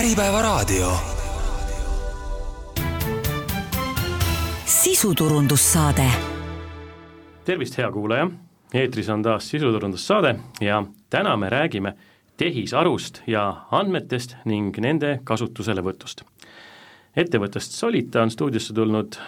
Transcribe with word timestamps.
Äripäevaraadio. 0.00 0.92
sisuturundussaade. 4.64 6.04
tervist, 7.44 7.78
hea 7.78 7.92
kuulaja, 7.92 8.30
eetris 8.74 9.08
on 9.08 9.22
taas 9.22 9.50
sisuturundussaade 9.50 10.34
ja 10.60 10.84
täna 11.10 11.36
me 11.36 11.50
räägime 11.50 11.92
tehisarust 12.36 13.20
ja 13.26 13.66
andmetest 13.70 14.36
ning 14.44 14.78
nende 14.78 15.20
kasutuselevõtust. 15.24 16.22
ettevõttest 17.16 17.72
Solita 17.72 18.22
on 18.22 18.30
stuudiosse 18.30 18.74
tulnud 18.74 19.18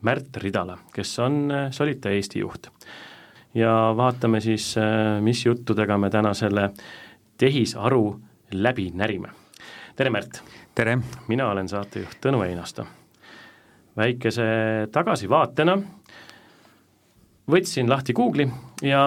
Märt 0.00 0.36
Ridala, 0.36 0.78
kes 0.94 1.18
on 1.18 1.52
Solita 1.70 2.10
Eesti 2.10 2.38
juht. 2.38 2.66
ja 3.54 3.94
vaatame 3.96 4.40
siis, 4.40 4.74
mis 5.20 5.46
juttudega 5.46 5.98
me 5.98 6.10
täna 6.10 6.34
selle 6.34 6.70
tehisaru 7.38 8.20
läbi 8.52 8.90
närime. 8.94 9.41
Tere, 9.96 10.10
Märt! 10.10 10.40
tere! 10.74 10.98
mina 11.28 11.50
olen 11.52 11.68
saatejuht 11.68 12.20
Tõnu 12.24 12.40
Einasto. 12.46 12.86
väikese 13.96 14.44
tagasivaatena 14.92 15.74
võtsin 17.52 17.90
lahti 17.90 18.14
Google'i 18.16 18.46
ja 18.88 19.02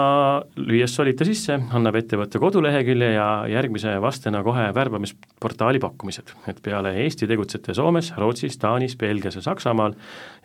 lüües 0.59 0.94
Solita 0.95 1.26
sisse, 1.26 1.58
annab 1.73 1.98
ettevõtte 1.98 2.40
kodulehekülje 2.40 3.08
ja 3.16 3.28
järgmise 3.50 3.95
vastena 4.02 4.44
kohe 4.44 4.68
värbamisportaali 4.76 5.80
pakkumised. 5.80 6.36
et 6.48 6.62
peale 6.62 6.94
Eesti 7.04 7.28
tegutsete 7.28 7.73
Soomes, 7.73 8.14
Rootsis, 8.17 8.58
Taanis, 8.58 8.95
Belgias 8.95 9.36
ja 9.36 9.42
Saksamaal 9.42 9.95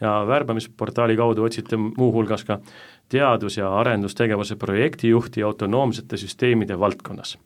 ja 0.00 0.25
värbamisportaali 0.27 1.16
kaudu 1.16 1.45
otsite 1.45 1.77
muuhulgas 1.77 2.45
ka 2.45 2.61
teadus- 3.09 3.59
ja 3.59 3.69
arendustegevuse 3.77 4.56
projektijuhti 4.56 5.42
autonoomsete 5.42 6.16
süsteemide 6.16 6.78
valdkonnas 6.78 7.36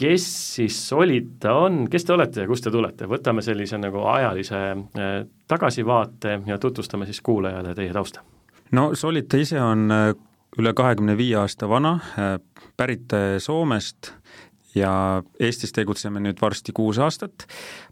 kes 0.00 0.54
siis 0.54 0.88
Solita 0.88 1.52
on, 1.54 1.84
kes 1.90 2.04
te 2.04 2.14
olete 2.14 2.44
ja 2.44 2.48
kust 2.48 2.64
te 2.64 2.72
tulete, 2.72 3.08
võtame 3.10 3.44
sellise 3.44 3.78
nagu 3.80 4.04
ajalise 4.08 4.60
äh, 4.72 5.10
tagasivaate 5.50 6.38
ja 6.46 6.58
tutvustame 6.58 7.08
siis 7.08 7.20
kuulajale 7.20 7.74
teie 7.76 7.92
tausta. 7.92 8.24
no 8.72 8.90
Solita 8.94 9.36
ise 9.36 9.60
on 9.60 9.90
äh, 9.92 10.14
üle 10.58 10.72
kahekümne 10.74 11.16
viie 11.20 11.36
aasta 11.42 11.68
vana, 11.68 11.98
äh, 12.16 12.38
pärit 12.76 13.12
Soomest 13.38 14.14
ja 14.74 15.22
Eestis 15.40 15.72
tegutseme 15.74 16.20
nüüd 16.22 16.40
varsti 16.42 16.72
kuus 16.76 16.98
aastat, 17.02 17.46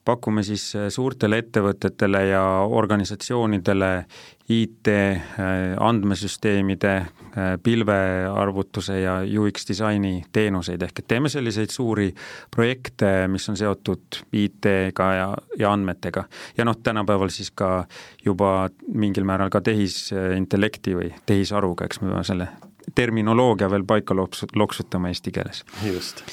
pakume 0.04 0.44
siis 0.46 0.70
suurtele 0.94 1.40
ettevõtetele 1.42 2.24
ja 2.30 2.42
organisatsioonidele 2.64 3.92
IT, 4.48 4.88
andmesüsteemide, 5.84 6.92
pilvearvutuse 7.62 9.00
ja 9.02 9.18
UX 9.40 9.68
disaini 9.68 10.22
teenuseid, 10.32 10.82
ehk 10.86 11.02
et 11.02 11.08
teeme 11.10 11.28
selliseid 11.28 11.74
suuri 11.74 12.08
projekte, 12.54 13.10
mis 13.28 13.48
on 13.52 13.58
seotud 13.60 14.22
IT-ga 14.32 15.10
ja, 15.18 15.28
ja 15.58 15.72
andmetega. 15.72 16.24
ja 16.56 16.64
noh, 16.64 16.78
tänapäeval 16.82 17.28
siis 17.34 17.50
ka 17.50 17.84
juba 18.24 18.70
mingil 18.88 19.28
määral 19.28 19.52
ka 19.52 19.60
tehisintellekti 19.60 20.96
või 20.96 21.12
tehisaruga, 21.26 21.84
eks 21.84 22.00
me 22.00 22.12
peame 22.12 22.24
selle 22.24 22.48
terminoloogia 22.94 23.68
veel 23.70 23.84
paika 23.84 24.16
loksu-, 24.16 24.48
loksutama 24.56 25.12
eesti 25.12 25.34
keeles. 25.34 25.64
just 25.84 26.24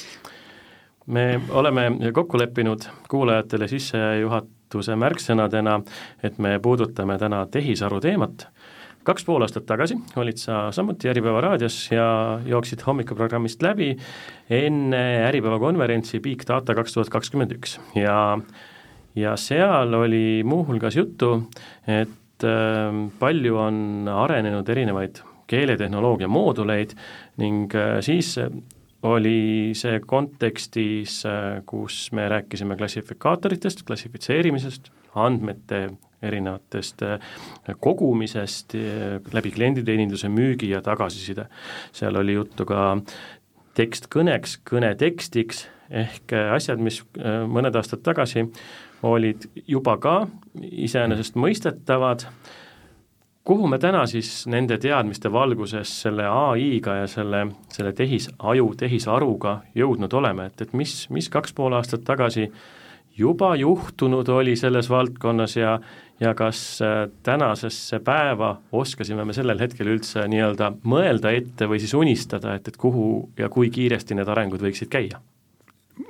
me 1.06 1.40
oleme 1.50 1.90
kokku 2.12 2.38
leppinud 2.38 2.86
kuulajatele 3.10 3.68
sissejuhatuse 3.70 4.96
märksõnadena, 4.98 5.80
et 6.22 6.38
me 6.42 6.58
puudutame 6.62 7.18
täna 7.18 7.46
tehisaru 7.50 8.00
teemat. 8.00 8.48
kaks 9.06 9.24
pool 9.24 9.42
aastat 9.42 9.66
tagasi 9.66 9.94
olid 10.18 10.36
sa 10.42 10.72
samuti 10.74 11.08
Äripäeva 11.08 11.40
raadios 11.40 11.92
ja 11.92 12.40
jooksid 12.46 12.82
hommikuprogrammist 12.86 13.62
läbi 13.62 13.96
enne 14.50 15.02
Äripäeva 15.28 15.58
konverentsi 15.58 16.20
Big 16.20 16.42
Data 16.48 16.74
kaks 16.74 16.92
tuhat 16.92 17.08
kakskümmend 17.08 17.52
üks 17.54 17.78
ja 17.94 18.38
ja 19.16 19.36
seal 19.36 19.94
oli 19.94 20.42
muuhulgas 20.44 20.96
juttu, 20.96 21.48
et 21.86 22.44
äh, 22.44 22.98
palju 23.18 23.56
on 23.56 24.08
arenenud 24.12 24.68
erinevaid 24.68 25.22
keeletehnoloogia 25.46 26.28
mooduleid 26.28 26.96
ning 27.38 27.74
äh, 27.74 28.00
siis 28.00 28.34
oli 29.02 29.72
see 29.76 30.00
kontekstis, 30.06 31.20
kus 31.68 32.08
me 32.16 32.28
rääkisime 32.28 32.76
klassifikaatoritest, 32.76 33.82
klassifitseerimisest, 33.86 34.90
andmete 35.14 35.88
erinevatest 36.22 37.02
kogumisest 37.80 38.74
läbi 39.32 39.52
klienditeeninduse, 39.52 40.28
müügi 40.32 40.70
ja 40.72 40.82
tagasiside. 40.82 41.46
seal 41.92 42.16
oli 42.16 42.38
juttu 42.38 42.64
ka 42.66 42.96
tekst 43.76 44.08
kõneks, 44.12 44.58
kõne 44.64 44.94
tekstiks, 44.96 45.66
ehk 45.90 46.32
asjad, 46.56 46.80
mis 46.80 47.02
mõned 47.52 47.76
aastad 47.76 48.02
tagasi 48.02 48.46
olid 49.06 49.44
juba 49.68 49.96
ka 50.00 50.16
iseenesestmõistetavad, 50.56 52.24
kuhu 53.46 53.68
me 53.70 53.78
täna 53.78 54.02
siis 54.10 54.30
nende 54.50 54.78
teadmiste 54.82 55.30
valguses 55.32 55.92
selle 56.02 56.26
ai-ga 56.26 56.96
ja 57.02 57.06
selle, 57.10 57.44
selle 57.72 57.92
tehisaju, 57.94 58.72
tehisaruga 58.78 59.60
jõudnud 59.78 60.16
oleme, 60.18 60.48
et, 60.50 60.66
et 60.66 60.74
mis, 60.74 61.04
mis 61.14 61.30
kaks 61.30 61.54
pool 61.54 61.76
aastat 61.78 62.02
tagasi 62.06 62.48
juba 63.16 63.54
juhtunud 63.56 64.28
oli 64.34 64.56
selles 64.58 64.90
valdkonnas 64.90 65.56
ja, 65.56 65.76
ja 66.20 66.34
kas 66.34 66.82
äh, 66.82 67.06
tänasesse 67.22 68.00
päeva 68.04 68.56
oskasime 68.72 69.24
me 69.24 69.36
sellel 69.36 69.62
hetkel 69.62 69.94
üldse 69.94 70.26
nii-öelda 70.28 70.72
mõelda 70.82 71.32
ette 71.38 71.70
või 71.70 71.80
siis 71.80 71.94
unistada, 71.94 72.58
et, 72.58 72.68
et 72.68 72.76
kuhu 72.76 73.30
ja 73.38 73.48
kui 73.48 73.70
kiiresti 73.70 74.18
need 74.18 74.28
arengud 74.28 74.66
võiksid 74.66 74.90
käia? 74.92 75.22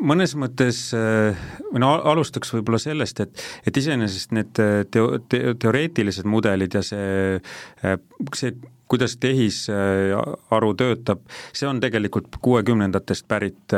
Mõnes 0.05 0.35
mõttes 0.39 0.81
äh, 0.97 1.37
või 1.71 1.83
no 1.83 1.93
alustaks 2.13 2.53
võib-olla 2.55 2.81
sellest, 2.83 3.21
et, 3.25 3.45
et 3.67 3.77
iseenesest 3.77 4.35
need 4.37 4.61
äh, 4.63 4.81
teo-, 4.93 5.19
te-, 5.29 5.55
teoreetilised 5.61 6.29
mudelid 6.29 6.77
ja 6.77 6.83
see, 6.85 7.39
äh, 7.85 7.97
see, 8.37 8.55
kuidas 8.87 9.17
tehisaru 9.19 10.69
töötab, 10.79 11.25
see 11.57 11.67
on 11.67 11.81
tegelikult 11.83 12.37
kuuekümnendatest 12.39 13.27
pärit 13.27 13.75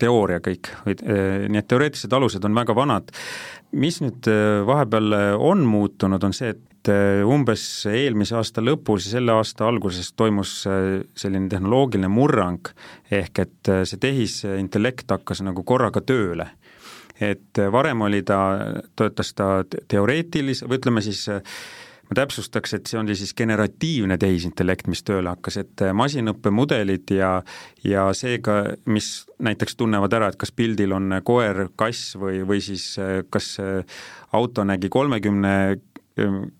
teooria 0.00 0.38
kõik, 0.40 0.70
nii 0.88 1.60
et 1.60 1.68
teoreetilised 1.68 2.16
alused 2.16 2.46
on 2.48 2.56
väga 2.56 2.72
vanad. 2.72 3.12
mis 3.76 4.00
nüüd 4.00 4.30
vahepeal 4.64 5.12
on 5.36 5.66
muutunud, 5.68 6.24
on 6.24 6.32
see, 6.32 6.54
et 6.56 6.67
et 6.78 6.90
äh, 6.92 7.24
umbes 7.26 7.62
eelmise 7.90 8.36
aasta 8.38 8.62
lõpus 8.62 9.08
ja 9.08 9.16
selle 9.16 9.34
aasta 9.34 9.66
alguses 9.66 10.12
toimus 10.16 10.62
äh, 10.70 11.02
selline 11.18 11.50
tehnoloogiline 11.50 12.10
murrang, 12.12 12.70
ehk 13.10 13.42
et 13.44 13.72
äh, 13.72 13.82
see 13.88 14.00
tehisintellekt 14.02 15.10
hakkas 15.10 15.42
nagu 15.46 15.64
korraga 15.66 16.00
tööle. 16.00 16.50
et 17.18 17.58
varem 17.72 18.00
oli 18.06 18.22
ta, 18.22 18.38
töötas 18.94 19.32
ta 19.34 19.64
teoreetilis-, 19.90 20.62
või 20.62 20.78
ütleme 20.78 21.02
siis 21.02 21.24
ma 21.26 22.14
täpsustaks, 22.14 22.76
et 22.76 22.86
see 22.86 23.00
oli 23.00 23.16
siis 23.18 23.32
generatiivne 23.34 24.14
tehisintellekt, 24.22 24.86
mis 24.86 25.02
tööle 25.02 25.32
hakkas, 25.32 25.56
et 25.64 25.82
masinõppemudelid 25.98 27.10
ja 27.16 27.32
ja 27.82 28.06
seega, 28.14 28.76
mis 28.86 29.26
näiteks 29.42 29.74
tunnevad 29.74 30.14
ära, 30.14 30.30
et 30.30 30.38
kas 30.38 30.54
pildil 30.54 30.94
on 30.94 31.18
koer, 31.26 31.72
kass 31.74 32.14
või, 32.14 32.44
või 32.46 32.62
siis 32.62 32.86
kas 33.34 33.56
auto 34.30 34.64
nägi 34.64 34.88
kolmekümne 34.88 35.56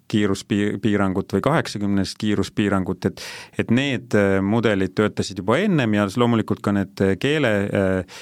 kiiruspiirangut 0.09 1.37
või 1.37 1.45
kaheksakümnest 1.45 2.19
kiiruspiirangut, 2.21 3.09
et 3.11 3.23
et 3.59 3.71
need 3.75 4.17
äh, 4.19 4.39
mudelid 4.45 4.97
töötasid 4.99 5.43
juba 5.43 5.59
ennem 5.63 5.99
ja 5.99 6.09
loomulikult 6.17 6.63
ka 6.65 6.75
need 6.77 7.05
äh, 7.05 7.17
keele 7.21 7.55
äh, 7.69 8.21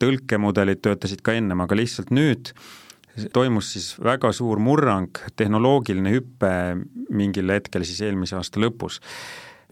tõlkemudelid 0.00 0.82
töötasid 0.84 1.22
ka 1.24 1.34
ennem, 1.38 1.62
aga 1.64 1.78
lihtsalt 1.78 2.10
nüüd 2.12 2.52
toimus 3.34 3.72
siis 3.74 3.92
väga 3.98 4.30
suur 4.36 4.60
murrang, 4.62 5.16
tehnoloogiline 5.36 6.12
hüpe 6.14 6.52
mingil 7.10 7.52
hetkel 7.52 7.84
siis 7.88 8.02
eelmise 8.06 8.36
aasta 8.38 8.60
lõpus 8.62 9.00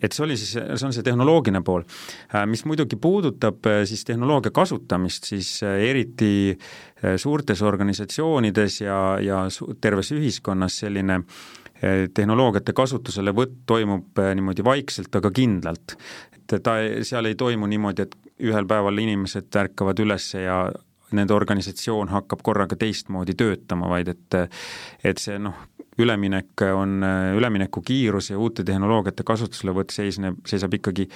et 0.03 0.15
see 0.15 0.25
oli 0.25 0.37
siis, 0.39 0.55
see 0.57 0.87
on 0.87 0.95
see 0.95 1.07
tehnoloogiline 1.07 1.63
pool. 1.67 1.85
Mis 2.51 2.65
muidugi 2.69 2.99
puudutab 3.01 3.67
siis 3.89 4.05
tehnoloogia 4.09 4.53
kasutamist, 4.55 5.29
siis 5.31 5.53
eriti 5.69 6.59
suurtes 7.17 7.63
organisatsioonides 7.63 8.81
ja, 8.81 8.99
ja 9.23 9.45
terves 9.81 10.13
ühiskonnas 10.17 10.81
selline 10.85 11.23
tehnoloogiate 12.15 12.75
kasutuselevõtt 12.75 13.63
toimub 13.67 14.19
niimoodi 14.35 14.65
vaikselt, 14.67 15.15
aga 15.15 15.31
kindlalt. 15.31 15.95
et 16.35 16.63
ta, 16.63 16.79
seal 17.07 17.31
ei 17.31 17.39
toimu 17.39 17.69
niimoodi, 17.71 18.03
et 18.03 18.17
ühel 18.49 18.67
päeval 18.67 18.99
inimesed 18.99 19.55
ärkavad 19.63 19.99
üles 20.03 20.33
ja 20.35 20.67
nende 21.15 21.35
organisatsioon 21.35 22.11
hakkab 22.13 22.43
korraga 22.45 22.77
teistmoodi 22.77 23.35
töötama, 23.39 23.89
vaid 23.89 24.13
et 24.13 24.39
et 25.05 25.23
see 25.23 25.39
noh, 25.39 25.57
üleminek 25.99 26.63
on, 26.75 27.03
ülemineku 27.37 27.83
kiirus 27.83 28.31
ja 28.31 28.39
uute 28.39 28.65
tehnoloogiate 28.65 29.27
kasutuselevõtt 29.27 29.95
seisneb, 29.95 30.41
seisab 30.47 30.75
ikkagi 30.79 31.09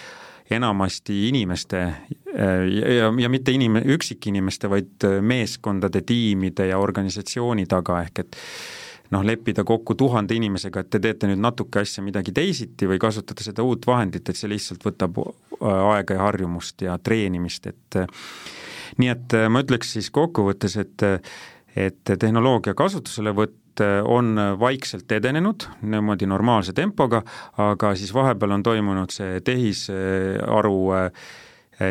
enamasti 0.51 1.29
inimeste 1.29 1.81
ja, 1.81 2.95
ja, 2.95 3.11
ja 3.19 3.29
mitte 3.33 3.55
inim-, 3.55 3.81
üksikinimeste, 3.95 4.71
vaid 4.71 5.07
meeskondade, 5.21 6.03
tiimide 6.07 6.67
ja 6.73 6.79
organisatsiooni 6.83 7.67
taga, 7.71 8.03
ehk 8.07 8.25
et 8.25 8.41
noh, 9.13 9.25
leppida 9.27 9.65
kokku 9.69 9.95
tuhande 9.99 10.37
inimesega, 10.37 10.83
et 10.83 10.91
te 10.93 11.01
teete 11.03 11.29
nüüd 11.31 11.43
natuke 11.43 11.83
asja 11.83 12.05
midagi 12.05 12.35
teisiti 12.35 12.89
või 12.89 13.01
kasutate 13.03 13.45
seda 13.45 13.65
uut 13.67 13.87
vahendit, 13.87 14.29
et 14.29 14.39
see 14.39 14.51
lihtsalt 14.51 14.85
võtab 14.89 15.21
aega 15.61 16.17
ja 16.17 16.27
harjumust 16.27 16.85
ja 16.87 16.97
treenimist, 16.99 17.69
et 17.69 18.01
nii 19.01 19.13
et 19.13 19.37
ma 19.53 19.63
ütleks 19.65 19.95
siis 19.97 20.11
kokkuvõttes, 20.13 20.79
et 20.81 21.05
et 21.77 22.15
tehnoloogia 22.19 22.75
kasutuselevõtt 22.75 23.83
on 24.05 24.37
vaikselt 24.61 25.13
edenenud 25.13 25.65
niimoodi 25.83 26.27
normaalse 26.29 26.75
tempoga, 26.77 27.23
aga 27.57 27.95
siis 27.97 28.13
vahepeal 28.15 28.59
on 28.59 28.63
toimunud 28.63 29.15
see 29.15 29.41
tehisaru 29.41 30.75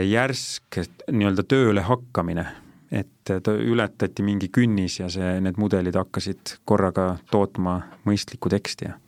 järsk 0.06 0.78
nii-öelda 1.10 1.44
tööle 1.50 1.82
hakkamine, 1.88 2.46
et 2.94 3.32
ta 3.32 3.56
ületati 3.56 4.24
mingi 4.24 4.52
künnis 4.54 5.00
ja 5.00 5.10
see, 5.10 5.40
need 5.42 5.58
mudelid 5.58 5.98
hakkasid 5.98 6.60
korraga 6.70 7.16
tootma 7.32 7.80
mõistlikku 8.06 8.54
teksti 8.54 8.92
ja 8.92 9.00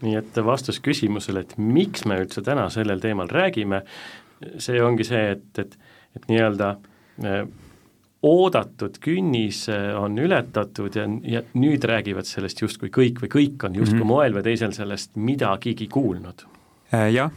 nii 0.00 0.16
et 0.20 0.38
vastus 0.44 0.80
küsimusele, 0.80 1.44
et 1.44 1.56
miks 1.60 2.06
me 2.08 2.18
üldse 2.22 2.42
täna 2.44 2.68
sellel 2.72 3.02
teemal 3.02 3.28
räägime, 3.28 3.82
see 4.62 4.80
ongi 4.82 5.04
see, 5.04 5.34
et, 5.34 5.48
et, 5.60 5.76
et 6.16 6.28
nii-öelda 6.30 6.70
äh, 7.24 7.42
oodatud 8.22 8.98
künnis 9.00 9.64
äh, 9.72 9.90
on 9.96 10.18
ületatud 10.18 10.96
ja, 10.96 11.06
ja 11.24 11.42
nüüd 11.54 11.84
räägivad 11.88 12.28
sellest 12.28 12.62
justkui 12.62 12.92
kõik 12.94 13.22
või 13.24 13.32
kõik 13.32 13.68
on 13.68 13.78
justkui 13.78 14.00
mm 14.00 14.02
-hmm. 14.02 14.14
moel 14.14 14.36
või 14.36 14.46
teisel 14.50 14.74
sellest 14.76 15.16
midagigi 15.16 15.88
kuulnud. 15.88 16.44
Äh, 16.94 17.12
jah, 17.14 17.30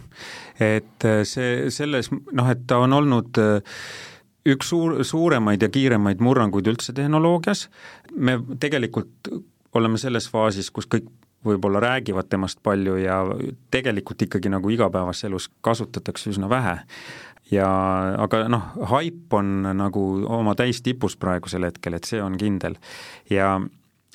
et 0.59 1.07
see 1.30 1.69
selles 1.71 2.12
noh, 2.12 2.50
et 2.50 2.68
ta 2.68 2.81
on 2.83 2.94
olnud 2.94 3.39
üks 4.45 4.69
suur, 4.69 5.03
suuremaid 5.06 5.62
ja 5.62 5.69
kiiremaid 5.69 6.19
murranguid 6.19 6.68
üldse 6.68 6.94
tehnoloogias, 6.94 7.69
me 8.15 8.39
tegelikult 8.59 9.31
oleme 9.74 9.97
selles 9.97 10.27
faasis, 10.29 10.71
kus 10.71 10.88
kõik 10.88 11.07
võib-olla 11.45 11.79
räägivad 11.83 12.29
temast 12.29 12.59
palju 12.63 12.95
ja 13.01 13.19
tegelikult 13.71 14.21
ikkagi 14.21 14.51
nagu 14.51 14.69
igapäevases 14.71 15.27
elus 15.27 15.50
kasutatakse 15.62 16.31
üsna 16.31 16.50
vähe. 16.50 16.77
Ja 17.51 17.67
aga 18.23 18.45
noh, 18.51 18.73
haip 18.93 19.33
on 19.33 19.61
nagu 19.77 20.03
oma 20.31 20.55
täistipus 20.59 21.17
praegusel 21.19 21.67
hetkel, 21.67 21.97
et 21.97 22.09
see 22.09 22.21
on 22.23 22.37
kindel. 22.39 22.77
ja 23.29 23.59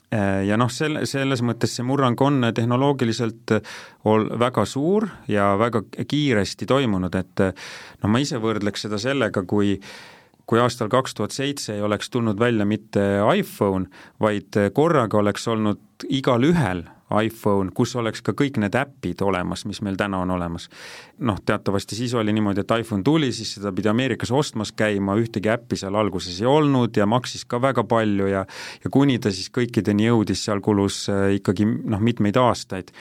ja 0.09 0.57
noh, 0.57 0.71
selle, 0.73 1.03
selles 1.05 1.43
mõttes 1.45 1.75
see 1.77 1.85
murrang 1.85 2.17
on 2.25 2.47
tehnoloogiliselt 2.57 3.53
ol-, 4.09 4.31
väga 4.41 4.65
suur 4.65 5.05
ja 5.29 5.51
väga 5.61 5.83
kiiresti 6.09 6.65
toimunud, 6.67 7.15
et 7.19 7.43
noh, 7.45 8.09
ma 8.09 8.23
ise 8.25 8.41
võrdleks 8.41 8.87
seda 8.87 9.01
sellega, 9.03 9.45
kui 9.45 9.77
kui 10.49 10.61
aastal 10.63 10.89
kaks 10.89 11.13
tuhat 11.13 11.35
seitse 11.37 11.75
ei 11.75 11.83
oleks 11.85 12.09
tulnud 12.09 12.39
välja 12.41 12.65
mitte 12.65 13.03
iPhone, 13.37 13.91
vaid 14.17 14.57
korraga 14.73 15.21
oleks 15.21 15.45
olnud 15.53 16.09
igalühel 16.09 16.87
iPhone, 17.23 17.73
kus 17.75 17.95
oleks 17.97 18.23
ka 18.25 18.35
kõik 18.37 18.59
need 18.61 18.77
äpid 18.77 19.23
olemas, 19.25 19.65
mis 19.69 19.81
meil 19.85 19.97
täna 19.97 20.21
on 20.25 20.31
olemas. 20.31 20.69
noh, 21.19 21.39
teatavasti 21.45 21.97
siis 21.97 22.15
oli 22.15 22.33
niimoodi, 22.33 22.61
et 22.61 22.75
iPhone 22.81 23.03
tuli, 23.03 23.33
siis 23.33 23.55
seda 23.57 23.73
pidi 23.73 23.89
Ameerikas 23.89 24.31
ostmas 24.31 24.73
käima, 24.73 25.17
ühtegi 25.19 25.51
äppi 25.53 25.77
seal 25.77 25.95
alguses 25.95 26.41
ei 26.41 26.47
olnud 26.47 26.97
ja 26.97 27.07
maksis 27.07 27.45
ka 27.45 27.63
väga 27.63 27.85
palju 27.85 28.29
ja 28.29 28.45
ja 28.85 28.91
kuni 28.91 29.19
ta 29.19 29.33
siis 29.33 29.51
kõikideni 29.51 30.09
jõudis, 30.11 30.45
seal 30.45 30.61
kulus 30.61 31.07
äh, 31.09 31.35
ikkagi 31.41 31.67
noh, 31.67 32.01
mitmeid 32.01 32.37
aastaid 32.37 32.93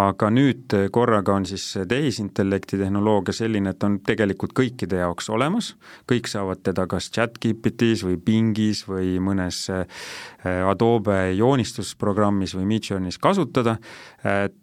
aga 0.00 0.30
nüüd 0.34 0.74
korraga 0.90 1.36
on 1.36 1.46
siis 1.46 1.66
tehisintellekti 1.88 2.78
tehnoloogia 2.80 3.34
selline, 3.36 3.70
et 3.74 3.84
on 3.86 4.00
tegelikult 4.06 4.54
kõikide 4.56 4.98
jaoks 5.02 5.30
olemas, 5.30 5.74
kõik 6.10 6.26
saavad 6.30 6.64
teda 6.66 6.88
kas 6.90 7.10
chat-GPT-s 7.14 8.02
või 8.08 8.18
Bingis 8.18 8.84
või 8.88 9.14
mõnes 9.22 9.64
äh, 9.70 9.86
Adobe 10.66 11.34
joonistusprogrammis 11.38 12.56
või 12.58 12.66
Midjourneys 12.74 13.20
kasutada, 13.22 13.76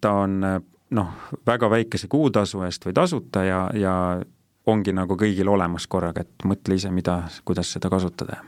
ta 0.02 0.12
on 0.14 0.44
noh, 0.92 1.12
väga 1.48 1.70
väikese 1.72 2.08
kuutasu 2.12 2.62
eest 2.68 2.86
või 2.86 2.96
tasuta 2.96 3.44
ja, 3.48 3.62
ja 3.74 3.94
ongi 4.68 4.94
nagu 4.94 5.18
kõigil 5.18 5.50
olemas 5.50 5.88
korraga, 5.90 6.26
et 6.26 6.46
mõtle 6.48 6.78
ise, 6.78 6.92
mida, 6.94 7.24
kuidas 7.46 7.72
seda 7.74 7.90
kasutada. 7.90 8.42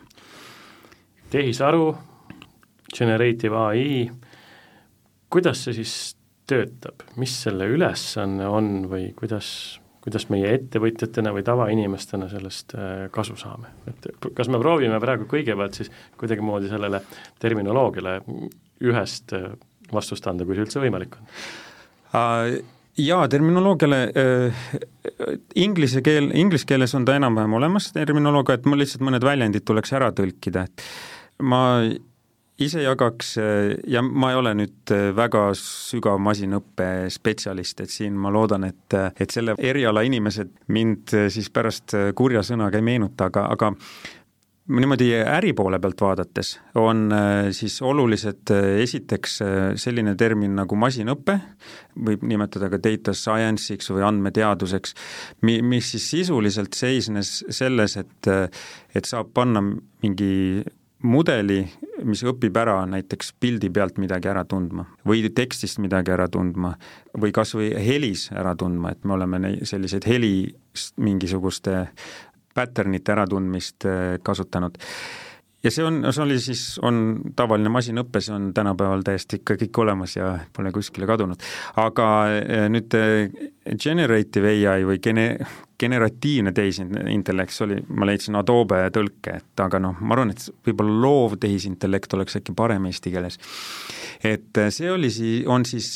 tehisaru, 1.34 1.94
generative 2.94 3.58
ai, 3.58 4.12
kuidas 5.30 5.64
see 5.66 5.80
siis 5.80 5.96
töötab, 6.50 7.06
mis 7.20 7.36
selle 7.46 7.68
ülesanne 7.72 8.48
on 8.50 8.70
või 8.92 9.08
kuidas, 9.18 9.48
kuidas 10.04 10.28
meie 10.34 10.54
ettevõtjatena 10.58 11.34
või 11.36 11.46
tavainimestena 11.48 12.30
sellest 12.32 12.76
äh, 12.78 13.08
kasu 13.14 13.38
saame, 13.40 13.72
et 13.90 14.10
kas 14.36 14.52
me 14.52 14.62
proovime 14.62 15.00
praegu 15.04 15.28
kõigepealt 15.32 15.80
siis 15.80 15.92
kuidagimoodi 16.20 16.72
sellele 16.72 17.04
terminoloogiale 17.44 18.20
ühest 18.84 19.36
äh, 19.38 19.52
vastust 19.94 20.28
anda, 20.28 20.46
kui 20.46 20.58
see 20.58 20.68
üldse 20.68 20.84
võimalik 20.84 21.20
on? 21.20 21.28
jaa, 23.00 23.26
terminoloogiale 23.30 24.02
äh, 24.20 24.66
inglise 25.64 26.04
keel, 26.06 26.30
inglise 26.38 26.68
keeles 26.70 26.94
on 26.98 27.08
ta 27.08 27.16
enam-vähem 27.18 27.56
olemas, 27.58 27.92
terminoloogia, 27.96 28.60
et 28.60 28.68
mul 28.70 28.84
lihtsalt 28.84 29.06
mõned 29.06 29.26
väljendid 29.26 29.66
tuleks 29.66 29.96
ära 29.98 30.12
tõlkida, 30.16 30.68
et 30.68 30.86
ma 31.42 31.64
ise 32.62 32.84
jagaks 32.84 33.36
ja 33.90 34.02
ma 34.06 34.32
ei 34.32 34.38
ole 34.38 34.54
nüüd 34.58 34.94
äh, 34.94 35.10
väga 35.16 35.48
sügav 35.58 36.20
masinõppe 36.22 37.10
spetsialist, 37.14 37.82
et 37.82 37.94
siin 37.94 38.18
ma 38.20 38.32
loodan, 38.34 38.68
et, 38.70 38.98
äh, 38.98 39.12
et 39.18 39.34
selle 39.34 39.58
eriala 39.58 40.04
inimesed 40.06 40.52
mind 40.74 41.16
siis 41.34 41.50
pärast 41.54 41.96
kurja 42.16 42.44
sõnaga 42.46 42.78
ei 42.78 42.86
meenuta, 42.86 43.32
aga, 43.32 43.48
aga 43.56 43.72
niimoodi 44.74 45.10
äri 45.20 45.52
poole 45.58 45.80
pealt 45.84 46.00
vaadates 46.06 46.54
on 46.80 47.12
siis 47.52 47.82
olulised 47.84 48.54
esiteks 48.80 49.34
selline 49.82 50.14
termin 50.16 50.54
nagu 50.56 50.78
masinõpe, 50.80 51.36
võib 52.08 52.24
nimetada 52.30 52.70
ka 52.72 52.80
data 52.80 53.12
science'iks 53.18 53.92
või 53.92 54.06
andmeteaduseks, 54.08 54.96
mi-, 55.44 55.60
mis 55.60 55.90
siis 55.96 56.08
sisuliselt 56.14 56.80
seisnes 56.80 57.42
selles, 57.50 57.98
et 58.00 58.32
et 58.96 59.10
saab 59.10 59.34
panna 59.36 59.66
mingi 59.66 60.64
mudeli, 61.04 61.62
mis 62.08 62.24
õpib 62.28 62.58
ära 62.60 62.78
näiteks 62.90 63.34
pildi 63.40 63.70
pealt 63.74 64.00
midagi 64.02 64.30
ära 64.32 64.46
tundma 64.50 64.86
või 65.08 65.24
tekstist 65.36 65.82
midagi 65.84 66.14
ära 66.16 66.30
tundma 66.32 66.74
või 67.20 67.34
kas 67.36 67.54
või 67.58 67.74
helis 67.76 68.30
ära 68.32 68.56
tundma, 68.60 68.94
et 68.94 69.04
me 69.04 69.18
oleme 69.18 69.58
selliseid 69.68 70.08
heli 70.08 70.34
mingisuguste 70.98 71.86
pattern'ite 72.54 73.16
äratundmist 73.16 73.86
äh, 73.90 74.18
kasutanud 74.24 74.80
ja 75.64 75.72
see 75.72 75.86
on, 75.88 76.02
see 76.12 76.24
oli 76.24 76.40
siis, 76.44 76.64
on 76.84 77.00
tavaline 77.36 77.72
masinõpe, 77.72 78.22
see 78.24 78.36
on 78.36 78.50
tänapäeval 78.56 79.04
täiesti 79.08 79.40
ikka 79.40 79.58
kõik 79.62 79.80
olemas 79.86 80.18
ja 80.18 80.34
pole 80.56 80.74
kuskile 80.76 81.08
kadunud. 81.10 81.44
aga 81.80 82.08
eh, 82.36 82.66
nüüd 82.72 82.98
eh, 83.00 83.46
generative 83.80 84.56
ai 84.74 84.84
või 84.88 85.00
gene-, 85.04 85.38
generatiivne 85.84 86.54
tehisintellekt, 86.56 87.56
see 87.56 87.68
oli, 87.68 87.78
ma 87.92 88.08
leidsin 88.10 88.40
Adobe 88.40 88.82
tõlke, 88.96 89.38
et 89.42 89.64
aga 89.64 89.82
noh, 89.84 90.00
ma 90.02 90.18
arvan, 90.18 90.34
et 90.34 90.48
võib-olla 90.68 90.98
loov 91.04 91.38
tehisintellekt 91.44 92.18
oleks 92.18 92.40
äkki 92.40 92.56
parem 92.58 92.90
eesti 92.90 93.14
keeles. 93.14 93.40
et 94.24 94.64
eh, 94.64 94.72
see 94.74 94.92
oli 94.92 95.12
sii-, 95.14 95.46
on 95.48 95.68
siis 95.68 95.96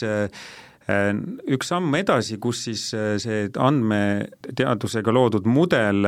üks 1.52 1.68
samm 1.68 1.96
edasi, 2.00 2.38
kus 2.40 2.62
siis 2.70 2.84
see 2.96 3.40
andmeteadusega 3.60 5.12
loodud 5.12 5.50
mudel 5.52 6.08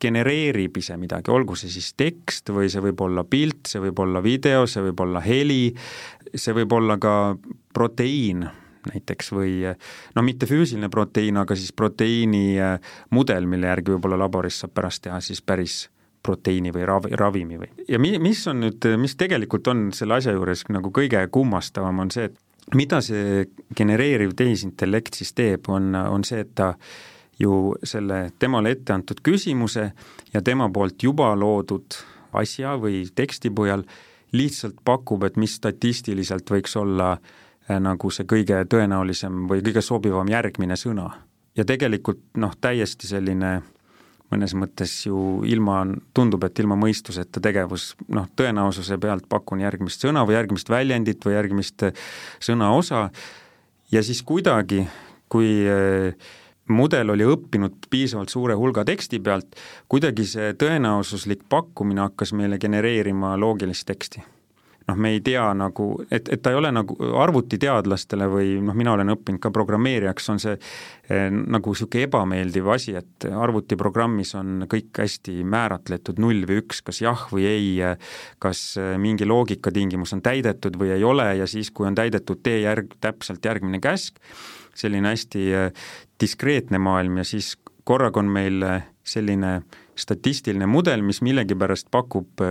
genereerib 0.00 0.76
ise 0.78 0.96
midagi, 1.00 1.32
olgu 1.32 1.56
see 1.58 1.72
siis 1.72 1.92
tekst 1.98 2.52
või 2.54 2.68
see 2.72 2.84
võib 2.84 3.00
olla 3.06 3.24
pilt, 3.28 3.64
see 3.70 3.80
võib 3.86 4.04
olla 4.04 4.22
video, 4.24 4.66
see 4.68 4.84
võib 4.90 5.02
olla 5.06 5.22
heli, 5.24 5.72
see 6.34 6.54
võib 6.56 6.76
olla 6.76 6.98
ka 7.02 7.16
proteiin 7.74 8.44
näiteks 8.92 9.32
või 9.34 9.58
no 10.14 10.24
mitte 10.26 10.48
füüsiline 10.48 10.88
proteiin, 10.92 11.36
aga 11.42 11.56
siis 11.58 11.72
proteiini 11.76 12.46
äh, 12.60 12.78
mudel, 13.10 13.46
mille 13.50 13.70
järgi 13.72 13.94
võib-olla 13.94 14.18
laboris 14.26 14.62
saab 14.62 14.74
pärast 14.76 15.06
teha 15.06 15.20
siis 15.24 15.42
päris 15.42 15.84
proteiini 16.26 16.72
või 16.74 16.86
ravi, 16.88 17.12
ravimi 17.18 17.60
või. 17.60 17.70
ja 17.88 18.00
mi-, 18.02 18.18
mis 18.22 18.42
on 18.50 18.64
nüüd, 18.64 18.88
mis 19.00 19.16
tegelikult 19.18 19.68
on 19.72 19.88
selle 19.96 20.18
asja 20.18 20.34
juures 20.34 20.66
nagu 20.74 20.90
kõige 20.94 21.22
kummastavam, 21.32 22.02
on 22.04 22.12
see, 22.14 22.30
et 22.30 22.74
mida 22.74 23.00
see 23.04 23.46
genereeriv 23.78 24.34
tehisintellekt 24.38 25.20
siis 25.20 25.32
teeb, 25.36 25.70
on, 25.70 25.94
on 25.94 26.26
see, 26.26 26.42
et 26.42 26.52
ta 26.58 26.72
ju 27.38 27.76
selle 27.84 28.30
temale 28.40 28.72
ette 28.74 28.94
antud 28.94 29.20
küsimuse 29.24 29.90
ja 30.32 30.42
tema 30.42 30.70
poolt 30.72 31.02
juba 31.04 31.34
loodud 31.36 31.98
asja 32.36 32.74
või 32.80 33.04
teksti 33.14 33.52
põhjal 33.54 33.84
lihtsalt 34.36 34.80
pakub, 34.84 35.24
et 35.24 35.36
mis 35.38 35.54
statistiliselt 35.60 36.48
võiks 36.50 36.74
olla 36.80 37.12
äh, 37.14 37.34
nagu 37.68 38.10
see 38.14 38.26
kõige 38.28 38.60
tõenäolisem 38.70 39.46
või 39.50 39.62
kõige 39.64 39.82
sobivam 39.82 40.28
järgmine 40.30 40.76
sõna. 40.76 41.10
ja 41.56 41.64
tegelikult 41.64 42.20
noh, 42.36 42.52
täiesti 42.60 43.06
selline 43.06 43.62
mõnes 44.32 44.54
mõttes 44.58 44.92
ju 45.06 45.42
ilma, 45.46 45.84
tundub, 46.14 46.44
et 46.44 46.58
ilma 46.58 46.76
mõistuseta 46.78 47.40
tegevus, 47.42 47.94
noh, 48.08 48.26
tõenäosuse 48.36 48.98
pealt 48.98 49.28
pakun 49.28 49.62
järgmist 49.62 50.02
sõna 50.02 50.24
või 50.26 50.34
järgmist 50.34 50.70
väljendit 50.70 51.24
või 51.24 51.36
järgmist 51.36 51.86
äh, 51.86 52.08
sõnaosa 52.42 53.08
ja 53.92 54.02
siis 54.02 54.22
kuidagi, 54.26 54.86
kui 55.32 55.62
äh, 55.70 56.14
mudel 56.68 57.14
oli 57.14 57.26
õppinud 57.26 57.86
piisavalt 57.90 58.32
suure 58.32 58.56
hulga 58.58 58.84
teksti 58.86 59.20
pealt, 59.22 59.58
kuidagi 59.88 60.26
see 60.26 60.54
tõenäosuslik 60.58 61.46
pakkumine 61.48 62.06
hakkas 62.08 62.34
meile 62.36 62.58
genereerima 62.62 63.36
loogilist 63.38 63.86
teksti. 63.86 64.24
Noh, 64.86 64.96
me 64.96 65.10
ei 65.14 65.20
tea 65.24 65.44
nagu, 65.58 65.88
et, 66.10 66.28
et 66.32 66.42
ta 66.42 66.52
ei 66.52 66.58
ole 66.58 66.70
nagu 66.74 66.96
arvutiteadlastele 67.22 68.28
või 68.30 68.56
noh, 68.64 68.76
mina 68.78 68.94
olen 68.94 69.12
õppinud 69.16 69.42
ka 69.42 69.50
programmeerijaks, 69.54 70.28
on 70.32 70.42
see 70.42 70.54
eh, 70.56 71.26
nagu 71.30 71.74
niisugune 71.74 72.06
ebameeldiv 72.06 72.70
asi, 72.74 72.96
et 72.98 73.26
arvutiprogrammis 73.26 74.34
on 74.38 74.66
kõik 74.70 75.02
hästi 75.02 75.40
määratletud, 75.46 76.20
null 76.22 76.46
või 76.48 76.60
üks, 76.62 76.82
kas 76.86 77.02
jah 77.02 77.26
või 77.32 77.48
ei, 77.50 77.70
kas 78.42 78.66
eh, 78.80 78.94
mingi 79.02 79.28
loogikatingimus 79.28 80.14
on 80.16 80.24
täidetud 80.26 80.78
või 80.80 80.94
ei 80.96 81.06
ole 81.06 81.32
ja 81.42 81.48
siis, 81.50 81.72
kui 81.74 81.88
on 81.88 81.98
täidetud, 81.98 82.42
tee 82.46 82.62
järg, 82.62 82.94
täpselt 83.02 83.44
järgmine 83.44 83.82
käsk, 83.82 84.20
selline 84.76 85.14
hästi 85.14 85.48
eh, 85.50 85.88
diskreetne 86.20 86.78
maailm 86.82 87.22
ja 87.22 87.26
siis 87.26 87.56
korraga 87.86 88.22
on 88.22 88.30
meil 88.32 88.62
selline 89.06 89.60
statistiline 89.96 90.66
mudel, 90.68 91.02
mis 91.02 91.22
millegipärast 91.24 91.88
pakub 91.90 92.42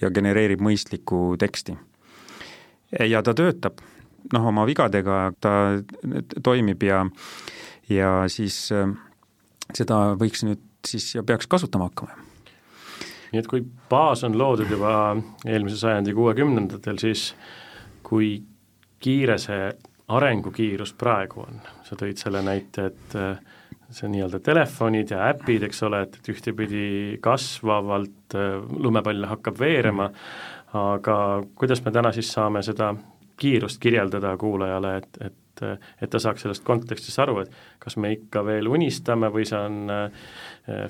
ja 0.00 0.10
genereerib 0.10 0.60
mõistlikku 0.60 1.36
teksti. 1.40 1.76
ja 3.08 3.22
ta 3.22 3.34
töötab, 3.34 3.80
noh, 4.32 4.46
oma 4.46 4.66
vigadega 4.66 5.32
ta 5.40 5.52
toimib 6.42 6.82
ja, 6.82 7.04
ja 7.88 8.10
siis 8.28 8.68
äh, 8.72 8.90
seda 9.76 10.00
võiks 10.20 10.44
nüüd 10.46 10.62
siis 10.86 11.14
ja 11.14 11.22
peaks 11.26 11.46
kasutama 11.50 11.90
hakkama. 11.90 12.16
nii 13.32 13.40
et 13.40 13.46
kui 13.46 13.62
baas 13.90 14.24
on 14.26 14.38
loodud 14.38 14.70
juba 14.70 14.92
eelmise 15.46 15.78
sajandi 15.78 16.14
kuuekümnendatel, 16.16 16.98
siis 16.98 17.30
kui 18.02 18.40
kiire 19.00 19.38
see 19.38 19.70
arengukiirus 20.10 20.92
praegu 20.98 21.44
on, 21.44 21.60
sa 21.86 21.96
tõid 21.96 22.18
selle 22.18 22.42
näite, 22.42 22.90
et 22.90 23.16
äh, 23.18 23.58
see 23.94 24.10
nii-öelda 24.12 24.40
telefonid 24.44 25.10
ja 25.14 25.24
äpid, 25.30 25.66
eks 25.68 25.82
ole, 25.88 26.04
et, 26.06 26.18
et 26.20 26.32
ühtepidi 26.32 27.18
kasvavalt 27.24 28.38
äh, 28.38 28.56
lumepall 28.78 29.26
hakkab 29.30 29.58
veerema, 29.60 30.10
aga 30.78 31.16
kuidas 31.58 31.82
me 31.84 31.92
täna 31.94 32.12
siis 32.14 32.30
saame 32.32 32.62
seda 32.62 32.92
kiirust 33.40 33.80
kirjeldada 33.82 34.36
kuulajale, 34.38 34.96
et, 35.00 35.22
et 35.26 35.36
et 35.60 36.08
ta 36.08 36.16
saaks 36.22 36.44
sellest 36.46 36.64
kontekstist 36.64 37.20
aru, 37.20 37.42
et 37.42 37.56
kas 37.82 37.98
me 38.00 38.14
ikka 38.14 38.40
veel 38.46 38.68
unistame 38.70 39.28
või 39.32 39.46
see 39.48 39.58
on 39.58 39.92
äh, 39.92 40.30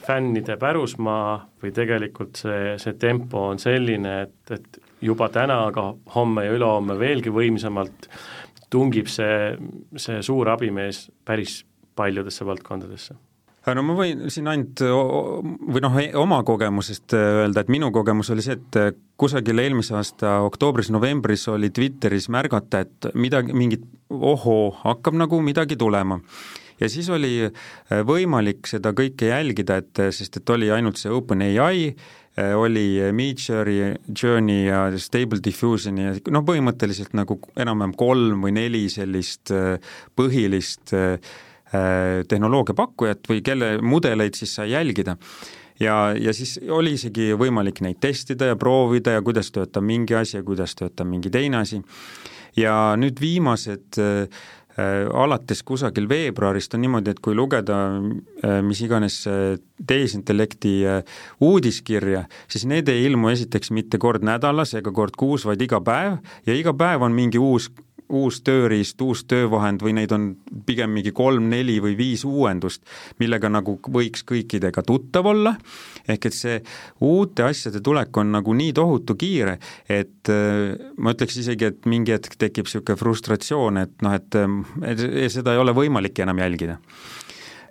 fännide 0.05 0.55
pärusmaa 0.61 1.33
või 1.63 1.73
tegelikult 1.75 2.39
see, 2.39 2.77
see 2.79 2.95
tempo 3.01 3.49
on 3.51 3.59
selline, 3.59 4.15
et, 4.27 4.55
et 4.55 4.79
juba 5.03 5.27
täna, 5.33 5.65
aga 5.71 5.89
homme 6.15 6.45
ja 6.47 6.55
ülehomme 6.55 6.99
veelgi 7.01 7.33
võimsamalt 7.35 8.11
tungib 8.71 9.11
see, 9.11 9.57
see 9.99 10.21
suur 10.23 10.53
abimees 10.53 11.09
päris 11.27 11.61
paljudesse 12.01 12.49
valdkondadesse? 12.49 13.19
No 13.69 13.83
ma 13.85 13.93
võin 13.93 14.23
siin 14.33 14.47
ainult 14.49 14.81
või 14.81 15.83
noh, 15.85 15.97
oma 16.17 16.39
kogemusest 16.49 17.13
äh, 17.13 17.43
öelda, 17.43 17.61
et 17.61 17.73
minu 17.73 17.91
kogemus 17.93 18.31
oli 18.33 18.45
see, 18.45 18.57
et 18.57 18.79
äh, 18.81 18.95
kusagil 19.21 19.61
eelmise 19.61 19.99
aasta 19.99 20.39
oktoobris-novembris 20.47 21.45
oli 21.53 21.69
Twitteris 21.77 22.31
märgata, 22.33 22.81
et 22.87 23.11
midagi, 23.21 23.53
mingit 23.53 23.85
ohoo, 24.09 24.71
hakkab 24.81 25.19
nagu 25.21 25.43
midagi 25.45 25.77
tulema. 25.81 26.17
Ja 26.81 26.89
siis 26.89 27.11
oli 27.13 27.35
äh, 27.45 28.01
võimalik 28.09 28.65
seda 28.71 28.95
kõike 28.97 29.29
jälgida, 29.29 29.77
et 29.85 30.03
sest 30.17 30.41
et 30.41 30.55
oli 30.57 30.73
ainult 30.73 30.97
see 31.01 31.13
OpenAI, 31.13 31.93
oli 32.57 33.03
Midjourney, 33.13 33.99
Journey 34.17 34.63
ja 34.71 34.85
Stable 35.03 35.43
Diffusion 35.45 35.99
ja 35.99 36.15
noh, 36.33 36.45
põhimõtteliselt 36.47 37.13
nagu 37.19 37.37
enam-vähem 37.59 37.93
kolm 37.99 38.47
või 38.47 38.55
neli 38.57 38.85
sellist 38.89 39.51
põhilist 40.17 40.95
Äh, 40.97 41.19
tehnoloogiapakkujat 41.71 43.29
või 43.31 43.43
kelle 43.47 43.77
mudeleid 43.83 44.35
siis 44.35 44.55
sai 44.59 44.73
jälgida. 44.73 45.17
ja, 45.81 46.13
ja 46.19 46.33
siis 46.35 46.59
oli 46.69 46.97
isegi 46.99 47.33
võimalik 47.39 47.81
neid 47.81 48.01
testida 48.01 48.51
ja 48.51 48.57
proovida 48.57 49.11
ja 49.17 49.23
kuidas 49.23 49.53
töötab 49.53 49.85
mingi 49.85 50.15
asi 50.15 50.37
ja 50.37 50.43
kuidas 50.43 50.75
töötab 50.75 51.07
mingi 51.07 51.31
teine 51.31 51.57
asi. 51.57 51.83
ja 52.57 52.97
nüüd 52.97 53.21
viimased 53.21 53.99
äh, 53.99 54.43
alates 55.15 55.63
kusagil 55.63 56.09
veebruarist 56.09 56.75
on 56.75 56.81
niimoodi, 56.81 57.11
et 57.11 57.21
kui 57.21 57.35
lugeda 57.35 57.79
äh, 58.01 58.61
mis 58.63 58.81
iganes 58.81 59.23
tehisintellekti 59.87 60.73
uudiskirja, 61.41 62.25
siis 62.49 62.67
need 62.67 62.89
ei 62.89 63.05
ilmu 63.05 63.29
esiteks 63.29 63.71
mitte 63.71 63.99
kord 63.99 64.25
nädalas 64.27 64.75
ega 64.75 64.93
kord 64.93 65.15
kuus, 65.17 65.47
vaid 65.47 65.63
iga 65.63 65.81
päev 65.81 66.19
ja 66.47 66.57
iga 66.57 66.75
päev 66.75 67.03
on 67.07 67.15
mingi 67.15 67.39
uus 67.39 67.71
uus 68.17 68.41
tööriist, 68.47 69.01
uus 69.05 69.25
töövahend 69.31 69.83
või 69.85 69.95
neid 70.01 70.13
on 70.15 70.31
pigem 70.67 70.93
mingi 70.97 71.13
kolm, 71.17 71.49
neli 71.53 71.79
või 71.83 71.97
viis 71.99 72.25
uuendust, 72.29 72.83
millega 73.23 73.51
nagu 73.53 73.77
võiks 73.93 74.25
kõikidega 74.29 74.85
tuttav 74.87 75.31
olla, 75.31 75.55
ehk 76.09 76.31
et 76.31 76.37
see 76.37 76.59
uute 77.07 77.47
asjade 77.47 77.83
tulek 77.85 78.17
on 78.21 78.35
nagu 78.37 78.55
nii 78.57 78.75
tohutu 78.77 79.17
kiire, 79.21 79.59
et 79.89 80.33
äh, 80.33 80.77
ma 80.99 81.15
ütleks 81.15 81.41
isegi, 81.43 81.71
et 81.71 81.89
mingi 81.91 82.17
hetk 82.17 82.37
tekib 82.41 82.69
niisugune 82.69 83.01
frustratsioon, 83.01 83.81
et 83.85 84.05
noh, 84.05 84.15
et, 84.19 84.41
et 84.93 85.07
seda 85.33 85.55
ei 85.55 85.63
ole 85.63 85.75
võimalik 85.77 86.23
enam 86.25 86.43
jälgida 86.43 86.81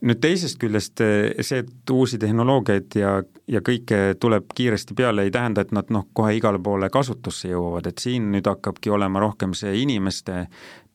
nüüd 0.06 0.20
teisest 0.24 0.60
küljest 0.62 1.02
eh, 1.04 1.42
see, 1.46 1.64
et 1.64 1.94
uusi 1.94 2.20
tehnoloogiaid 2.22 2.98
ja, 3.00 3.16
ja 3.50 3.62
kõike 3.66 4.16
tuleb 4.22 4.52
kiiresti 4.56 4.96
peale, 4.98 5.26
ei 5.28 5.34
tähenda, 5.34 5.66
et 5.66 5.74
nad 5.76 5.90
noh, 5.94 6.08
kohe 6.16 6.36
igale 6.38 6.62
poole 6.64 6.90
kasutusse 6.94 7.52
jõuavad, 7.52 7.90
et 7.90 8.04
siin 8.04 8.30
nüüd 8.34 8.48
hakkabki 8.50 8.94
olema 8.96 9.22
rohkem 9.24 9.56
see 9.58 9.76
inimeste 9.84 10.46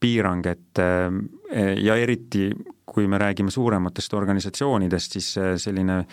piirang, 0.01 0.47
et 0.51 0.83
eh, 0.83 1.75
ja 1.85 1.99
eriti 2.01 2.51
kui 2.95 3.09
me 3.11 3.19
räägime 3.19 3.51
suurematest 3.51 4.15
organisatsioonidest, 4.15 5.19
siis 5.19 5.31
eh, 5.41 5.53
selline 5.61 6.05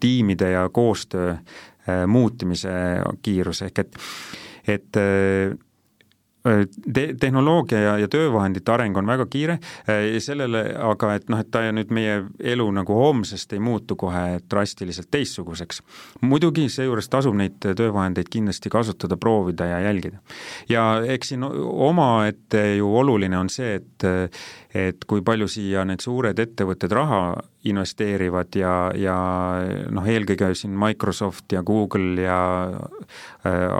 tiimide 0.00 0.50
ja 0.54 0.68
koostöö 0.72 1.36
muutumise 2.10 2.72
kiirus, 3.22 3.62
ehk 3.62 3.84
et 3.84 3.98
et 4.66 4.98
te-, 6.92 7.14
tehnoloogia 7.20 7.80
ja, 7.80 7.94
ja 7.98 8.08
töövahendite 8.08 8.72
areng 8.72 8.96
on 8.96 9.06
väga 9.06 9.26
kiire, 9.30 9.58
sellele 10.22 10.62
aga, 10.82 11.14
et 11.18 11.30
noh, 11.32 11.40
et 11.42 11.50
ta 11.52 11.64
nüüd 11.74 11.92
meie 11.94 12.20
elu 12.54 12.66
nagu 12.74 12.98
homsest 13.00 13.52
ei 13.56 13.62
muutu 13.62 13.96
kohe 13.98 14.38
drastiliselt 14.50 15.10
teistsuguseks. 15.10 15.82
muidugi 16.20 16.68
seejuures 16.72 17.08
tasub 17.12 17.36
neid 17.38 17.58
töövahendeid 17.62 18.30
kindlasti 18.32 18.72
kasutada, 18.72 19.16
proovida 19.16 19.66
ja 19.66 19.80
jälgida. 19.80 20.18
ja 20.68 20.86
eks 21.06 21.34
siin 21.34 21.44
omaette 21.44 22.76
ju 22.76 22.94
oluline 22.96 23.38
on 23.38 23.50
see, 23.50 23.74
et 23.80 24.08
et 24.76 25.04
kui 25.08 25.22
palju 25.24 25.48
siia 25.48 25.84
need 25.88 26.02
suured 26.04 26.38
ettevõtted 26.38 26.92
raha 26.92 27.20
investeerivad 27.64 28.56
ja, 28.58 28.74
ja 28.94 29.16
noh, 29.90 30.04
eelkõige 30.06 30.52
siin 30.54 30.74
Microsoft 30.78 31.52
ja 31.52 31.62
Google 31.66 32.26
ja 32.26 32.40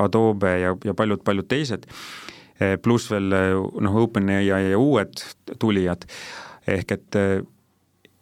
Adobe 0.00 0.54
ja, 0.62 0.72
ja 0.84 0.94
paljud-paljud 0.96 1.48
teised 1.50 1.84
pluss 2.82 3.10
veel 3.12 3.32
eh, 3.36 3.52
noh, 3.56 4.00
OpenAI 4.04 4.46
ja 4.48 4.78
uued 4.78 5.22
tulijad, 5.60 6.06
ehk 6.66 6.96
et 6.96 7.18
eh, 7.20 7.38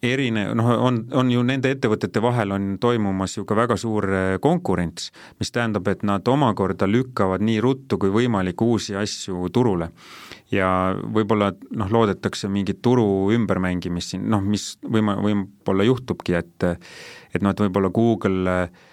erine-, 0.05 0.47
noh, 0.59 0.69
on, 0.85 1.01
on 1.17 1.31
ju 1.33 1.43
nende 1.47 1.71
ettevõtete 1.73 2.23
vahel 2.25 2.53
on 2.57 2.75
toimumas 2.81 3.39
ju 3.39 3.47
ka 3.49 3.57
väga 3.57 3.79
suur 3.81 4.07
konkurents, 4.45 5.11
mis 5.41 5.53
tähendab, 5.55 5.89
et 5.89 6.05
nad 6.05 6.29
omakorda 6.29 6.89
lükkavad 6.91 7.45
nii 7.45 7.61
ruttu 7.65 7.99
kui 8.01 8.13
võimalik 8.13 8.61
uusi 8.63 8.97
asju 9.01 9.49
turule. 9.55 9.91
ja 10.53 10.69
võib-olla 10.95 11.53
noh, 11.75 11.91
loodetakse 11.91 12.49
mingit 12.53 12.83
turu 12.85 13.33
ümbermängimist 13.35 14.13
siin, 14.13 14.29
noh, 14.31 14.43
mis 14.45 14.75
võima-, 14.83 15.17
võib-olla 15.23 15.87
juhtubki, 15.89 16.37
et 16.37 16.69
et 17.35 17.43
noh, 17.43 17.51
et 17.51 17.63
võib-olla 17.65 17.91
Google 17.91 18.51
äh, 18.53 18.85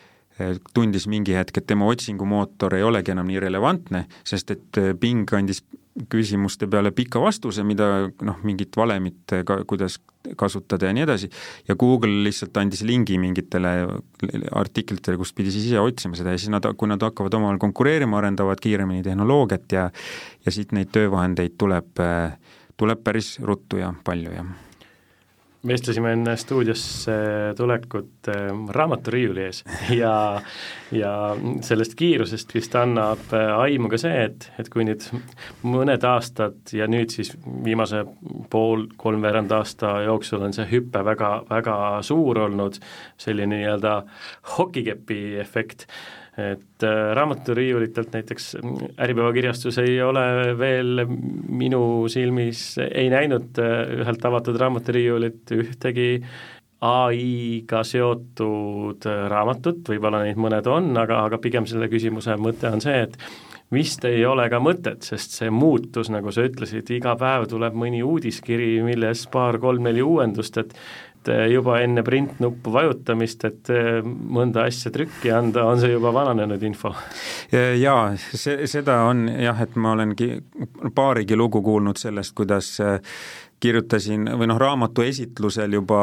tundis 0.76 1.08
mingi 1.12 1.36
hetk, 1.38 1.62
et 1.62 1.68
tema 1.70 1.90
otsingumootor 1.92 2.78
ei 2.78 2.88
olegi 2.88 3.14
enam 3.14 3.30
nii 3.30 3.42
relevantne, 3.44 4.06
sest 4.28 4.56
et 4.56 4.82
äh, 4.82 4.94
Bing 4.98 5.30
andis 5.38 5.64
küsimuste 6.12 6.70
peale 6.72 6.94
pika 6.96 7.20
vastuse, 7.20 7.66
mida 7.68 7.88
noh, 8.24 8.38
mingit 8.48 8.78
valemit 8.80 9.34
ka, 9.48 9.58
kuidas 9.68 9.98
kasutada 10.40 10.88
ja 10.88 10.96
nii 10.96 11.04
edasi, 11.04 11.30
ja 11.68 11.76
Google 11.80 12.24
lihtsalt 12.26 12.56
andis 12.62 12.86
lingi 12.88 13.18
mingitele 13.20 13.74
artiklitele, 14.56 15.20
kust 15.20 15.36
pidi 15.36 15.52
siis 15.52 15.68
ise 15.72 15.82
otsima 15.82 16.16
seda 16.16 16.36
ja 16.36 16.40
siis 16.40 16.54
nad, 16.54 16.66
kui 16.80 16.88
nad 16.88 17.04
hakkavad 17.04 17.36
omavahel 17.36 17.60
konkureerima, 17.62 18.22
arendavad 18.22 18.64
kiiremini 18.64 19.04
tehnoloogiat 19.04 19.78
ja 19.78 19.90
ja 20.46 20.52
siit 20.54 20.72
neid 20.72 20.94
töövahendeid 20.96 21.60
tuleb, 21.60 21.92
äh, 22.00 22.38
tuleb 22.80 23.04
päris 23.04 23.36
ruttu 23.44 23.82
ja 23.82 23.92
palju 24.06 24.38
ja 24.38 24.46
vestlesime 25.68 26.14
enne 26.16 26.34
stuudiosse 26.38 27.14
tulekut 27.58 28.30
äh, 28.34 28.50
raamaturiiuli 28.70 29.44
ees. 29.46 29.64
Ja, 30.02 30.42
ja 30.92 31.12
sellest 31.66 31.94
kiirusest 32.00 32.54
vist 32.56 32.76
annab 32.80 33.34
äh, 33.36 33.52
aimu 33.66 33.92
ka 33.92 34.00
see, 34.02 34.24
et, 34.28 34.48
et 34.62 34.70
kui 34.74 34.86
nüüd 34.88 35.06
mõned 35.68 36.06
aastad 36.08 36.74
ja 36.76 36.88
nüüd 36.90 37.14
siis 37.14 37.34
viimase 37.66 38.04
pool, 38.50 38.88
kolmveerand 39.02 39.52
aasta 39.56 40.00
jooksul 40.08 40.48
on 40.48 40.56
see 40.56 40.66
hüpe 40.72 41.04
väga, 41.06 41.34
väga 41.50 41.76
suur 42.06 42.42
olnud, 42.48 42.80
selline 43.22 43.52
nii-öelda 43.62 44.00
hokikepi 44.58 45.22
efekt 45.44 45.88
et 46.40 46.86
äh, 46.88 47.12
raamaturiiulitelt 47.18 48.14
näiteks 48.16 48.56
Äripäeva 49.04 49.34
kirjastus 49.36 49.82
ei 49.84 49.98
ole 50.02 50.24
veel 50.58 51.04
minu 51.08 52.08
silmis, 52.12 52.78
ei 52.86 53.10
näinud 53.12 53.60
äh, 53.60 54.00
ühelt 54.00 54.26
avatud 54.26 54.60
raamaturiiulit 54.62 55.52
ühtegi 55.58 56.10
ai-ga 56.82 57.84
seotud 57.86 59.06
raamatut, 59.30 59.84
võib-olla 59.92 60.24
neid 60.24 60.40
mõned 60.42 60.66
on, 60.72 60.90
aga, 60.98 61.20
aga 61.28 61.38
pigem 61.44 61.68
selle 61.70 61.92
küsimuse 61.92 62.34
mõte 62.42 62.72
on 62.74 62.82
see, 62.82 63.04
et 63.06 63.20
vist 63.72 64.06
ei 64.08 64.24
ole 64.28 64.48
ka 64.52 64.60
mõtet, 64.64 65.06
sest 65.06 65.38
see 65.38 65.52
muutus, 65.54 66.10
nagu 66.12 66.34
sa 66.34 66.48
ütlesid, 66.48 66.90
iga 66.96 67.14
päev 67.20 67.48
tuleb 67.52 67.78
mõni 67.78 68.02
uudiskiri, 68.04 68.74
milles 68.86 69.24
paar-kolm-neli 69.32 70.04
uuendust, 70.04 70.58
et 70.58 70.74
juba 71.52 71.80
enne 71.84 72.04
printnuppu 72.06 72.74
vajutamist, 72.74 73.46
et 73.46 73.72
mõnda 74.06 74.66
asja 74.70 74.92
trükki 74.94 75.32
anda, 75.36 75.68
on 75.70 75.82
see 75.82 75.94
juba 75.94 76.14
vananenud 76.16 76.64
info? 76.66 76.94
jaa, 77.52 78.16
see, 78.18 78.66
seda 78.70 79.04
on 79.10 79.28
jah, 79.30 79.62
et 79.62 79.78
ma 79.78 79.96
olengi 79.98 80.34
paarigi 80.96 81.38
lugu 81.38 81.62
kuulnud 81.66 82.00
sellest, 82.02 82.36
kuidas 82.38 82.78
kirjutasin 83.62 84.26
või 84.38 84.48
noh, 84.50 84.58
raamatu 84.60 85.04
esitlusel 85.06 85.76
juba 85.78 86.00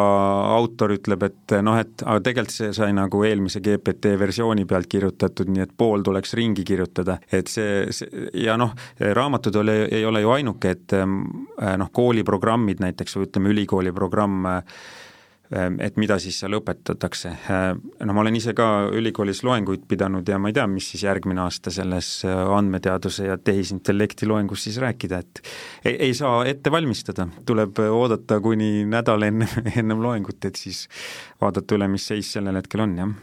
autor 0.54 0.94
ütleb, 0.94 1.24
et 1.26 1.54
noh, 1.66 1.78
et 1.80 2.04
aga 2.04 2.20
tegelikult 2.22 2.54
see 2.54 2.70
sai 2.76 2.92
nagu 2.96 3.22
eelmise 3.26 3.62
GPT 3.64 4.14
versiooni 4.20 4.66
pealt 4.68 4.86
kirjutatud, 4.90 5.50
nii 5.50 5.64
et 5.66 5.74
pool 5.76 6.04
tuleks 6.06 6.36
ringi 6.38 6.64
kirjutada, 6.66 7.18
et 7.32 7.50
see, 7.50 7.88
see 7.94 8.28
ja 8.44 8.56
noh, 8.60 8.76
raamatud 9.00 9.58
oli, 9.62 9.76
ei 9.98 10.06
ole 10.06 10.22
ju 10.22 10.32
ainuke, 10.36 10.76
et 10.76 10.96
noh, 11.02 11.92
kooliprogrammid 11.92 12.82
näiteks 12.84 13.18
või 13.18 13.28
ütleme, 13.28 13.54
ülikooli 13.56 13.94
programm 13.96 14.46
et 15.50 15.96
mida 15.96 16.18
siis 16.20 16.36
seal 16.42 16.58
õpetatakse. 16.58 17.30
Ehm, 17.48 17.80
no 18.04 18.16
ma 18.16 18.20
olen 18.20 18.36
ise 18.36 18.52
ka 18.56 18.88
ülikoolis 18.92 19.40
loenguid 19.46 19.86
pidanud 19.88 20.28
ja 20.28 20.36
ma 20.40 20.50
ei 20.50 20.56
tea, 20.58 20.66
mis 20.68 20.90
siis 20.92 21.06
järgmine 21.06 21.40
aasta 21.44 21.72
selles 21.72 22.10
äh, 22.28 22.40
andmeteaduse 22.56 23.30
ja 23.30 23.38
tehisintellekti 23.40 24.28
loengus 24.28 24.66
siis 24.68 24.76
rääkida, 24.82 25.22
et 25.24 25.42
ei, 25.84 25.96
ei 26.08 26.14
saa 26.16 26.42
ette 26.48 26.72
valmistada, 26.72 27.28
tuleb 27.48 27.80
oodata 27.88 28.40
kuni 28.44 28.84
nädal 28.88 29.24
enne, 29.30 29.48
ennem 29.80 30.04
loengut, 30.04 30.44
et 30.44 30.60
siis 30.60 30.84
vaadata 31.40 31.78
üle, 31.78 31.88
mis 31.92 32.06
seis 32.12 32.32
sellel 32.36 32.60
hetkel 32.60 32.84
on, 32.84 32.96
jah. 33.00 33.14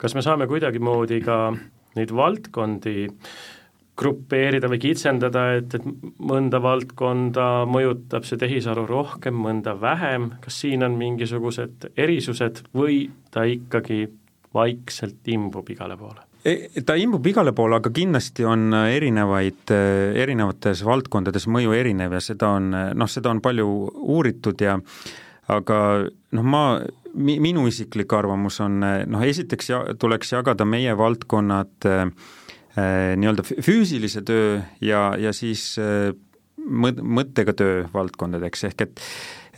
kas 0.00 0.14
me 0.14 0.22
saame 0.24 0.46
kuidagimoodi 0.50 1.18
ka 1.26 1.40
neid 1.98 2.14
valdkondi 2.14 3.08
äh, 3.08 3.32
grupeerida 4.00 4.70
või 4.70 4.80
kitsendada, 4.82 5.44
et, 5.58 5.74
et 5.76 5.84
mõnda 6.24 6.60
valdkonda 6.62 7.66
mõjutab 7.70 8.24
see 8.28 8.40
tehisaru 8.40 8.86
rohkem, 8.88 9.36
mõnda 9.36 9.76
vähem, 9.80 10.30
kas 10.44 10.62
siin 10.64 10.86
on 10.86 10.96
mingisugused 11.00 11.90
erisused 12.00 12.64
või 12.76 13.04
ta 13.34 13.44
ikkagi 13.48 14.06
vaikselt 14.56 15.30
imbub 15.30 15.68
igale 15.70 15.98
poole? 16.00 16.24
E, 16.40 16.82
ta 16.86 16.96
imbub 16.96 17.26
igale 17.28 17.52
poole, 17.56 17.76
aga 17.76 17.92
kindlasti 17.92 18.46
on 18.48 18.72
erinevaid, 18.80 19.74
erinevates 20.22 20.84
valdkondades 20.88 21.44
mõju 21.52 21.76
erinev 21.76 22.16
ja 22.16 22.22
seda 22.24 22.54
on, 22.56 22.70
noh, 22.72 23.10
seda 23.10 23.34
on 23.34 23.42
palju 23.44 23.68
uuritud 24.16 24.64
ja 24.64 24.78
aga 25.50 25.78
noh, 26.08 26.46
ma, 26.46 26.64
minu 27.20 27.66
isiklik 27.68 28.12
arvamus 28.16 28.60
on 28.64 28.80
noh, 28.80 29.22
esiteks 29.26 29.70
ja, 29.70 29.82
tuleks 30.00 30.32
jagada 30.32 30.64
meie 30.64 30.96
valdkonnad 30.96 31.90
Äh, 31.90 32.06
nii-öelda 32.76 33.44
füüsilise 33.64 34.22
töö 34.26 34.60
ja, 34.84 35.10
ja 35.18 35.32
siis 35.36 35.74
äh, 35.82 36.12
mõt-, 36.60 37.02
mõttega 37.02 37.54
töö 37.56 37.84
valdkondadeks, 37.94 38.64
ehk 38.68 38.84
et 38.86 39.02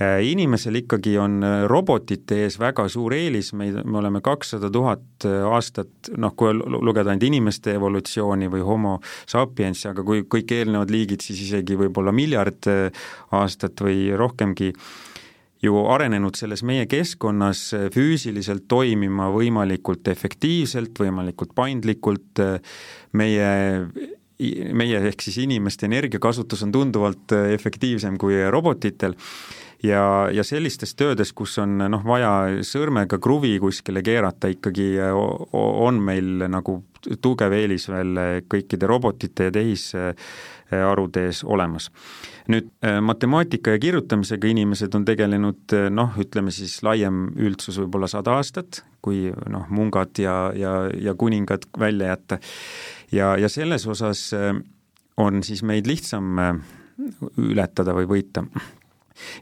äh, 0.00 0.22
inimesel 0.24 0.80
ikkagi 0.80 1.18
on 1.20 1.44
robotite 1.68 2.42
ees 2.46 2.56
väga 2.60 2.86
suur 2.92 3.12
eelis, 3.16 3.52
meid, 3.58 3.82
me 3.84 4.00
oleme 4.00 4.22
kakssada 4.24 4.70
tuhat 4.72 5.28
aastat, 5.28 6.12
noh, 6.16 6.32
kui 6.38 6.56
lugeda 6.56 7.12
ainult 7.12 7.28
inimeste 7.28 7.76
evolutsiooni 7.76 8.48
või 8.52 8.64
homo 8.66 8.98
sapiens'i, 9.26 9.90
aga 9.92 10.04
kui 10.06 10.24
kõik 10.24 10.56
eelnevad 10.56 10.92
liigid, 10.92 11.24
siis 11.24 11.44
isegi 11.50 11.78
võib-olla 11.84 12.14
miljard 12.16 12.70
aastat 13.36 13.84
või 13.84 14.08
rohkemgi 14.16 14.72
äh, 14.72 15.11
ju 15.62 15.84
arenenud 15.92 16.36
selles 16.38 16.64
meie 16.66 16.86
keskkonnas 16.90 17.68
äh, 17.76 17.86
füüsiliselt 17.94 18.66
toimima 18.70 19.30
võimalikult 19.34 20.08
efektiivselt, 20.10 20.98
võimalikult 20.98 21.54
paindlikult, 21.58 22.42
äh, 22.42 22.58
meie 23.18 23.52
meie 24.74 24.98
ehk 25.06 25.22
siis 25.22 25.36
inimeste 25.44 25.86
energiakasutus 25.86 26.64
on 26.66 26.72
tunduvalt 26.74 27.34
äh, 27.36 27.52
efektiivsem 27.54 28.16
kui 28.18 28.40
robotitel. 28.50 29.14
Ja, 29.82 30.28
ja 30.30 30.44
sellistes 30.46 30.94
töödes, 30.94 31.32
kus 31.34 31.56
on 31.58 31.76
noh, 31.90 32.02
vaja 32.06 32.62
sõrmega 32.66 33.18
kruvi 33.22 33.56
kuskile 33.62 34.02
keerata, 34.06 34.50
ikkagi 34.50 34.92
on 35.58 35.98
meil 36.06 36.44
nagu 36.50 36.76
tugev 37.18 37.54
eelis 37.56 37.88
veel 37.90 38.20
kõikide 38.46 38.86
robotite 38.86 39.48
ja 39.48 39.54
tehisarude 39.56 41.26
ees 41.26 41.42
olemas 41.42 41.90
nüüd 42.50 42.68
äh, 42.84 42.98
matemaatika 43.04 43.76
ja 43.76 43.80
kirjutamisega 43.82 44.50
inimesed 44.50 44.94
on 44.98 45.06
tegelenud 45.06 45.74
äh, 45.76 45.88
noh, 45.94 46.16
ütleme 46.20 46.54
siis 46.54 46.80
laiem 46.82 47.28
üldsus 47.38 47.78
võib-olla 47.82 48.10
sada 48.10 48.36
aastat, 48.38 48.82
kui 49.04 49.28
noh, 49.50 49.66
mungad 49.70 50.18
ja, 50.22 50.36
ja, 50.56 50.74
ja 50.90 51.14
kuningad 51.18 51.68
välja 51.78 52.12
jätta. 52.14 52.38
ja, 53.12 53.34
ja 53.38 53.50
selles 53.52 53.86
osas 53.86 54.28
äh, 54.36 54.54
on 55.16 55.42
siis 55.46 55.62
meid 55.62 55.86
lihtsam 55.86 56.38
ületada 57.38 57.94
või 57.94 58.08
võita 58.08 58.46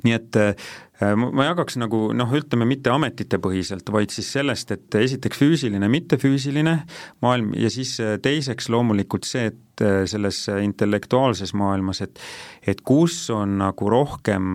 nii 0.04 0.14
et 0.16 0.38
äh, 0.38 0.70
ma 1.16 1.46
jagaks 1.48 1.78
nagu 1.80 2.10
noh, 2.16 2.32
ütleme 2.36 2.66
mitte 2.68 2.92
ametitepõhiselt, 2.92 3.88
vaid 3.92 4.12
siis 4.14 4.30
sellest, 4.36 4.72
et 4.74 4.98
esiteks 5.00 5.40
füüsiline, 5.40 5.90
mittefüüsiline 5.92 6.76
maailm 7.24 7.54
ja 7.58 7.70
siis 7.72 7.96
äh, 8.02 8.16
teiseks 8.22 8.70
loomulikult 8.72 9.28
see, 9.28 9.50
et 9.52 9.84
äh, 9.84 10.02
selles 10.10 10.42
intellektuaalses 10.60 11.54
maailmas, 11.58 12.02
et 12.06 12.20
et 12.68 12.82
kus 12.86 13.22
on 13.34 13.58
nagu 13.62 13.90
rohkem 13.90 14.52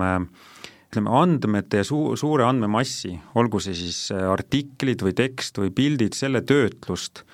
ütleme, 0.91 1.11
andmete 1.17 1.81
ja 1.81 1.87
suu-, 1.87 2.13
suure 2.19 2.45
andmemassi, 2.47 3.15
olgu 3.35 3.59
see 3.63 3.75
siis 3.77 3.99
artiklid 4.13 5.01
või 5.03 5.15
tekst 5.17 5.57
või 5.59 5.73
pildid, 5.75 6.15
selle 6.17 6.45
töötlust 6.45 7.25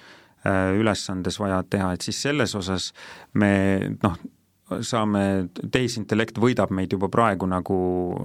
ülesandes 0.42 1.36
vaja 1.38 1.60
teha, 1.70 1.92
et 1.94 2.02
siis 2.02 2.18
selles 2.24 2.56
osas 2.58 2.88
me 3.38 3.52
noh, 4.02 4.16
saame, 4.86 5.50
tehisintellekt 5.72 6.40
võidab 6.42 6.72
meid 6.76 6.94
juba 6.96 7.10
praegu 7.12 7.48
nagu, 7.50 7.78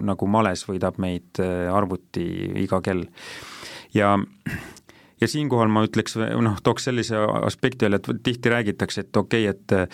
nagu 0.06 0.30
males 0.30 0.64
võidab 0.68 1.00
meid 1.02 1.42
äh, 1.42 1.66
arvuti 1.72 2.24
iga 2.62 2.80
kell. 2.84 3.06
ja 3.94 4.16
ja 5.20 5.28
siinkohal 5.28 5.70
ma 5.72 5.80
ütleks, 5.86 6.18
noh, 6.20 6.58
tooks 6.64 6.88
sellise 6.90 7.16
aspekti 7.48 7.86
jälle, 7.86 8.00
et 8.02 8.22
tihti 8.22 8.52
räägitakse, 8.52 9.06
et 9.06 9.16
okei 9.16 9.48
okay,, 9.48 9.86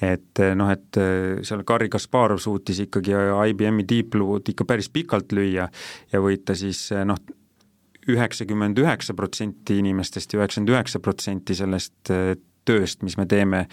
et 0.00 0.12
et 0.12 0.42
noh, 0.56 0.70
et 0.72 0.98
äh, 0.98 1.42
seal 1.46 1.64
Garri 1.68 1.90
Kasparov 1.92 2.40
suutis 2.42 2.80
ikkagi 2.86 3.14
IBM-i 3.52 3.86
Deep 3.88 4.10
Blue'd 4.16 4.48
ikka 4.48 4.66
päris 4.68 4.88
pikalt 4.90 5.32
lüüa 5.36 5.68
ja 6.12 6.22
võita 6.24 6.56
siis 6.58 6.88
äh, 6.92 7.04
noh, 7.08 7.20
üheksakümmend 8.08 8.80
üheksa 8.82 9.14
protsenti 9.14 9.78
inimestest 9.78 10.32
ja 10.32 10.40
üheksakümmend 10.40 10.74
üheksa 10.74 10.98
protsenti 10.98 11.54
sellest 11.54 12.10
tööst, 12.68 13.02
mis 13.06 13.16
me 13.18 13.26
teeme, 13.30 13.66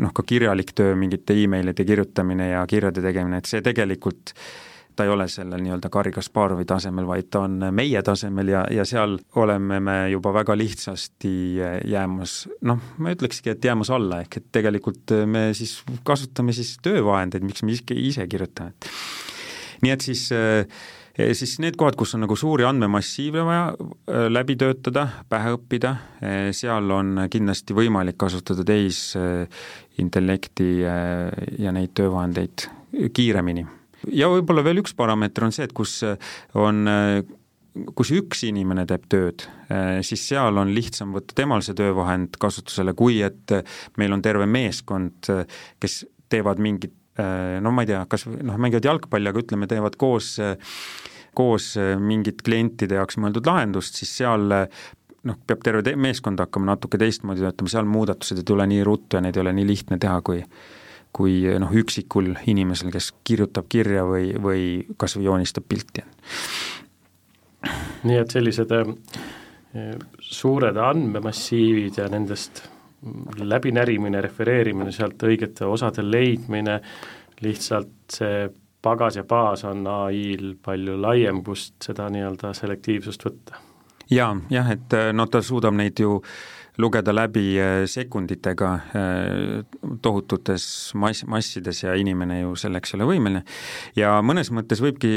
noh, 0.00 0.14
ka 0.14 0.22
kirjalik 0.26 0.74
töö, 0.76 0.96
mingite 0.98 1.36
emailide 1.42 1.84
kirjutamine 1.84 2.52
ja 2.52 2.66
kirjade 2.70 3.02
tegemine, 3.04 3.40
et 3.40 3.50
see 3.50 3.62
tegelikult 3.64 4.34
ta 4.96 5.06
ei 5.06 5.12
ole 5.12 5.24
sellel 5.30 5.62
nii-öelda 5.64 5.88
Garri 5.92 6.12
Kasparovi 6.12 6.66
tasemel, 6.68 7.06
vaid 7.08 7.30
ta 7.32 7.44
on 7.46 7.56
meie 7.72 8.02
tasemel 8.04 8.50
ja, 8.52 8.64
ja 8.74 8.84
seal 8.88 9.16
oleme 9.40 9.78
me 9.80 9.96
juba 10.12 10.32
väga 10.34 10.56
lihtsasti 10.58 11.32
jäämas, 11.88 12.42
noh, 12.68 12.82
ma 12.98 13.14
ütlekski, 13.14 13.54
et 13.54 13.64
jäämas 13.64 13.92
alla, 13.96 14.20
ehk 14.24 14.40
et 14.42 14.50
tegelikult 14.52 15.14
me 15.30 15.50
siis 15.56 15.78
kasutame 16.04 16.52
siis 16.56 16.76
töövahendeid, 16.84 17.46
miks 17.46 17.64
me 17.64 17.78
ise, 17.96 18.26
kirjutame. 18.28 18.74
Nii 19.84 19.92
et 19.94 20.04
siis 20.04 20.26
äh, 20.34 20.64
siis 21.36 21.56
need 21.62 21.76
kohad, 21.80 21.96
kus 21.98 22.14
on 22.16 22.24
nagu 22.24 22.36
suuri 22.38 22.66
andmemassiive 22.68 23.44
vaja 23.46 23.64
äh, 23.72 24.28
läbi 24.30 24.56
töötada, 24.60 25.06
pähe 25.28 25.54
õppida, 25.56 25.94
seal 26.56 26.90
on 26.94 27.26
kindlasti 27.32 27.76
võimalik 27.76 28.18
kasutada 28.20 28.64
tehisintellekti 28.68 30.70
ja 30.80 31.74
neid 31.74 31.92
töövahendeid 31.98 32.68
kiiremini. 33.16 33.66
ja 34.16 34.30
võib-olla 34.32 34.64
veel 34.64 34.80
üks 34.82 34.94
parameeter 34.96 35.44
on 35.44 35.52
see, 35.54 35.68
et 35.68 35.76
kus 35.76 36.00
on 36.54 36.88
kus 37.94 38.10
üks 38.16 38.42
inimene 38.48 38.86
teeb 38.88 39.04
tööd, 39.10 39.44
siis 40.06 40.22
seal 40.26 40.56
on 40.58 40.72
lihtsam 40.74 41.12
võtta 41.14 41.36
temal 41.38 41.62
see 41.62 41.76
töövahend 41.78 42.34
kasutusele, 42.40 42.94
kui 42.98 43.20
et 43.22 43.54
meil 44.00 44.16
on 44.16 44.22
terve 44.24 44.48
meeskond, 44.50 45.30
kes 45.80 46.00
teevad 46.30 46.62
mingit 46.62 46.94
no 47.60 47.72
ma 47.74 47.84
ei 47.84 47.90
tea, 47.92 48.04
kas 48.10 48.26
noh, 48.30 48.58
mängivad 48.60 48.88
jalgpalli, 48.90 49.30
aga 49.30 49.42
ütleme, 49.42 49.68
teevad 49.70 49.98
koos 50.00 50.36
koos 51.36 51.76
mingit 52.02 52.40
klientide 52.42 52.96
jaoks 52.98 53.20
mõeldud 53.22 53.46
lahendust, 53.46 54.00
siis 54.00 54.10
seal 54.18 54.48
noh, 54.50 55.38
peab 55.46 55.62
terve 55.64 55.94
meeskond 55.94 56.40
hakkama 56.42 56.72
natuke 56.72 56.98
teistmoodi 57.00 57.44
töötama, 57.44 57.70
seal 57.70 57.88
muudatused 57.88 58.40
ei 58.40 58.46
tule 58.46 58.66
nii 58.66 58.82
ruttu 58.86 59.18
ja 59.18 59.24
neid 59.24 59.38
ei 59.38 59.44
ole 59.44 59.54
nii 59.56 59.68
lihtne 59.68 60.00
teha, 60.02 60.18
kui 60.26 60.42
kui 61.10 61.42
noh, 61.58 61.72
üksikul 61.74 62.36
inimesel, 62.50 62.92
kes 62.94 63.10
kirjutab 63.26 63.66
kirja 63.70 64.04
või, 64.06 64.28
või 64.38 64.60
kas 64.98 65.16
või 65.18 65.26
joonistab 65.26 65.66
pilti. 65.66 66.04
nii 68.06 68.18
et 68.20 68.30
sellised 68.30 68.70
äh, 68.76 68.92
suured 70.22 70.78
andmemassiivid 70.78 71.98
ja 71.98 72.06
nendest 72.12 72.62
läbinärimine, 73.40 74.20
refereerimine, 74.20 74.92
sealt 74.92 75.22
õigete 75.24 75.64
osade 75.68 76.04
leidmine, 76.04 76.80
lihtsalt 77.40 78.12
see 78.12 78.48
pagas 78.82 79.16
ja 79.16 79.24
baas 79.28 79.64
on 79.68 79.86
ai-l 79.88 80.54
palju 80.62 80.96
laiem, 81.00 81.42
kust 81.44 81.76
seda 81.84 82.08
nii-öelda 82.12 82.54
selektiivsust 82.56 83.24
võtta. 83.26 83.60
jaa, 84.10 84.32
jah, 84.50 84.70
et 84.72 84.96
no 85.12 85.26
ta 85.26 85.42
suudab 85.42 85.76
neid 85.76 86.00
ju 86.00 86.18
lugeda 86.80 87.12
läbi 87.14 87.60
äh, 87.60 87.84
sekunditega 87.86 88.72
äh, 88.74 89.64
tohututes 90.02 90.92
mass, 90.94 91.24
massides 91.26 91.82
ja 91.82 91.94
inimene 91.98 92.40
ju 92.40 92.54
selleks 92.58 92.94
ei 92.94 92.98
ole 92.98 93.08
võimeline. 93.10 93.42
ja 93.96 94.16
mõnes 94.24 94.52
mõttes 94.54 94.82
võibki, 94.82 95.10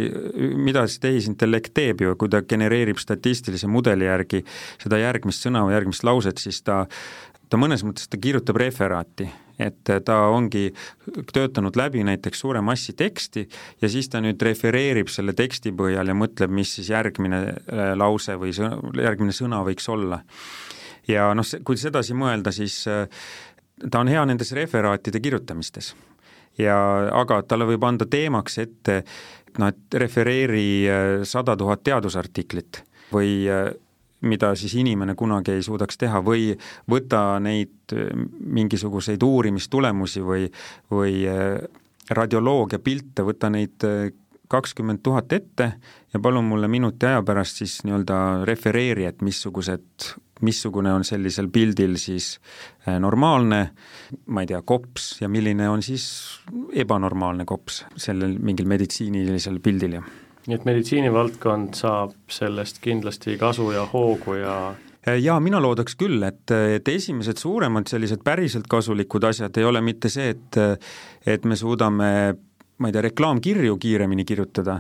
mida 0.58 0.86
see 0.88 1.04
tehisintellekt 1.08 1.74
teeb 1.78 2.04
ju, 2.04 2.16
kui 2.20 2.32
ta 2.32 2.44
genereerib 2.48 3.00
statistilise 3.02 3.70
mudeli 3.72 4.10
järgi 4.10 4.44
seda 4.82 5.00
järgmist 5.02 5.46
sõna 5.46 5.64
või 5.68 5.78
järgmist 5.78 6.08
lauset, 6.08 6.42
siis 6.42 6.62
ta 6.66 6.84
ta 7.54 7.60
mõnes 7.62 7.84
mõttes, 7.86 8.08
ta 8.10 8.18
kirjutab 8.18 8.58
referaati, 8.58 9.28
et 9.62 9.90
ta 10.08 10.16
ongi 10.34 10.72
töötanud 11.30 11.76
läbi 11.78 12.02
näiteks 12.08 12.42
suure 12.42 12.64
massi 12.66 12.96
teksti 12.98 13.44
ja 13.82 13.90
siis 13.94 14.10
ta 14.10 14.24
nüüd 14.24 14.42
refereerib 14.42 15.12
selle 15.14 15.36
teksti 15.38 15.76
põhjal 15.78 16.10
ja 16.10 16.16
mõtleb, 16.18 16.50
mis 16.50 16.72
siis 16.80 16.90
järgmine 16.90 17.44
äh, 17.46 17.92
lause 18.00 18.40
või 18.42 18.56
sõna, 18.58 18.80
järgmine 18.98 19.36
sõna 19.38 19.62
võiks 19.68 19.86
olla. 19.94 20.24
ja 21.08 21.30
noh, 21.38 21.46
kui 21.68 21.78
sedasi 21.78 22.18
mõelda, 22.18 22.56
siis 22.56 22.80
äh, 22.90 23.06
ta 23.86 24.02
on 24.02 24.10
hea 24.10 24.26
nendes 24.26 24.52
referaatide 24.58 25.22
kirjutamistes. 25.22 25.94
ja 26.58 26.76
aga 27.22 27.44
talle 27.46 27.70
võib 27.70 27.86
anda 27.86 28.10
teemaks 28.10 28.58
ette 28.66 29.04
noh, 29.60 29.70
et 29.70 30.02
refereeri 30.02 30.68
äh, 30.90 31.22
sada 31.22 31.54
tuhat 31.54 31.86
teadusartiklit 31.86 32.82
või 33.14 33.46
mida 34.24 34.54
siis 34.56 34.76
inimene 34.80 35.16
kunagi 35.20 35.58
ei 35.58 35.64
suudaks 35.66 36.00
teha 36.00 36.22
või 36.24 36.52
võta 36.90 37.40
neid 37.44 37.94
äh, 37.96 38.10
mingisuguseid 38.58 39.24
uurimistulemusi 39.24 40.24
või, 40.24 40.50
või 40.92 41.24
äh, 41.30 41.58
radioloogia 42.10 42.80
pilte, 42.84 43.26
võta 43.28 43.52
neid 43.54 43.88
äh, 43.88 44.12
kakskümmend 44.54 45.02
tuhat 45.04 45.34
ette 45.34 45.70
ja 46.14 46.20
palun 46.22 46.46
mulle 46.46 46.68
minuti 46.70 47.08
aja 47.10 47.24
pärast 47.26 47.64
siis 47.64 47.80
nii-öelda 47.88 48.18
refereeri, 48.46 49.08
et 49.10 49.24
missugused, 49.26 50.12
missugune 50.46 50.92
on 50.94 51.06
sellisel 51.08 51.48
pildil 51.50 51.96
siis 51.98 52.36
normaalne, 53.00 53.62
ma 54.28 54.44
ei 54.44 54.52
tea, 54.52 54.60
kops 54.62 55.24
ja 55.24 55.30
milline 55.32 55.72
on 55.72 55.82
siis 55.82 56.06
ebanormaalne 56.84 57.48
kops 57.50 57.82
sellel 57.98 58.36
mingil 58.44 58.70
meditsiinilisel 58.70 59.58
pildil 59.64 59.98
ja 59.98 60.04
nii 60.48 60.58
et 60.58 60.66
meditsiinivaldkond 60.68 61.78
saab 61.78 62.16
sellest 62.32 62.82
kindlasti 62.84 63.38
kasu 63.40 63.72
ja 63.72 63.86
hoogu 63.94 64.36
ja 64.42 64.56
jaa, 65.20 65.40
mina 65.44 65.60
loodaks 65.64 65.96
küll, 66.00 66.24
et, 66.24 66.52
et 66.52 66.88
esimesed 66.88 67.40
suuremad 67.40 67.88
sellised 67.92 68.24
päriselt 68.24 68.68
kasulikud 68.72 69.24
asjad 69.28 69.58
ei 69.60 69.68
ole 69.68 69.82
mitte 69.84 70.12
see, 70.12 70.34
et 70.36 70.60
et 71.28 71.46
me 71.48 71.56
suudame, 71.60 72.10
ma 72.78 72.90
ei 72.90 72.96
tea, 72.96 73.06
reklaamkirju 73.08 73.78
kiiremini 73.80 74.26
kirjutada, 74.28 74.80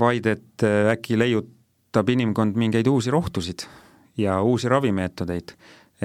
vaid 0.00 0.26
et 0.26 0.64
äkki 0.64 1.18
leiutab 1.20 2.10
inimkond 2.10 2.58
mingeid 2.60 2.88
uusi 2.88 3.12
rohtusid 3.12 3.66
ja 4.16 4.40
uusi 4.42 4.68
ravimeetodeid. 4.68 5.56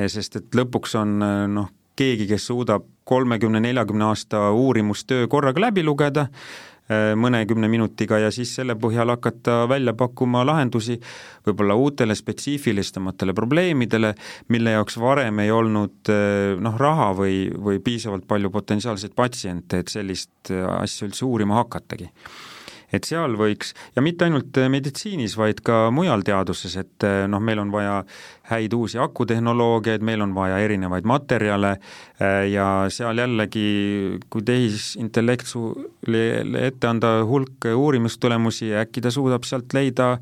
sest 0.08 0.36
et 0.36 0.56
lõpuks 0.56 0.96
on 1.00 1.20
noh, 1.54 1.70
keegi, 1.96 2.28
kes 2.28 2.48
suudab 2.48 2.86
kolmekümne, 3.04 3.60
neljakümne 3.60 4.06
aasta 4.06 4.52
uurimustöö 4.52 5.28
korraga 5.28 5.62
läbi 5.62 5.84
lugeda, 5.84 6.28
Äh, 6.30 6.69
mõnekümne 6.90 7.68
minutiga 7.70 8.18
ja 8.18 8.32
siis 8.34 8.56
selle 8.58 8.74
põhjal 8.80 9.12
hakata 9.14 9.62
välja 9.70 9.94
pakkuma 9.94 10.42
lahendusi 10.48 10.98
võib-olla 11.46 11.78
uutele 11.80 12.16
spetsiifilisematele 12.18 13.34
probleemidele, 13.38 14.14
mille 14.50 14.76
jaoks 14.78 15.00
varem 15.02 15.44
ei 15.44 15.52
olnud 15.54 16.12
äh, 16.14 16.56
noh, 16.62 16.78
raha 16.80 17.12
või, 17.18 17.42
või 17.54 17.82
piisavalt 17.84 18.28
palju 18.30 18.52
potentsiaalseid 18.54 19.16
patsiente, 19.18 19.84
et 19.84 19.94
sellist 19.94 20.54
äh, 20.54 20.66
asja 20.80 21.08
üldse 21.10 21.26
uurima 21.28 21.62
hakatagi 21.62 22.10
et 22.94 23.06
seal 23.08 23.36
võiks, 23.40 23.74
ja 23.96 24.04
mitte 24.04 24.26
ainult 24.26 24.58
äh, 24.60 24.70
meditsiinis, 24.72 25.36
vaid 25.40 25.62
ka 25.66 25.90
mujal 25.94 26.24
teaduses, 26.26 26.76
et 26.82 27.06
äh, 27.08 27.24
noh, 27.30 27.42
meil 27.44 27.62
on 27.62 27.74
vaja 27.74 28.00
häid 28.50 28.74
uusi 28.74 29.00
akutehnoloogiaid, 29.02 30.06
meil 30.06 30.24
on 30.26 30.34
vaja 30.38 30.60
erinevaid 30.64 31.08
materjale 31.10 31.76
äh, 31.76 32.48
ja 32.50 32.70
seal 32.94 33.22
jällegi, 33.22 33.68
kui 34.30 34.46
tehisintellekt 34.46 35.50
sulle 35.50 36.26
ette 36.66 36.90
anda 36.90 37.20
hulk 37.30 37.70
uurimustulemusi, 37.76 38.74
äkki 38.82 39.06
ta 39.06 39.14
suudab 39.14 39.46
sealt 39.48 39.74
leida 39.78 40.16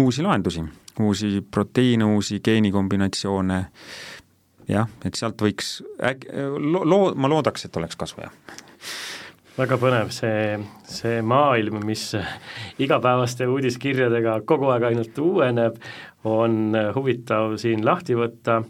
uusi 0.00 0.24
lahendusi, 0.24 0.64
uusi 1.00 1.40
proteiine, 1.50 2.04
uusi 2.04 2.40
geenikombinatsioone, 2.44 3.60
jah, 4.70 4.90
et 5.04 5.16
sealt 5.16 5.40
võiks 5.42 5.78
äk-, 6.12 6.28
loo-, 6.60 7.14
ma 7.16 7.30
loodaks, 7.32 7.66
et 7.66 7.80
oleks 7.80 7.98
kasu, 8.00 8.20
jah 8.20 8.68
väga 9.60 9.76
põnev, 9.80 10.08
see, 10.14 10.56
see 10.88 11.18
maailm, 11.26 11.82
mis 11.84 12.06
igapäevaste 12.80 13.48
uudiskirjadega 13.50 14.38
kogu 14.48 14.70
aeg 14.72 14.86
ainult 14.88 15.18
uueneb, 15.20 15.76
on 16.28 16.76
huvitav 16.94 17.58
siin 17.60 17.84
lahti 17.84 18.16
võtta, 18.16 18.60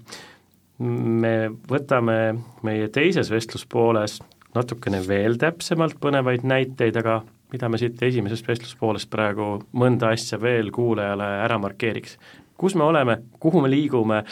me 0.80 1.34
võtame 1.70 2.18
meie 2.66 2.88
teises 2.90 3.30
vestluspooles 3.30 4.18
natukene 4.56 5.02
veel 5.06 5.36
täpsemalt 5.38 5.98
põnevaid 6.02 6.46
näiteid, 6.48 6.96
aga 6.98 7.20
mida 7.52 7.68
me 7.70 7.78
siit 7.78 8.00
esimesest 8.02 8.48
vestluspoolest 8.48 9.10
praegu 9.10 9.58
mõnda 9.78 10.10
asja 10.14 10.40
veel 10.42 10.72
kuulajale 10.74 11.28
ära 11.44 11.58
markeeriks. 11.62 12.16
kus 12.58 12.74
me 12.74 12.84
oleme, 12.84 13.20
kuhu 13.40 13.60
me 13.62 13.70
liigume 13.70 14.24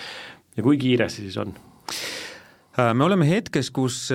ja 0.56 0.62
kui 0.62 0.78
kiire 0.78 1.08
see 1.08 1.28
siis 1.28 1.36
on? 1.38 1.54
me 2.94 3.04
oleme 3.04 3.28
hetkes, 3.28 3.70
kus 3.70 4.10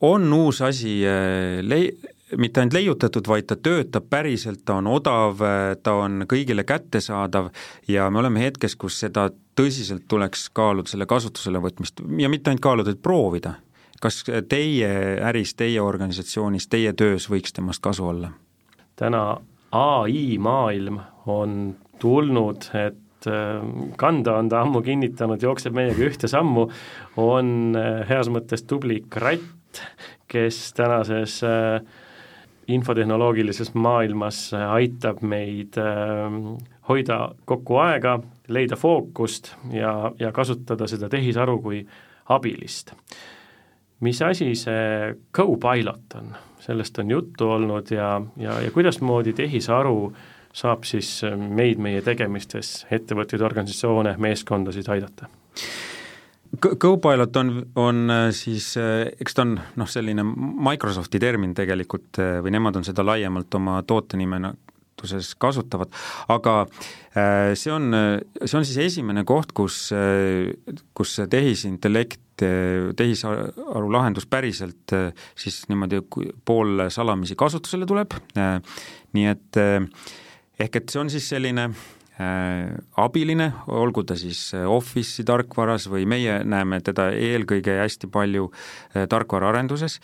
on 0.00 0.32
uus 0.32 0.62
asi 0.62 1.00
äh, 1.06 1.58
lei-, 1.62 1.92
mitte 2.36 2.60
ainult 2.60 2.76
leiutatud, 2.76 3.28
vaid 3.28 3.48
ta 3.48 3.56
töötab 3.56 4.08
päriselt, 4.10 4.62
ta 4.64 4.78
on 4.78 4.90
odav, 4.92 5.42
äh, 5.42 5.72
ta 5.82 5.96
on 6.04 6.24
kõigile 6.30 6.64
kättesaadav 6.68 7.50
ja 7.88 8.08
me 8.10 8.22
oleme 8.22 8.44
hetkes, 8.44 8.76
kus 8.76 9.00
seda 9.04 9.28
tõsiselt 9.58 10.06
tuleks 10.08 10.48
kaaluda, 10.54 10.90
selle 10.90 11.08
kasutusele 11.10 11.62
võtmist 11.62 12.02
ja 12.18 12.30
mitte 12.30 12.52
ainult 12.52 12.64
kaaluda, 12.64 12.94
et 12.94 13.02
proovida. 13.02 13.56
kas 14.00 14.22
teie 14.48 14.88
äris, 15.26 15.54
teie 15.58 15.80
organisatsioonis, 15.82 16.68
teie 16.68 16.92
töös 16.92 17.26
võiks 17.30 17.52
temast 17.52 17.82
kasu 17.82 18.06
olla? 18.06 18.30
täna 18.96 19.38
ai 19.72 20.38
maailm 20.38 21.00
on 21.26 21.76
tulnud, 21.98 22.70
et 22.74 23.26
äh, 23.26 23.62
kanda 23.96 24.38
on 24.38 24.48
ta 24.48 24.62
ammu 24.62 24.82
kinnitanud, 24.82 25.42
jookseb 25.42 25.74
meiega 25.74 26.06
ühte 26.06 26.30
sammu, 26.30 26.68
on 27.16 27.74
heas 28.08 28.30
mõttes 28.30 28.62
tubli 28.62 29.02
kratt, 29.10 29.57
kes 30.28 30.72
tänases 30.76 31.40
äh, 31.44 31.82
infotehnoloogilises 32.68 33.74
maailmas 33.74 34.54
äh, 34.54 34.70
aitab 34.70 35.22
meid 35.22 35.78
äh, 35.78 36.58
hoida 36.88 37.34
kokku 37.44 37.76
aega, 37.82 38.18
leida 38.48 38.76
fookust 38.76 39.54
ja, 39.72 40.12
ja 40.18 40.32
kasutada 40.32 40.86
seda 40.86 41.08
tehisaru 41.08 41.58
kui 41.62 41.86
abilist. 42.28 42.92
mis 44.00 44.22
asi 44.22 44.54
see 44.54 45.14
Copilot 45.34 46.14
on? 46.14 46.36
sellest 46.60 46.98
on 46.98 47.10
juttu 47.10 47.50
olnud 47.50 47.90
ja, 47.90 48.20
ja, 48.36 48.60
ja 48.60 48.70
kuidasmoodi 48.70 49.32
tehisaru 49.32 50.12
saab 50.52 50.84
siis 50.84 51.22
meid 51.38 51.78
meie 51.78 52.02
tegemistes, 52.02 52.86
ettevõtteid, 52.90 53.42
organisatsioone, 53.42 54.14
meeskondasid 54.18 54.88
aidata? 54.90 55.28
Copilot 56.56 57.36
on, 57.36 57.66
on 57.76 58.10
äh, 58.10 58.30
siis, 58.32 58.72
äh, 58.80 59.10
eks 59.20 59.36
ta 59.36 59.44
on 59.44 59.58
noh, 59.76 59.88
selline 59.90 60.24
Microsofti 60.24 61.20
termin 61.20 61.52
tegelikult 61.56 62.18
äh, 62.22 62.38
või 62.44 62.54
nemad 62.56 62.78
on 62.80 62.86
seda 62.88 63.04
laiemalt 63.04 63.54
oma 63.58 63.82
tootenimena 63.86 64.54
kasutavad, 65.38 65.92
aga 66.26 66.52
see 67.54 67.70
on, 67.70 67.92
see 68.42 68.56
on 68.58 68.64
siis 68.66 68.80
esimene 68.82 69.22
koht, 69.22 69.52
kus, 69.54 69.76
kus 70.98 71.12
tehisintellekt, 71.30 72.42
tehisaru 72.98 73.92
lahendus 73.94 74.26
päriselt 74.26 74.90
siis 75.38 75.60
niimoodi 75.70 76.00
poolsalamisi 76.42 77.38
kasutusele 77.38 77.86
tuleb, 77.86 78.16
nii 79.14 79.30
et 79.30 79.60
ehk 80.66 80.80
et 80.82 80.90
see 80.90 81.04
on 81.04 81.14
siis 81.14 81.30
selline 81.30 81.68
Äh, 81.70 81.97
abiline, 82.18 83.46
olgu 83.70 84.02
ta 84.02 84.16
siis 84.18 84.40
äh, 84.56 84.64
Office'i 84.66 85.22
tarkvaras 85.26 85.86
või 85.90 86.02
meie 86.10 86.40
näeme 86.42 86.80
teda 86.82 87.12
eelkõige 87.14 87.76
hästi 87.78 88.10
palju 88.10 88.48
äh, 88.50 89.06
tarkvaraarenduses, 89.10 90.00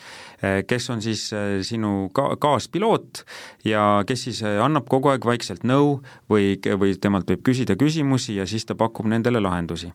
kes 0.68 0.90
on 0.92 1.00
siis 1.02 1.24
sinu 1.66 2.10
ka-, 2.14 2.34
kaaspiloot 2.38 3.24
ja 3.66 4.04
kes 4.06 4.26
siis 4.28 4.42
annab 4.44 4.86
kogu 4.92 5.10
aeg 5.10 5.24
vaikselt 5.26 5.64
nõu 5.66 5.96
või, 6.30 6.58
või 6.78 6.94
temalt 7.00 7.30
võib 7.32 7.42
küsida 7.48 7.78
küsimusi 7.80 8.36
ja 8.36 8.46
siis 8.46 8.68
ta 8.68 8.76
pakub 8.78 9.08
nendele 9.10 9.40
lahendusi. 9.42 9.90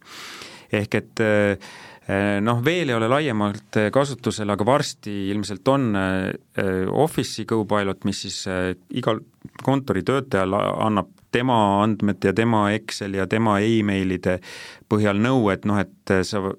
ehk 0.74 0.96
et 0.96 1.22
noh, 2.42 2.64
veel 2.66 2.90
ei 2.90 2.96
ole 2.98 3.08
laiemalt 3.08 3.78
kasutusel, 3.94 4.50
aga 4.50 4.66
varsti 4.66 5.30
ilmselt 5.30 5.68
on 5.68 5.94
Office'i 6.90 7.46
Copilot, 7.46 8.04
mis 8.10 8.26
siis 8.26 8.42
igal 8.90 9.22
kontoritöötajal 9.64 10.58
annab 10.58 11.14
tema 11.32 11.84
andmete 11.84 12.32
ja 12.32 12.34
tema 12.34 12.70
Exceli 12.76 13.20
ja 13.22 13.28
tema 13.28 13.60
emailide 13.60 14.39
põhjal 14.89 15.22
nõu, 15.22 15.50
et 15.54 15.68
noh, 15.70 15.80
et 15.82 16.18
sa 16.26 16.50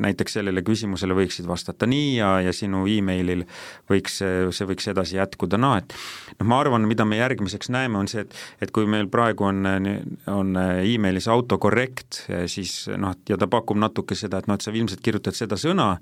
näiteks 0.00 0.38
sellele 0.38 0.62
küsimusele 0.66 1.14
võiksid 1.16 1.46
vastata 1.48 1.86
nii 1.86 2.16
ja, 2.16 2.30
ja 2.44 2.52
sinu 2.54 2.84
emailil 2.90 3.44
võiks, 3.90 4.20
see 4.20 4.68
võiks 4.68 4.88
edasi 4.90 5.18
jätkuda 5.18 5.58
naa, 5.60 5.80
et 5.82 5.94
noh, 6.38 6.48
ma 6.50 6.60
arvan, 6.62 6.86
mida 6.90 7.06
me 7.08 7.18
järgmiseks 7.20 7.70
näeme, 7.74 7.98
on 8.00 8.10
see, 8.10 8.24
et 8.24 8.34
et 8.64 8.72
kui 8.74 8.88
meil 8.90 9.08
praegu 9.12 9.46
on, 9.48 9.62
on 10.30 10.58
emailis 10.58 11.28
autokorrekt, 11.30 12.24
siis 12.50 12.88
noh, 13.00 13.14
ja 13.28 13.38
ta 13.40 13.48
pakub 13.50 13.78
natuke 13.80 14.16
seda, 14.18 14.40
et 14.40 14.50
noh, 14.50 14.58
et 14.58 14.66
sa 14.66 14.74
ilmselt 14.74 15.02
kirjutad 15.04 15.36
seda 15.36 15.58
sõna, 15.60 15.94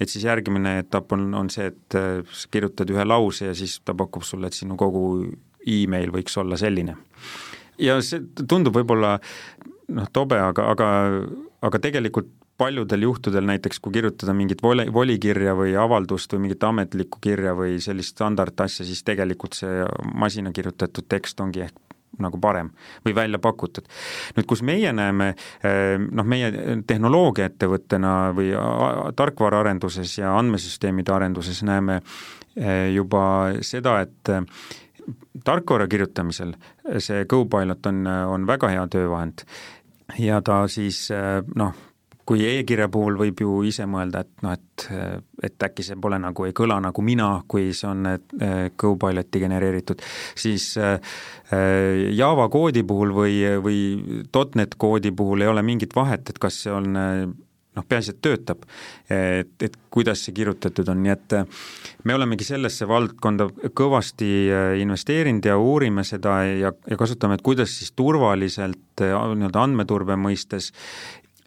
et 0.00 0.10
siis 0.10 0.26
järgmine 0.28 0.78
etapp 0.82 1.14
on, 1.16 1.28
on 1.38 1.52
see, 1.52 1.70
et 1.72 1.98
sa 1.98 2.52
kirjutad 2.52 2.90
ühe 2.92 3.06
lause 3.06 3.50
ja 3.50 3.56
siis 3.56 3.78
ta 3.84 3.96
pakub 3.98 4.26
sulle, 4.26 4.50
et 4.50 4.56
sinu 4.56 4.76
kogu 4.78 5.04
email 5.68 6.12
võiks 6.14 6.36
olla 6.40 6.58
selline. 6.60 6.96
Ja 7.78 8.00
see 8.04 8.22
tundub 8.48 8.76
võib-olla 8.76 9.18
noh, 9.94 10.10
tobe, 10.12 10.40
aga, 10.42 10.68
aga, 10.74 10.90
aga 11.64 11.80
tegelikult 11.82 12.30
paljudel 12.58 13.04
juhtudel 13.06 13.46
näiteks, 13.46 13.78
kui 13.78 13.94
kirjutada 13.94 14.34
mingit 14.34 14.62
voli, 14.62 14.88
volikirja 14.92 15.54
või 15.54 15.76
avaldust 15.78 16.32
või 16.34 16.48
mingit 16.48 16.64
ametlikku 16.66 17.20
kirja 17.22 17.54
või 17.54 17.76
sellist 17.82 18.16
standardasja, 18.16 18.86
siis 18.86 19.04
tegelikult 19.06 19.54
see 19.58 19.84
masina 20.18 20.50
kirjutatud 20.54 21.06
tekst 21.08 21.40
ongi 21.44 21.68
ehk 21.68 21.84
nagu 22.18 22.40
parem 22.40 22.70
või 23.04 23.14
välja 23.14 23.38
pakutud. 23.38 23.86
nüüd, 24.36 24.46
kus 24.48 24.62
meie 24.66 24.92
näeme 24.92 25.34
noh, 26.10 26.26
meie 26.26 26.50
tehnoloogiaettevõttena 26.88 28.14
või 28.34 28.50
tarkvaraarenduses 29.16 30.18
ja 30.18 30.34
andmesüsteemide 30.40 31.14
arenduses 31.14 31.62
näeme 31.62 32.00
eh, 32.56 32.90
juba 32.96 33.22
seda, 33.60 34.00
et 34.06 34.34
tarkvara 35.44 35.88
kirjutamisel 35.88 36.54
see 36.98 37.24
Copilot 37.30 37.86
on, 37.86 38.06
on 38.06 38.46
väga 38.46 38.72
hea 38.74 38.86
töövahend. 38.92 39.44
Ja 40.18 40.40
ta 40.40 40.62
siis 40.72 41.06
noh, 41.56 41.74
kui 42.28 42.44
e-kirja 42.44 42.88
puhul 42.92 43.16
võib 43.20 43.40
ju 43.40 43.58
ise 43.68 43.86
mõelda, 43.88 44.20
et 44.24 44.44
noh, 44.44 44.54
et, 44.56 44.84
et 45.48 45.64
äkki 45.68 45.84
see 45.84 45.96
pole 46.00 46.18
nagu, 46.20 46.44
ei 46.44 46.54
kõla 46.56 46.76
nagu 46.84 47.04
mina, 47.04 47.30
kui 47.48 47.70
see 47.76 47.88
on 47.88 48.08
Copiloti 48.80 49.40
genereeritud, 49.44 50.04
siis 50.36 50.70
Java 52.20 52.48
koodi 52.52 52.84
puhul 52.88 53.14
või, 53.16 53.36
või 53.64 53.80
.NET 54.60 54.76
koodi 54.80 55.12
puhul 55.16 55.44
ei 55.44 55.52
ole 55.52 55.64
mingit 55.64 55.96
vahet, 55.96 56.28
et 56.28 56.40
kas 56.40 56.62
see 56.64 56.74
on 56.74 57.00
noh, 57.78 57.86
peaasi, 57.88 58.14
et 58.14 58.22
töötab. 58.24 58.66
et, 59.08 59.54
et 59.62 59.76
kuidas 59.90 60.22
see 60.24 60.34
kirjutatud 60.36 60.88
on, 60.92 61.02
nii 61.04 61.12
et 61.14 61.36
äh, 61.38 61.62
me 62.08 62.16
olemegi 62.16 62.46
sellesse 62.46 62.88
valdkonda 62.88 63.48
kõvasti 63.78 64.30
äh, 64.52 64.72
investeerinud 64.82 65.48
ja 65.48 65.58
uurime 65.58 66.04
seda 66.06 66.40
ja, 66.46 66.72
ja 66.72 66.98
kasutame, 67.00 67.38
et 67.38 67.46
kuidas 67.46 67.78
siis 67.78 67.94
turvaliselt 67.98 69.04
äh, 69.04 69.14
nii-öelda 69.14 69.64
andmeturbe 69.64 70.18
mõistes 70.20 70.72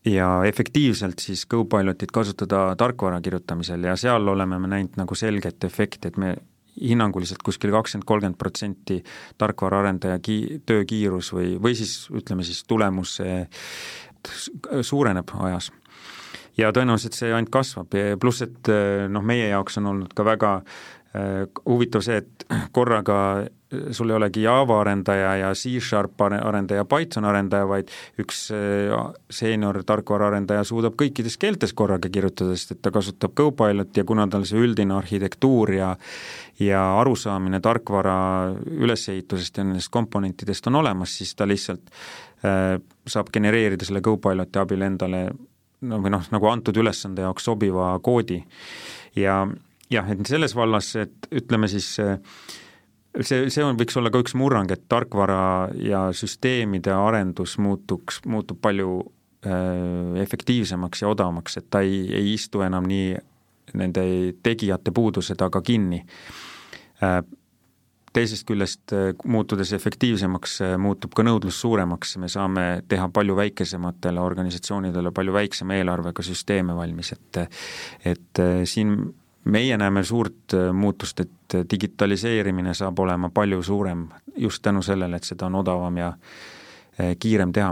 ja 0.08 0.40
efektiivselt 0.50 1.22
siis 1.22 1.46
Copilotit 1.50 2.12
kasutada 2.14 2.72
tarkvara 2.78 3.22
kirjutamisel 3.22 3.86
ja 3.86 3.98
seal 4.00 4.28
oleme 4.28 4.58
me 4.60 4.72
näinud 4.72 4.98
nagu 4.98 5.18
selget 5.18 5.64
efekti, 5.68 6.10
et 6.10 6.18
me 6.18 6.36
hinnanguliselt 6.82 7.44
kuskil 7.44 7.74
kakskümmend, 7.76 8.08
kolmkümmend 8.08 8.40
protsenti 8.40 9.02
tarkvaraarendaja 9.42 10.22
ki-, 10.24 10.62
töökiirus 10.66 11.34
või, 11.36 11.52
või 11.62 11.76
siis 11.78 12.08
ütleme 12.16 12.46
siis 12.48 12.64
tulemus 12.64 13.20
suureneb 14.88 15.34
ajas 15.42 15.72
ja 16.60 16.72
tõenäoliselt 16.76 17.16
see 17.18 17.32
ainult 17.32 17.54
kasvab, 17.54 17.96
pluss 18.20 18.44
et 18.46 18.72
eh, 18.72 19.08
noh, 19.12 19.24
meie 19.26 19.50
jaoks 19.52 19.80
on 19.82 19.90
olnud 19.94 20.14
ka 20.16 20.26
väga 20.28 20.52
eh, 21.16 21.48
huvitav 21.66 22.04
see, 22.06 22.22
et 22.22 22.46
korraga 22.76 23.18
eh, 23.46 23.90
sul 23.96 24.12
ei 24.12 24.18
olegi 24.18 24.44
Java 24.44 24.82
arendaja 24.82 25.34
ja 25.40 25.52
C-Sharp 25.56 26.20
arendaja, 26.28 26.84
Python 26.92 27.28
arendaja, 27.30 27.68
vaid 27.70 27.92
üks 28.20 28.50
seenior 29.32 29.80
tarkvaraarendaja 29.88 30.66
suudab 30.68 30.98
kõikides 31.00 31.38
keeltes 31.40 31.72
korraga 31.78 32.12
kirjutada, 32.12 32.58
sest 32.58 32.76
et 32.76 32.82
ta 32.84 32.92
kasutab 32.92 33.36
Copilot 33.38 33.96
ja 33.96 34.04
kuna 34.08 34.28
tal 34.32 34.44
see 34.50 34.60
üldine 34.60 34.98
arhitektuur 34.98 35.76
ja 35.78 35.94
ja 36.62 36.82
arusaamine 37.00 37.58
tarkvara 37.64 38.52
ülesehitusest 38.54 39.56
ja 39.58 39.64
nendest 39.66 39.90
komponentidest 39.90 40.68
on 40.70 40.76
olemas, 40.84 41.16
siis 41.18 41.32
ta 41.34 41.48
lihtsalt 41.50 41.90
saab 42.42 43.32
genereerida 43.34 43.86
selle 43.86 44.02
Copiloti 44.06 44.60
abil 44.62 44.84
endale 44.86 45.24
no 45.82 46.00
või 46.02 46.14
noh, 46.14 46.26
nagu 46.34 46.50
antud 46.52 46.78
ülesande 46.78 47.26
jaoks 47.26 47.48
sobiva 47.50 47.94
koodi. 48.04 48.42
ja 49.16 49.44
jah, 49.92 50.12
et 50.12 50.26
selles 50.28 50.56
vallas, 50.56 50.94
et 51.00 51.32
ütleme 51.32 51.70
siis 51.72 51.96
see, 53.20 53.50
see 53.50 53.66
on, 53.66 53.80
võiks 53.80 53.98
olla 54.00 54.12
ka 54.14 54.22
üks 54.24 54.36
murrang, 54.40 54.72
et 54.72 54.88
tarkvara 54.92 55.72
ja 55.82 56.08
süsteemide 56.16 56.94
arendus 56.96 57.58
muutuks, 57.62 58.22
muutub 58.30 58.62
palju 58.64 59.02
äh, 59.02 60.22
efektiivsemaks 60.24 61.04
ja 61.04 61.12
odavamaks, 61.12 61.60
et 61.60 61.70
ta 61.74 61.84
ei, 61.86 62.06
ei 62.16 62.34
istu 62.36 62.64
enam 62.66 62.88
nii 62.88 63.14
nende 63.78 64.04
tegijate 64.44 64.92
puuduse 64.92 65.36
taga 65.40 65.62
kinni 65.64 66.02
äh, 67.04 67.22
teisest 68.14 68.46
küljest 68.48 68.94
äh, 68.96 69.12
muutudes 69.26 69.74
efektiivsemaks, 69.74 70.58
äh, 70.66 70.76
muutub 70.82 71.14
ka 71.16 71.24
nõudlus 71.26 71.62
suuremaks, 71.64 72.18
me 72.22 72.30
saame 72.32 72.66
teha 72.92 73.08
palju 73.14 73.38
väikesematele 73.40 74.22
organisatsioonidele 74.22 75.14
palju 75.16 75.36
väiksema 75.36 75.78
eelarvega 75.80 76.26
süsteeme 76.26 76.76
valmis, 76.78 77.14
et 77.16 77.42
et 78.06 78.42
äh, 78.44 78.64
siin 78.66 78.98
meie 79.44 79.78
näeme 79.78 80.04
suurt 80.06 80.54
muutust, 80.74 81.20
et 81.24 81.56
digitaliseerimine 81.72 82.76
saab 82.78 83.00
olema 83.00 83.32
palju 83.34 83.64
suurem 83.64 84.04
just 84.38 84.62
tänu 84.62 84.84
sellele, 84.86 85.18
et 85.18 85.26
seda 85.26 85.48
on 85.48 85.56
odavam 85.64 85.98
ja 85.98 86.12
kiirem 87.20 87.50
teha. 87.52 87.72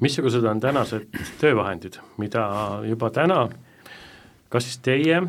Missugused 0.00 0.44
on 0.48 0.60
tänased 0.60 1.04
töövahendid, 1.40 1.98
mida 2.16 2.46
juba 2.88 3.10
täna 3.12 3.42
kas 4.50 4.66
siis 4.66 4.80
teie, 4.82 5.20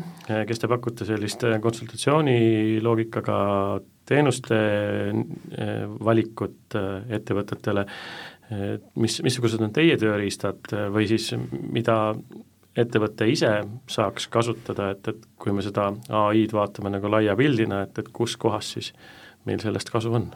kes 0.48 0.58
te 0.58 0.68
pakute 0.70 1.06
sellist 1.06 1.44
konsultatsiooniloogikaga 1.62 3.38
teenuste 4.08 4.58
eh, 4.58 5.82
valikut 6.04 6.78
eh, 6.78 7.16
ettevõtetele, 7.18 7.86
mis, 9.00 9.14
missugused 9.24 9.62
on 9.64 9.70
teie 9.72 9.94
tööriistad 9.96 10.74
või 10.92 11.06
siis 11.08 11.30
mida 11.72 11.94
ettevõte 12.76 13.24
ise 13.30 13.52
saaks 13.88 14.26
kasutada, 14.32 14.90
et, 14.92 15.08
et 15.08 15.26
kui 15.40 15.54
me 15.56 15.64
seda 15.64 15.90
ai-d 16.12 16.52
vaatame 16.56 16.92
nagu 16.92 17.08
laia 17.08 17.36
pildina, 17.38 17.82
et, 17.86 18.02
et 18.02 18.10
kus 18.12 18.36
kohas 18.40 18.74
siis 18.76 18.92
meil 19.48 19.62
sellest 19.64 19.92
kasu 19.94 20.12
on? 20.18 20.28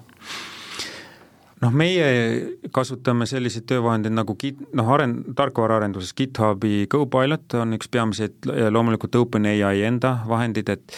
Noh, 1.62 1.72
meie 1.72 2.06
kasutame 2.74 3.26
selliseid 3.28 3.66
töövahendeid 3.70 4.14
nagu 4.16 4.36
Git, 4.40 4.60
noh, 4.76 4.92
aren-, 4.96 5.22
tarkvaraarenduses 5.38 6.14
GitHubi 6.16 6.86
Copilot 6.92 7.56
on 7.60 7.76
üks 7.78 7.90
peamiseid, 7.92 8.48
loomulikult 8.70 9.16
OpenAI 9.22 9.82
enda 9.88 10.18
vahendid, 10.28 10.70
et 10.72 10.96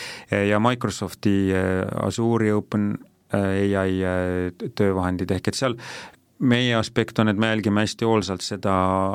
ja 0.50 0.60
Microsofti 0.62 1.36
äh, 1.54 1.82
Azure'i 2.06 2.52
OpenAI 2.56 3.98
äh, 4.04 4.70
töövahendid, 4.78 5.34
ehk 5.36 5.52
et 5.52 5.58
seal 5.58 5.78
meie 6.38 6.74
aspekt 6.78 7.18
on, 7.18 7.28
et 7.28 7.38
me 7.38 7.50
jälgime 7.50 7.82
hästi 7.82 8.06
hoolsalt 8.06 8.44
seda 8.46 8.72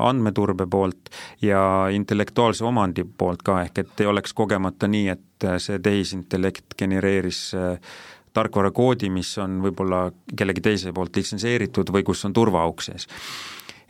andmeturbe 0.10 0.68
poolt 0.68 1.12
ja 1.42 1.88
intellektuaalse 1.92 2.66
omandi 2.68 3.06
poolt 3.18 3.44
ka, 3.48 3.62
ehk 3.64 3.80
et 3.80 4.04
ei 4.04 4.10
oleks 4.12 4.36
kogemata 4.36 4.90
nii, 4.92 5.08
et 5.14 5.48
see 5.64 5.80
tehisintellekt 5.84 6.76
genereeris 6.80 7.46
äh, 7.56 7.96
tarkvarakoodi, 8.34 9.10
mis 9.14 9.32
on 9.42 9.60
võib-olla 9.64 10.08
kellegi 10.38 10.64
teise 10.66 10.94
poolt 10.94 11.16
litsenseeritud 11.20 11.92
või 11.94 12.06
kus 12.08 12.24
on 12.26 12.34
turvaauk 12.34 12.82
sees. 12.86 13.08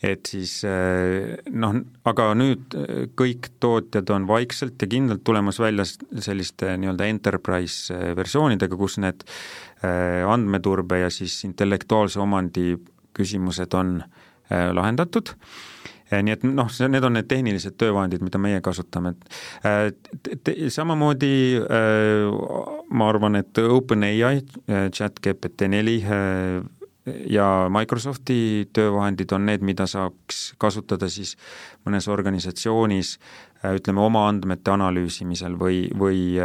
Et 0.03 0.27
siis 0.27 0.57
eh, 0.67 1.37
noh, 1.55 1.77
aga 2.11 2.25
nüüd 2.35 2.75
eh, 2.75 3.05
kõik 3.15 3.53
tootjad 3.63 4.09
on 4.11 4.25
vaikselt 4.27 4.81
ja 4.83 4.89
kindlalt 4.91 5.23
tulemas 5.23 5.61
välja 5.63 5.85
selliste 5.87 6.73
nii-öelda 6.81 7.07
enterprise 7.07 7.95
eh, 7.95 8.11
versioonidega, 8.17 8.79
kus 8.79 8.99
need 9.03 9.23
andmeturbe 9.83 11.01
ja 11.01 11.09
siis 11.11 11.33
intellektuaalse 11.43 12.21
omandi 12.23 12.77
küsimused 13.11 13.75
on 13.75 13.97
lahendatud 14.47 15.33
nii 16.21 16.35
et 16.35 16.43
noh, 16.47 16.69
need 16.89 17.07
on 17.07 17.17
need 17.17 17.27
tehnilised 17.29 17.77
töövahendid, 17.79 18.23
mida 18.25 18.41
meie 18.41 18.61
kasutame, 18.65 19.15
et 19.63 20.51
äh, 20.51 20.67
samamoodi 20.73 21.33
äh, 21.57 22.29
ma 22.91 23.09
arvan, 23.09 23.39
et 23.39 23.57
OpenAI, 23.63 24.41
chat 24.93 25.19
GPT 25.23 25.69
neli 25.71 25.97
ja 27.29 27.47
Microsofti 27.73 28.69
töövahendid 28.73 29.31
on 29.35 29.47
need, 29.49 29.63
mida 29.65 29.87
saaks 29.89 30.53
kasutada 30.61 31.09
siis 31.11 31.35
mõnes 31.85 32.07
organisatsioonis 32.07 33.17
ütleme, 33.75 34.03
oma 34.03 34.27
andmete 34.29 34.71
analüüsimisel 34.71 35.57
või, 35.59 35.85
või 35.99 36.37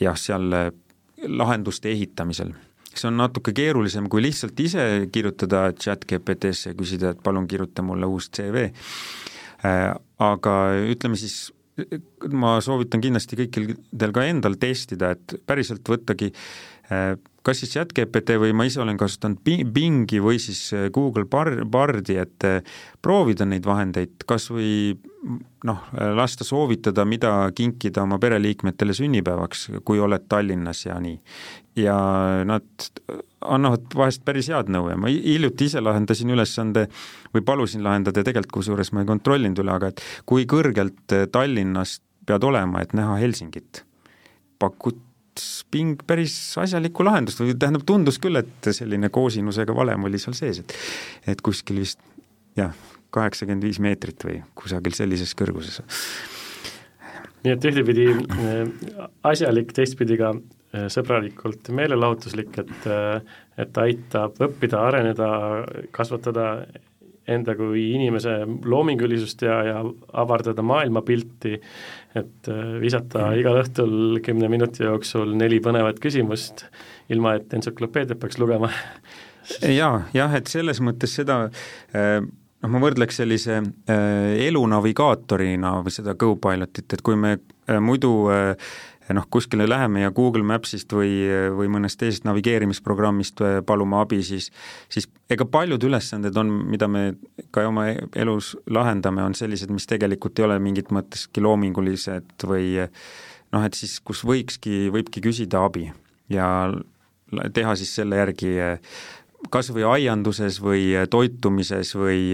jah, 0.00 0.18
seal 0.20 0.52
lahenduste 1.22 1.92
ehitamisel 1.92 2.52
see 2.98 3.08
on 3.10 3.18
natuke 3.20 3.54
keerulisem, 3.56 4.08
kui 4.12 4.22
lihtsalt 4.24 4.58
ise 4.62 4.84
kirjutada 5.12 5.68
chat 5.78 6.06
GPT-sse 6.08 6.72
ja 6.72 6.78
küsida, 6.78 7.12
et 7.12 7.22
palun 7.24 7.48
kirjuta 7.50 7.84
mulle 7.86 8.08
uus 8.10 8.30
CV. 8.34 8.68
Äh, 9.62 9.88
aga 10.22 10.54
ütleme 10.90 11.18
siis, 11.18 11.52
ma 12.34 12.56
soovitan 12.64 13.02
kindlasti 13.02 13.38
kõikidel 13.44 14.14
ka 14.14 14.24
endal 14.28 14.58
testida, 14.60 15.14
et 15.14 15.36
päriselt 15.46 15.86
võttagi 15.88 16.32
äh, 16.32 17.14
kas 17.46 17.62
siis 17.62 17.72
chat-GPT 17.74 18.36
või 18.42 18.52
ma 18.54 18.66
ise 18.66 18.82
olen 18.82 18.98
kasutanud 18.98 19.40
Bingi 19.46 20.20
või 20.22 20.42
siis 20.42 20.64
äh, 20.74 20.88
Google 20.94 21.28
Bar-, 21.30 21.62
Bardi, 21.64 22.18
et 22.22 22.48
proovida 23.02 23.46
neid 23.46 23.66
vahendeid, 23.66 24.26
kas 24.26 24.50
või 24.50 24.98
noh, 25.62 25.86
lasta 26.18 26.44
soovitada, 26.46 27.04
mida 27.06 27.30
kinkida 27.54 28.02
oma 28.02 28.18
pereliikmetele 28.22 28.94
sünnipäevaks, 28.98 29.68
kui 29.86 30.02
oled 30.02 30.26
Tallinnas 30.28 30.86
ja 30.88 30.98
nii. 31.02 31.20
Ja 31.76 31.96
nad 32.48 32.88
annavad 33.40 33.94
vahest 33.96 34.24
päris 34.26 34.50
head 34.52 34.70
nõu 34.72 34.90
ja 34.92 34.96
ma 35.00 35.10
hiljuti 35.10 35.70
ise 35.70 35.80
lahendasin 35.82 36.30
ülesande 36.34 36.86
või 37.34 37.44
palusin 37.46 37.84
lahendada, 37.84 38.24
tegelikult 38.24 38.58
kusjuures 38.60 38.92
ma 38.92 39.02
ei 39.02 39.08
kontrollinud 39.08 39.62
üle, 39.62 39.72
aga 39.74 39.92
et 39.92 40.02
kui 40.28 40.44
kõrgelt 40.48 41.16
Tallinnast 41.32 42.02
pead 42.26 42.44
olema, 42.46 42.82
et 42.82 42.92
näha 42.94 43.16
Helsingit. 43.22 43.84
pakut-, 44.58 45.08
Bing 45.72 45.96
päris 46.06 46.34
asjalikku 46.60 47.04
lahendust 47.04 47.40
või 47.40 47.54
tähendab, 47.56 47.86
tundus 47.88 48.18
küll, 48.20 48.36
et 48.36 48.68
selline 48.76 49.08
koosinusega 49.08 49.74
valem 49.74 50.04
oli 50.04 50.20
seal 50.20 50.36
sees, 50.36 50.60
et 50.60 50.74
et 51.32 51.40
kuskil 51.40 51.80
vist 51.80 51.98
jah, 52.56 52.74
kaheksakümmend 53.16 53.64
viis 53.64 53.80
meetrit 53.80 54.24
või 54.26 54.42
kusagil 54.54 54.92
sellises 54.96 55.32
kõrguses. 55.38 55.80
nii 57.42 57.54
et 57.54 57.64
ühtepidi 57.64 58.10
äh, 58.12 58.68
asjalik, 59.32 59.72
teistpidi 59.72 60.20
ka 60.20 60.34
sõbralikult 60.72 61.68
meelelahutuslik, 61.74 62.58
et 62.62 62.86
äh, 62.88 63.40
et 63.60 63.78
aitab 63.78 64.38
õppida, 64.40 64.80
areneda, 64.88 65.28
kasvatada 65.92 66.46
enda 67.28 67.54
kui 67.54 67.84
inimese 67.94 68.32
loomingulisust 68.66 69.44
ja, 69.46 69.58
ja 69.66 69.82
avardada 70.18 70.64
maailmapilti, 70.66 71.54
et 72.18 72.50
äh, 72.50 72.62
visata 72.82 73.28
mm. 73.28 73.40
igal 73.42 73.60
õhtul 73.60 73.94
kümne 74.26 74.50
minuti 74.50 74.86
jooksul 74.86 75.36
neli 75.38 75.60
põnevat 75.62 76.00
küsimust, 76.02 76.66
ilma 77.12 77.36
et 77.38 77.54
entsüklopeediat 77.54 78.18
peaks 78.20 78.40
lugema 78.42 78.72
jaa, 79.80 80.02
jah, 80.16 80.34
et 80.38 80.50
selles 80.50 80.82
mõttes 80.82 81.14
seda 81.20 81.44
äh, 81.46 82.18
noh, 82.18 82.74
ma 82.74 82.82
võrdleks 82.82 83.22
sellise 83.22 83.60
äh, 83.60 84.34
elunavigaatorina 84.48 85.76
või 85.86 85.94
seda 85.94 86.16
Go-Pilotit, 86.18 86.90
et 86.90 87.06
kui 87.06 87.18
me 87.18 87.36
muidu 87.78 88.26
äh, 89.12 89.16
noh, 89.16 89.26
kuskile 89.30 89.68
läheme 89.68 90.02
ja 90.02 90.10
Google 90.14 90.44
Mapsist 90.46 90.92
või, 90.96 91.12
või 91.56 91.70
mõnest 91.72 92.00
teisest 92.00 92.26
navigeerimisprogrammist 92.28 93.42
äh, 93.44 93.58
palume 93.66 94.00
abi, 94.00 94.22
siis 94.26 94.50
siis 94.92 95.08
ega 95.32 95.46
paljud 95.48 95.82
ülesanded 95.88 96.36
on, 96.40 96.50
mida 96.72 96.88
me 96.90 97.04
ka 97.54 97.66
oma 97.68 97.88
elus 98.18 98.52
lahendame, 98.70 99.24
on 99.24 99.36
sellised, 99.38 99.72
mis 99.72 99.88
tegelikult 99.88 100.38
ei 100.38 100.48
ole 100.48 100.58
mingit 100.62 100.92
mõtteski 100.94 101.44
loomingulised 101.44 102.46
või 102.48 102.74
noh, 102.82 103.64
et 103.64 103.78
siis, 103.78 103.98
kus 104.00 104.24
võikski, 104.26 104.88
võibki 104.92 105.22
küsida 105.24 105.64
abi 105.66 105.90
ja 106.32 106.46
teha 107.54 107.76
siis 107.78 107.94
selle 107.96 108.20
järgi 108.20 108.56
kas 109.52 109.72
või 109.74 109.86
aianduses 109.88 110.60
või 110.62 110.92
toitumises 111.10 111.96
või 111.98 112.32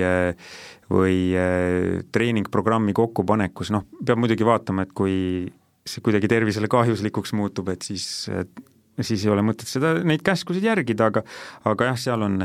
või 0.88 1.37
treeningprogrammi 2.12 2.95
kokkupanekus, 2.97 3.69
noh, 3.75 3.85
peab 4.05 4.21
muidugi 4.23 4.47
vaatama, 4.49 4.87
et 4.87 4.95
kui 4.97 5.17
see 5.94 6.05
kuidagi 6.05 6.31
tervisele 6.31 6.70
kahjuslikuks 6.70 7.35
muutub, 7.38 7.70
et 7.74 7.87
siis 7.87 8.27
siis 9.07 9.22
ei 9.24 9.31
ole 9.31 9.44
mõtet 9.46 9.70
seda, 9.70 9.92
neid 10.03 10.24
käskusid 10.27 10.64
järgida, 10.66 11.07
aga 11.12 11.22
aga 11.70 11.92
jah, 11.92 11.98
seal 12.03 12.24
on, 12.27 12.40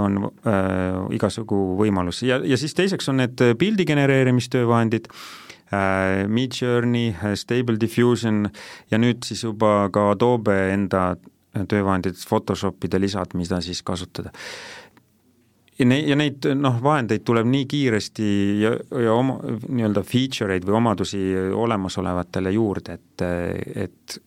on 0.00 0.18
äh, 0.48 0.96
igasugu 1.16 1.58
võimalusi. 1.80 2.30
Ja, 2.30 2.40
ja 2.40 2.56
siis 2.60 2.72
teiseks 2.78 3.10
on 3.12 3.20
need 3.20 3.42
pildi 3.60 3.84
genereerimistöövahendid 3.90 5.10
äh,, 5.10 6.24
Midjourney, 6.28 7.12
Stable 7.36 7.76
Diffusion 7.80 8.46
ja 8.90 9.00
nüüd 9.02 9.26
siis 9.28 9.44
juba 9.44 9.90
ka 9.92 10.10
Adobe 10.14 10.56
enda 10.72 11.10
töövahendid, 11.50 12.16
Photoshopide 12.28 13.00
lisad, 13.02 13.34
mida 13.34 13.60
siis 13.64 13.82
kasutada 13.82 14.30
ja 15.80 15.86
neid, 15.88 16.08
ja 16.08 16.16
neid 16.18 16.48
noh, 16.60 16.80
vahendeid 16.82 17.24
tuleb 17.26 17.48
nii 17.48 17.66
kiiresti 17.70 18.26
ja, 18.60 18.74
ja 19.04 19.14
oma 19.16 19.38
nii-öelda 19.44 20.02
feature 20.06 20.56
eid 20.56 20.66
või 20.68 20.76
omadusi 20.80 21.22
olemasolevatele 21.56 22.52
juurde, 22.54 22.98
et, 22.98 23.24
et 23.86 24.20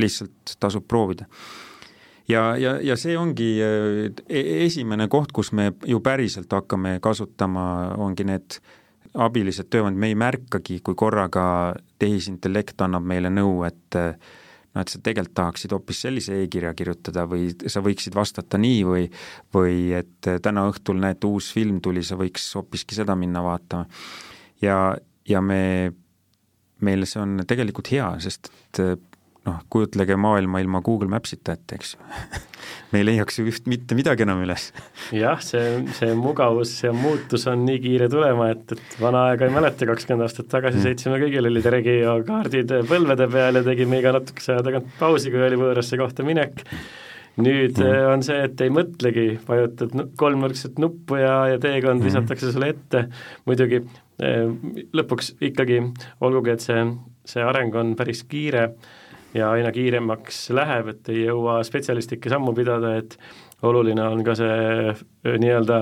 lihtsalt 0.00 0.54
tasub 0.60 0.86
proovida. 0.88 1.26
ja, 2.28 2.56
ja, 2.56 2.76
ja 2.82 2.96
see 2.96 3.16
ongi 3.18 3.52
e, 3.62 4.42
esimene 4.64 5.08
koht, 5.08 5.32
kus 5.32 5.52
me 5.52 5.72
ju 5.86 6.00
päriselt 6.00 6.52
hakkame 6.52 6.98
kasutama, 7.02 7.94
ongi 7.98 8.26
need 8.28 8.60
abilised 9.14 9.66
töövahendid, 9.70 10.00
me 10.00 10.12
ei 10.12 10.18
märkagi, 10.18 10.78
kui 10.86 10.94
korraga 10.94 11.74
tehisintellekt 11.98 12.80
annab 12.86 13.02
meile 13.02 13.32
nõu, 13.34 13.64
et 13.66 13.98
noh, 14.74 14.82
et 14.82 14.92
sa 14.92 15.00
tegelikult 15.02 15.34
tahaksid 15.40 15.74
hoopis 15.74 16.02
sellise 16.06 16.36
e-kirja 16.44 16.72
kirjutada 16.78 17.26
või 17.30 17.50
sa 17.66 17.82
võiksid 17.84 18.14
vastata 18.16 18.60
nii 18.60 18.80
või 18.86 19.08
või 19.54 19.90
et 19.98 20.30
täna 20.42 20.66
õhtul 20.70 21.00
näed, 21.02 21.24
uus 21.26 21.50
film 21.54 21.80
tuli, 21.84 22.04
sa 22.06 22.18
võiks 22.20 22.46
hoopiski 22.56 22.98
seda 22.98 23.16
minna 23.18 23.42
vaatama. 23.44 23.86
ja, 24.62 24.96
ja 25.28 25.42
me, 25.42 25.92
meile 26.80 27.06
see 27.06 27.22
on 27.22 27.44
tegelikult 27.46 27.92
hea, 27.92 28.12
sest 28.22 28.52
et 28.70 29.09
noh, 29.48 29.58
kujutlege 29.72 30.16
maailma 30.20 30.60
ilma 30.62 30.82
Google 30.84 31.10
Mapsita 31.12 31.56
ette, 31.56 31.78
eks 31.78 31.94
ju 31.94 32.00
me 32.92 33.00
ei 33.00 33.06
leiaks 33.06 33.40
ju 33.40 33.46
just 33.48 33.68
mitte 33.70 33.96
midagi 33.98 34.24
enam 34.26 34.42
üles. 34.44 34.70
jah, 35.16 35.40
see, 35.44 35.82
see 35.96 36.14
mugavus 36.18 36.74
ja 36.84 36.92
muutus 36.96 37.46
on 37.50 37.64
nii 37.68 37.82
kiire 37.82 38.10
tulema, 38.12 38.50
et, 38.54 38.76
et 38.76 38.96
vana 39.02 39.26
aega 39.30 39.48
ei 39.48 39.54
mäleta, 39.54 39.88
kakskümmend 39.88 40.26
aastat 40.26 40.50
tagasi 40.52 40.80
mm. 40.80 40.86
sõitsime 40.88 41.20
kõigil 41.22 41.50
olid 41.50 41.70
regiokaardid 41.76 42.74
põlvede 42.90 43.30
peal 43.32 43.60
ja 43.60 43.66
tegime 43.66 44.02
iga 44.02 44.16
natukese 44.16 44.56
aja 44.56 44.66
tagant 44.66 44.90
pausi, 45.00 45.32
kui 45.32 45.46
oli 45.46 45.60
võõrasse 45.60 46.00
kohta 46.00 46.26
minek 46.26 46.64
nüüd 47.40 47.78
mm. 47.78 48.06
on 48.12 48.24
see, 48.26 48.38
et 48.48 48.60
ei 48.64 48.72
mõtlegi, 48.74 49.26
vajutad 49.46 49.94
kolmnurkset 50.18 50.80
nuppu 50.82 51.20
ja, 51.20 51.34
ja 51.52 51.60
teekond 51.62 52.00
mm. 52.02 52.08
visatakse 52.08 52.52
sulle 52.52 52.72
ette, 52.74 53.04
muidugi 53.48 53.80
eh, 53.80 54.50
lõpuks 54.96 55.34
ikkagi, 55.50 55.80
olgugi 56.26 56.54
et 56.54 56.64
see, 56.64 56.82
see 57.28 57.44
areng 57.46 57.76
on 57.80 57.94
päris 57.98 58.24
kiire, 58.28 58.70
ja 59.34 59.50
aina 59.54 59.72
kiiremaks 59.74 60.48
läheb, 60.56 60.90
et 60.94 61.12
ei 61.12 61.24
jõua 61.26 61.60
spetsialistlikke 61.66 62.32
sammu 62.32 62.54
pidada, 62.56 62.96
et 63.00 63.16
oluline 63.66 64.02
on 64.02 64.24
ka 64.24 64.34
see 64.38 64.94
nii-öelda 65.24 65.80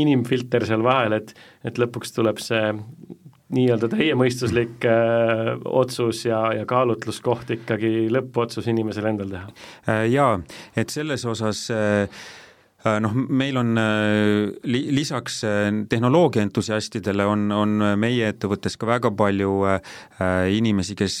inimfilter 0.00 0.66
seal 0.68 0.84
vahel, 0.84 1.18
et 1.20 1.34
et 1.64 1.80
lõpuks 1.80 2.14
tuleb 2.16 2.40
see 2.42 2.62
nii-öelda 3.54 3.88
täiemõistuslik 3.92 4.86
äh, 4.88 5.50
otsus 5.64 6.24
ja, 6.26 6.46
ja 6.56 6.64
kaalutluskoht 6.66 7.52
ikkagi 7.54 8.08
lõppotsus 8.12 8.66
inimesel 8.72 9.10
endal 9.12 9.30
teha. 9.30 9.52
Äh, 9.88 10.06
jaa, 10.12 10.38
et 10.76 10.94
selles 10.94 11.26
osas 11.28 11.68
äh 11.70 12.08
Äh, 12.08 12.43
noh, 13.00 13.14
meil 13.14 13.56
on 13.56 13.78
äh, 13.80 14.50
li-, 14.68 14.88
lisaks 14.92 15.38
äh, 15.48 15.68
tehnoloogiaentusiastidele 15.88 17.24
on, 17.28 17.46
on 17.54 17.84
meie 18.00 18.28
ettevõttes 18.28 18.76
ka 18.80 18.88
väga 18.88 19.12
palju 19.16 19.52
inimesi, 20.54 20.94
kes 20.98 21.16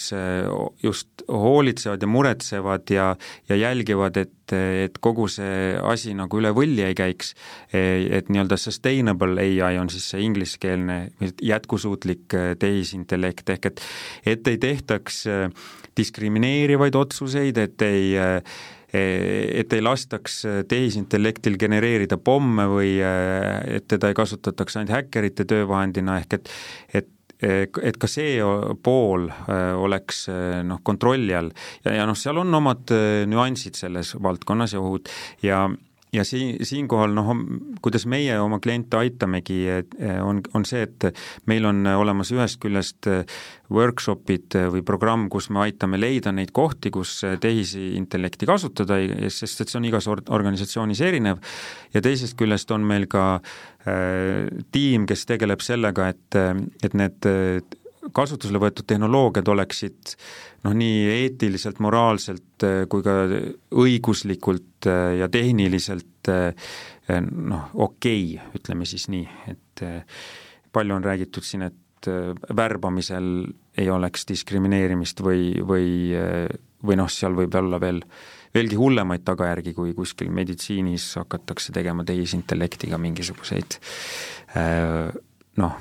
just 0.82 1.24
hoolitsevad 1.28 2.02
ja 2.02 2.08
muretsevad 2.10 2.90
ja, 2.92 3.06
ja 3.48 3.56
jälgivad, 3.58 4.18
et, 4.20 4.52
et 4.52 4.98
kogu 5.02 5.26
see 5.32 5.72
asi 5.80 6.14
nagu 6.16 6.38
üle 6.40 6.52
võlli 6.56 6.84
ei 6.86 6.96
käiks. 6.96 7.32
et 7.72 8.28
nii-öelda 8.28 8.58
sustainable 8.60 9.42
ai 9.64 9.78
on 9.80 9.90
siis 9.92 10.06
see 10.12 10.22
ingliskeelne 10.26 10.98
jätkusuutlik 11.42 12.36
tehisintellekt, 12.60 13.48
ehk 13.56 13.70
et 13.70 13.82
et 14.34 14.52
ei 14.52 14.58
tehtaks 14.58 15.24
diskrimineerivaid 15.96 16.94
otsuseid, 16.98 17.58
et 17.58 17.82
ei 17.82 18.14
et 18.94 19.72
ei 19.74 19.82
lastaks 19.82 20.42
tehisintellektil 20.70 21.58
genereerida 21.60 22.18
pomme 22.22 22.68
või 22.70 22.96
et 23.02 23.88
teda 23.90 24.12
ei 24.12 24.18
kasutataks 24.18 24.78
ainult 24.78 24.94
häkkerite 24.94 25.48
töövahendina, 25.50 26.20
ehk 26.22 26.38
et 26.38 26.54
et 26.94 27.10
et 27.44 27.96
ka 28.00 28.08
see 28.08 28.38
pool 28.86 29.26
oleks 29.50 30.22
noh, 30.64 30.78
kontrolli 30.86 31.34
all. 31.36 31.50
Ja, 31.84 31.98
ja 31.98 32.06
noh, 32.08 32.16
seal 32.16 32.38
on 32.40 32.54
omad 32.56 32.94
nüansid 33.28 33.76
selles 33.76 34.14
valdkonnas 34.22 34.72
ja 34.72 34.80
ohud 34.80 35.10
ja 35.44 35.66
ja 36.14 36.24
siin, 36.26 36.56
siinkohal 36.64 37.14
noh, 37.16 37.32
kuidas 37.84 38.06
meie 38.10 38.36
oma 38.40 38.60
kliente 38.62 38.98
aitamegi, 39.00 39.58
on, 40.22 40.40
on 40.54 40.66
see, 40.68 40.84
et 40.86 41.08
meil 41.50 41.66
on 41.68 41.82
olemas 41.94 42.30
ühest 42.34 42.60
küljest 42.62 43.08
workshopid 43.74 44.56
või 44.72 44.84
programm, 44.86 45.28
kus 45.32 45.50
me 45.50 45.64
aitame 45.64 45.98
leida 46.00 46.32
neid 46.32 46.52
kohti, 46.54 46.92
kus 46.94 47.16
tehisintellekti 47.42 48.48
kasutada, 48.48 49.00
sest 49.32 49.64
et 49.64 49.72
see 49.72 49.80
on 49.80 49.88
igas 49.90 50.08
organisatsioonis 50.08 51.02
erinev, 51.04 51.42
ja 51.94 52.04
teisest 52.04 52.38
küljest 52.38 52.70
on 52.74 52.86
meil 52.86 53.08
ka 53.10 53.24
äh, 53.38 54.48
tiim, 54.72 55.06
kes 55.06 55.26
tegeleb 55.28 55.64
sellega, 55.64 56.08
et, 56.14 56.38
et 56.84 56.94
need 56.96 57.28
kasutusele 58.14 58.60
võetud 58.60 58.86
tehnoloogiad 58.88 59.48
oleksid 59.48 60.14
noh, 60.64 60.74
nii 60.76 61.04
eetiliselt, 61.12 61.80
moraalselt 61.84 62.64
äh, 62.66 62.82
kui 62.90 63.04
ka 63.04 63.16
õiguslikult 63.84 64.88
äh, 64.90 65.16
ja 65.20 65.28
tehniliselt 65.32 66.30
äh, 66.32 66.52
noh, 67.20 67.70
okei 67.74 68.34
okay,, 68.36 68.52
ütleme 68.60 68.88
siis 68.88 69.08
nii, 69.12 69.26
et 69.52 69.84
palju 70.72 70.96
on 70.96 71.04
räägitud 71.04 71.44
siin, 71.44 71.66
et 71.68 72.08
värbamisel 72.56 73.26
ei 73.80 73.88
oleks 73.92 74.26
diskrimineerimist 74.28 75.20
või, 75.24 75.54
või, 75.64 76.12
või 76.84 76.96
noh, 77.00 77.08
seal 77.12 77.36
võib 77.36 77.54
olla 77.56 77.80
veel 77.80 78.02
veelgi 78.54 78.76
hullemaid 78.78 79.24
tagajärgi, 79.26 79.72
kui 79.76 79.94
kuskil 79.96 80.28
meditsiinis 80.32 81.06
hakatakse 81.20 81.72
tegema 81.76 82.04
tehisintellektiga 82.06 83.00
mingisuguseid 83.00 83.78
noh, 85.60 85.80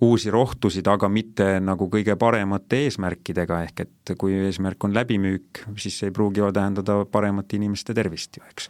uusi 0.00 0.30
rohtusid, 0.30 0.86
aga 0.86 1.08
mitte 1.08 1.46
nagu 1.64 1.88
kõige 1.92 2.16
paremate 2.20 2.82
eesmärkidega, 2.84 3.62
ehk 3.68 3.84
et 3.86 4.12
kui 4.18 4.34
eesmärk 4.46 4.84
on 4.84 4.94
läbimüük, 4.96 5.62
siis 5.80 5.98
see 5.98 6.10
ei 6.10 6.16
pruugi 6.16 6.44
tähendada 6.52 6.98
paremat 7.10 7.52
inimeste 7.56 7.94
tervist 7.96 8.36
ju, 8.36 8.44
eks. 8.50 8.68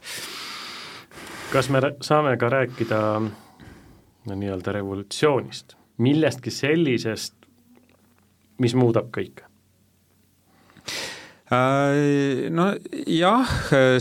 kas 1.51 1.69
me 1.73 1.81
saame 2.01 2.37
ka 2.39 2.51
rääkida 2.53 3.01
no 4.27 4.35
nii-öelda 4.35 4.71
revolutsioonist, 4.79 5.75
millestki 6.03 6.51
sellisest, 6.51 7.35
mis 8.63 8.75
muudab 8.75 9.11
kõike? 9.15 9.46
Äh, 11.47 12.49
no 12.51 12.73
jah, 13.07 13.51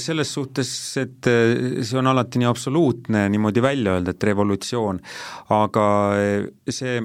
selles 0.03 0.33
suhtes, 0.35 0.71
et 0.99 1.29
see 1.29 2.01
on 2.01 2.11
alati 2.11 2.43
nii 2.43 2.49
absoluutne 2.51 3.29
niimoodi 3.31 3.63
välja 3.63 3.95
öelda, 3.95 4.17
et 4.17 4.27
revolutsioon, 4.27 4.99
aga 5.55 5.87
see 6.67 6.99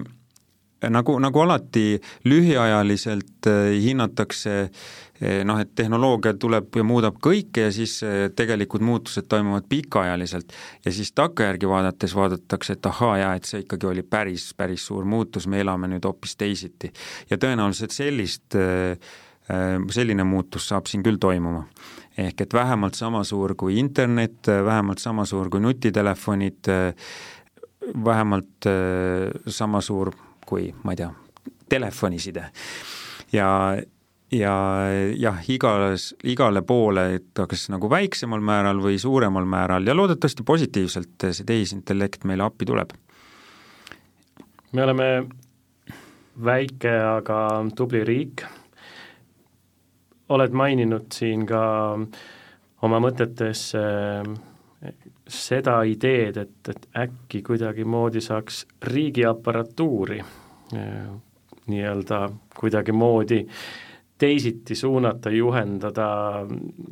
nagu, 0.90 1.20
nagu 1.22 1.46
alati 1.46 1.86
lühiajaliselt 2.26 3.52
hinnatakse 3.86 4.58
noh, 5.46 5.62
et 5.62 5.76
tehnoloogia 5.78 6.34
tuleb 6.42 6.74
ja 6.74 6.90
muudab 6.90 7.22
kõike 7.22 7.68
ja 7.68 7.72
siis 7.76 8.00
tegelikud 8.34 8.82
muutused 8.82 9.30
toimuvad 9.30 9.70
pikaajaliselt 9.70 10.56
ja 10.82 10.94
siis 10.96 11.14
takkajärgi 11.14 11.70
vaadates 11.70 12.16
vaadatakse, 12.18 12.80
et 12.80 12.90
ahaa, 12.90 13.18
jaa, 13.22 13.34
et 13.38 13.46
see 13.46 13.62
ikkagi 13.68 13.94
oli 13.94 14.02
päris, 14.02 14.56
päris 14.58 14.90
suur 14.90 15.06
muutus, 15.06 15.46
me 15.46 15.62
elame 15.62 15.94
nüüd 15.94 16.10
hoopis 16.10 16.34
teisiti. 16.34 16.90
ja 17.30 17.38
tõenäoliselt 17.38 17.94
sellist 17.94 18.58
äh, 18.58 18.98
Äh, 18.98 19.31
selline 19.92 20.24
muutus 20.24 20.68
saab 20.72 20.88
siin 20.88 21.04
küll 21.04 21.20
toimuma. 21.22 21.66
ehk 22.18 22.42
et 22.42 22.54
vähemalt 22.54 22.94
sama 22.96 23.24
suur 23.24 23.56
kui 23.56 23.80
internet, 23.80 24.48
vähemalt 24.66 25.00
sama 25.00 25.26
suur 25.26 25.50
kui 25.50 25.62
nutitelefonid, 25.64 26.68
vähemalt 28.06 28.68
äh, 28.68 29.32
sama 29.48 29.82
suur 29.82 30.12
kui, 30.46 30.74
ma 30.84 30.94
ei 30.94 31.02
tea, 31.02 31.10
telefoniside. 31.70 32.46
ja, 33.34 33.50
ja 34.32 34.56
jah, 35.18 35.40
igas, 35.50 36.12
igale 36.24 36.62
poole, 36.62 37.06
et 37.16 37.44
kas 37.48 37.70
nagu 37.74 37.90
väiksemal 37.90 38.44
määral 38.44 38.82
või 38.84 39.00
suuremal 39.00 39.46
määral 39.46 39.88
ja 39.88 39.96
loodetavasti 39.96 40.44
positiivselt 40.44 41.30
see 41.32 41.48
tehisintellekt 41.48 42.26
meile 42.26 42.44
appi 42.48 42.66
tuleb. 42.66 42.94
me 44.72 44.84
oleme 44.84 45.12
väike, 46.44 46.92
aga 47.18 47.38
tubli 47.76 48.04
riik 48.08 48.46
oled 50.32 50.56
maininud 50.56 51.12
siin 51.14 51.46
ka 51.50 51.62
oma 52.86 53.00
mõtetes 53.04 53.68
äh, 53.78 54.24
seda 55.32 55.82
ideed, 55.88 56.40
et, 56.42 56.74
et 56.74 56.88
äkki 57.06 57.44
kuidagimoodi 57.46 58.24
saaks 58.24 58.66
riigiaparatuuri 58.92 60.20
äh, 60.22 61.08
nii-öelda 61.72 62.26
kuidagimoodi 62.58 63.46
teisiti 64.22 64.76
suunata, 64.78 65.32
juhendada 65.34 66.08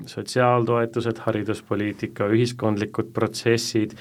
sotsiaaltoetused, 0.10 1.20
hariduspoliitika, 1.28 2.26
ühiskondlikud 2.34 3.12
protsessid, 3.14 3.94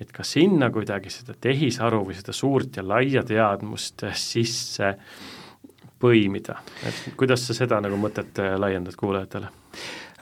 et 0.00 0.12
ka 0.12 0.24
sinna 0.28 0.68
kuidagi 0.70 1.08
seda 1.12 1.32
tehisaru 1.40 2.02
või 2.04 2.18
seda 2.18 2.34
suurt 2.36 2.76
ja 2.76 2.84
laia 2.84 3.22
teadmust 3.24 4.04
sisse 4.12 4.90
äh, 4.90 5.16
põimida, 6.00 6.60
et 6.86 7.14
kuidas 7.16 7.46
sa 7.46 7.56
seda 7.56 7.80
nagu 7.84 7.98
mõtet 8.00 8.38
äh, 8.42 8.56
laiendad 8.60 8.96
kuulajatele? 8.98 9.48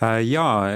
Äh, 0.03 0.21
jaa, 0.27 0.71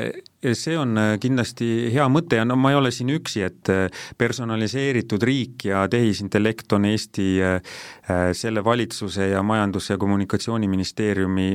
see 0.57 0.77
on 0.79 0.99
äh, 0.99 1.13
kindlasti 1.23 1.89
hea 1.95 2.07
mõte 2.11 2.41
ja 2.41 2.47
no 2.49 2.57
ma 2.59 2.73
ei 2.73 2.79
ole 2.79 2.93
siin 2.95 3.13
üksi, 3.15 3.45
et 3.47 3.71
personaliseeritud 4.19 5.23
riik 5.23 5.69
ja 5.71 5.85
tehisintellekt 5.91 6.73
on 6.75 6.89
Eesti 6.89 7.29
selle 8.39 8.63
valitsuse 8.65 9.31
ja 9.33 9.43
Majandus- 9.43 9.91
ja 9.93 9.99
Kommunikatsiooniministeeriumi 9.99 11.51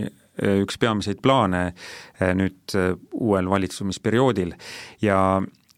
üks 0.63 0.79
peamiseid 0.81 1.19
plaane 1.21 1.67
nüüd 2.39 2.73
uuel 3.13 3.49
valitsemisperioodil 3.49 4.55
ja 5.01 5.19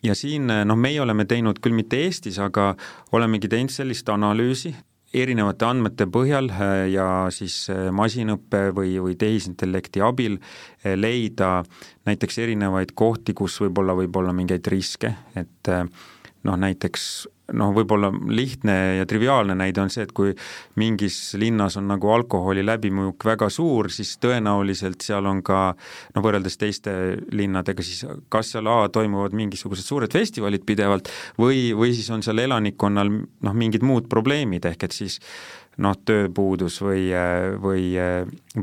ja 0.05 0.15
siin 0.15 0.47
noh, 0.47 0.77
meie 0.77 1.01
oleme 1.01 1.25
teinud 1.25 1.59
küll 1.63 1.75
mitte 1.75 1.97
Eestis, 2.05 2.37
aga 2.39 2.75
olemegi 3.15 3.49
teinud 3.51 3.73
sellist 3.73 4.09
analüüsi, 4.13 4.75
erinevate 5.21 5.67
andmete 5.67 6.07
põhjal 6.11 6.49
äh, 6.53 6.85
ja 6.93 7.07
siis 7.33 7.65
äh, 7.73 7.89
masinõppe 7.95 8.69
või, 8.75 8.95
või 9.03 9.15
tehisintellekti 9.19 10.03
abil 10.05 10.37
äh, 10.39 10.95
leida 10.97 11.59
näiteks 12.07 12.39
erinevaid 12.45 12.95
kohti, 12.97 13.35
kus 13.37 13.57
võib-olla 13.63 13.95
võib 13.97 14.17
olla 14.21 14.33
mingeid 14.35 14.67
riske, 14.71 15.13
et 15.35 15.71
noh, 15.71 16.57
näiteks 16.61 17.25
noh, 17.53 17.73
võib-olla 17.75 18.09
lihtne 18.33 18.75
ja 18.99 19.05
triviaalne 19.09 19.55
näide 19.57 19.83
on 19.83 19.91
see, 19.93 20.05
et 20.07 20.13
kui 20.15 20.33
mingis 20.81 21.35
linnas 21.39 21.77
on 21.77 21.89
nagu 21.91 22.09
alkoholi 22.15 22.63
läbimüük 22.65 23.25
väga 23.27 23.49
suur, 23.53 23.91
siis 23.93 24.15
tõenäoliselt 24.23 25.05
seal 25.05 25.27
on 25.29 25.43
ka 25.45 25.59
noh, 25.75 26.23
võrreldes 26.25 26.57
teiste 26.61 26.95
linnadega 27.35 27.85
siis 27.85 28.05
kas 28.33 28.55
seal 28.55 28.69
A 28.71 28.87
toimuvad 28.89 29.35
mingisugused 29.37 29.85
suured 29.85 30.13
festivalid 30.13 30.65
pidevalt 30.65 31.11
või, 31.41 31.69
või 31.77 31.93
siis 31.93 32.09
on 32.13 32.25
seal 32.25 32.41
elanikkonnal 32.45 33.11
noh, 33.13 33.53
mingid 33.53 33.85
muud 33.85 34.09
probleemid, 34.09 34.65
ehk 34.71 34.87
et 34.89 34.95
siis 34.95 35.19
noh, 35.83 35.97
tööpuudus 36.07 36.79
või, 36.83 37.09
või, 37.61 37.89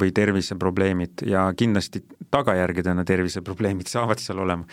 või 0.00 0.12
terviseprobleemid 0.14 1.24
ja 1.28 1.46
kindlasti 1.56 2.02
tagajärgedena 2.32 3.04
terviseprobleemid 3.04 3.90
saavad 3.94 4.22
seal 4.22 4.42
olema. 4.44 4.64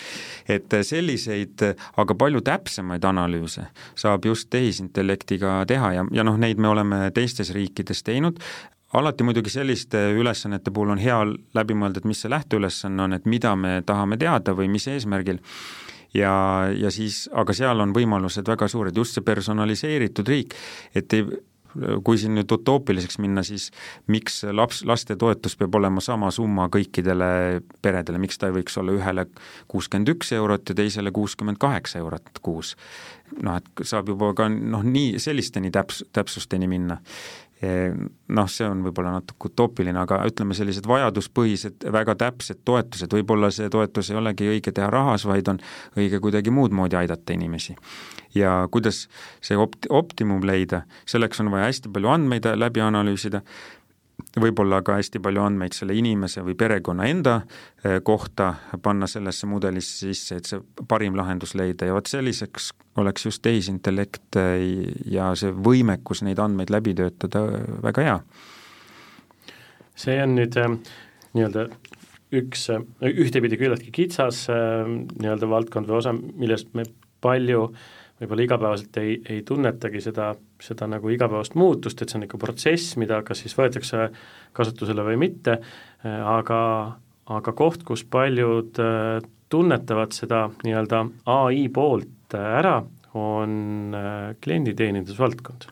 et 0.47 0.73
selliseid, 0.81 1.63
aga 1.97 2.15
palju 2.15 2.41
täpsemaid 2.45 3.05
analüüse 3.05 3.67
saab 3.95 4.25
just 4.25 4.49
tehisintellektiga 4.49 5.63
teha 5.67 5.93
ja, 5.99 6.05
ja 6.11 6.27
noh, 6.27 6.37
neid 6.37 6.59
me 6.59 6.71
oleme 6.71 7.07
teistes 7.15 7.53
riikides 7.55 8.03
teinud, 8.03 8.39
alati 8.93 9.23
muidugi 9.23 9.51
selliste 9.53 10.09
ülesannete 10.17 10.71
puhul 10.71 10.95
on 10.95 11.01
hea 11.01 11.19
läbi 11.57 11.77
mõelda, 11.77 12.01
et 12.01 12.09
mis 12.09 12.23
see 12.23 12.31
lähteülesanne 12.31 13.05
on, 13.05 13.13
et 13.17 13.29
mida 13.29 13.53
me 13.55 13.79
tahame 13.85 14.17
teada 14.17 14.55
või 14.57 14.69
mis 14.71 14.87
eesmärgil. 14.89 15.41
Ja, 16.13 16.31
ja 16.73 16.89
siis, 16.89 17.27
aga 17.37 17.53
seal 17.53 17.83
on 17.83 17.91
võimalused 17.93 18.47
väga 18.49 18.65
suured, 18.71 18.97
just 18.97 19.13
see 19.13 19.25
personaliseeritud 19.25 20.31
riik, 20.31 20.55
et 20.97 21.13
ei, 21.13 21.27
kui 22.03 22.17
siin 22.17 22.35
nüüd 22.37 22.51
utoopiliseks 22.51 23.19
minna, 23.21 23.43
siis 23.45 23.69
miks 24.11 24.41
laps, 24.55 24.81
lastetoetus 24.87 25.57
peab 25.59 25.75
olema 25.79 26.01
sama 26.03 26.31
summa 26.33 26.69
kõikidele 26.73 27.61
peredele, 27.81 28.21
miks 28.21 28.39
ta 28.39 28.49
ei 28.49 28.55
võiks 28.59 28.77
olla 28.81 28.95
ühele 28.97 29.27
kuuskümmend 29.71 30.13
üks 30.15 30.33
eurot 30.37 30.71
ja 30.71 30.77
teisele 30.81 31.13
kuuskümmend 31.15 31.61
kaheksa 31.61 32.01
eurot 32.01 32.41
kuus? 32.41 32.75
noh, 33.45 33.59
et 33.59 33.85
saab 33.85 34.09
juba 34.09 34.31
ka 34.33 34.47
noh, 34.49 34.81
nii 34.83 35.19
sellisteni 35.21 35.69
täps-, 35.73 36.01
täpsusteni 36.15 36.67
minna 36.67 36.97
noh, 37.59 38.47
see 38.47 38.67
on 38.67 38.83
võib-olla 38.85 39.17
natuke 39.17 39.49
utoopiline, 39.49 39.99
aga 39.99 40.21
ütleme, 40.29 40.55
sellised 40.55 40.85
vajaduspõhised, 40.87 41.89
väga 41.91 42.15
täpsed 42.19 42.61
toetused, 42.67 43.11
võib-olla 43.11 43.49
see 43.51 43.67
toetus 43.71 44.11
ei 44.13 44.19
olegi 44.19 44.47
õige 44.47 44.71
teha 44.75 44.87
rahas, 44.93 45.25
vaid 45.27 45.51
on 45.51 45.59
õige 45.99 46.21
kuidagi 46.23 46.53
muud 46.55 46.75
moodi 46.75 46.95
aidata 46.99 47.35
inimesi. 47.35 47.75
ja 48.35 48.67
kuidas 48.71 49.07
see 49.41 49.57
opt-, 49.57 49.89
optimum 49.89 50.43
leida, 50.45 50.83
selleks 51.09 51.41
on 51.41 51.51
vaja 51.51 51.65
hästi 51.67 51.89
palju 51.91 52.11
andmeid 52.13 52.45
läbi 52.55 52.79
analüüsida, 52.85 53.41
võib-olla 54.39 54.81
ka 54.85 54.97
hästi 54.99 55.21
palju 55.23 55.43
andmeid 55.43 55.75
selle 55.75 55.95
inimese 55.97 56.43
või 56.45 56.55
perekonna 56.59 57.07
enda 57.09 57.35
eh, 57.83 57.99
kohta 58.05 58.53
panna 58.83 59.07
sellesse 59.09 59.49
mudelisse 59.49 60.09
sisse, 60.09 60.39
et 60.39 60.49
see 60.49 60.61
parim 60.87 61.17
lahendus 61.17 61.55
leida 61.59 61.89
ja 61.89 61.95
vot 61.97 62.09
selliseks 62.09 62.71
oleks 63.01 63.25
just 63.29 63.43
tehisintellekt 63.45 64.39
eh, 64.41 64.63
ja 65.11 65.31
see 65.39 65.53
võimekus 65.53 66.23
neid 66.27 66.41
andmeid 66.43 66.73
läbi 66.73 66.95
töötada 66.97 67.45
väga 67.83 68.07
hea. 68.07 68.17
see 69.99 70.21
on 70.23 70.37
nüüd 70.39 70.55
nii-öelda 71.35 71.67
üks 72.39 72.69
ühtepidi 73.01 73.57
küllaltki 73.57 73.91
kitsas 73.91 74.45
nii-öelda 74.49 75.49
valdkond 75.49 75.89
või 75.89 75.97
osa, 75.97 76.13
millest 76.13 76.75
me 76.77 76.85
palju 77.21 77.65
äh, 77.69 77.87
võib-olla 78.19 78.45
igapäevaselt 78.45 78.99
ei, 78.99 79.15
ei 79.31 79.41
tunnetagi 79.47 80.01
seda, 80.03 80.33
seda 80.63 80.87
nagu 80.91 81.11
igapäevast 81.13 81.55
muutust, 81.59 82.01
et 82.01 82.11
see 82.11 82.19
on 82.19 82.27
ikka 82.27 82.39
protsess, 82.41 82.97
mida 82.99 83.21
kas 83.27 83.43
siis 83.45 83.55
võetakse 83.57 84.09
kasutusele 84.57 85.05
või 85.07 85.19
mitte, 85.23 85.59
aga, 86.03 86.61
aga 87.39 87.55
koht, 87.55 87.85
kus 87.87 88.03
paljud 88.03 88.79
äh, 88.83 89.19
tunnetavad 89.49 90.15
seda 90.15 90.47
nii-öelda 90.65 91.03
ai 91.31 91.67
poolt 91.73 92.37
ära, 92.37 92.79
on 93.17 93.95
äh, 93.97 94.37
klienditeenindusvaldkond 94.43 95.71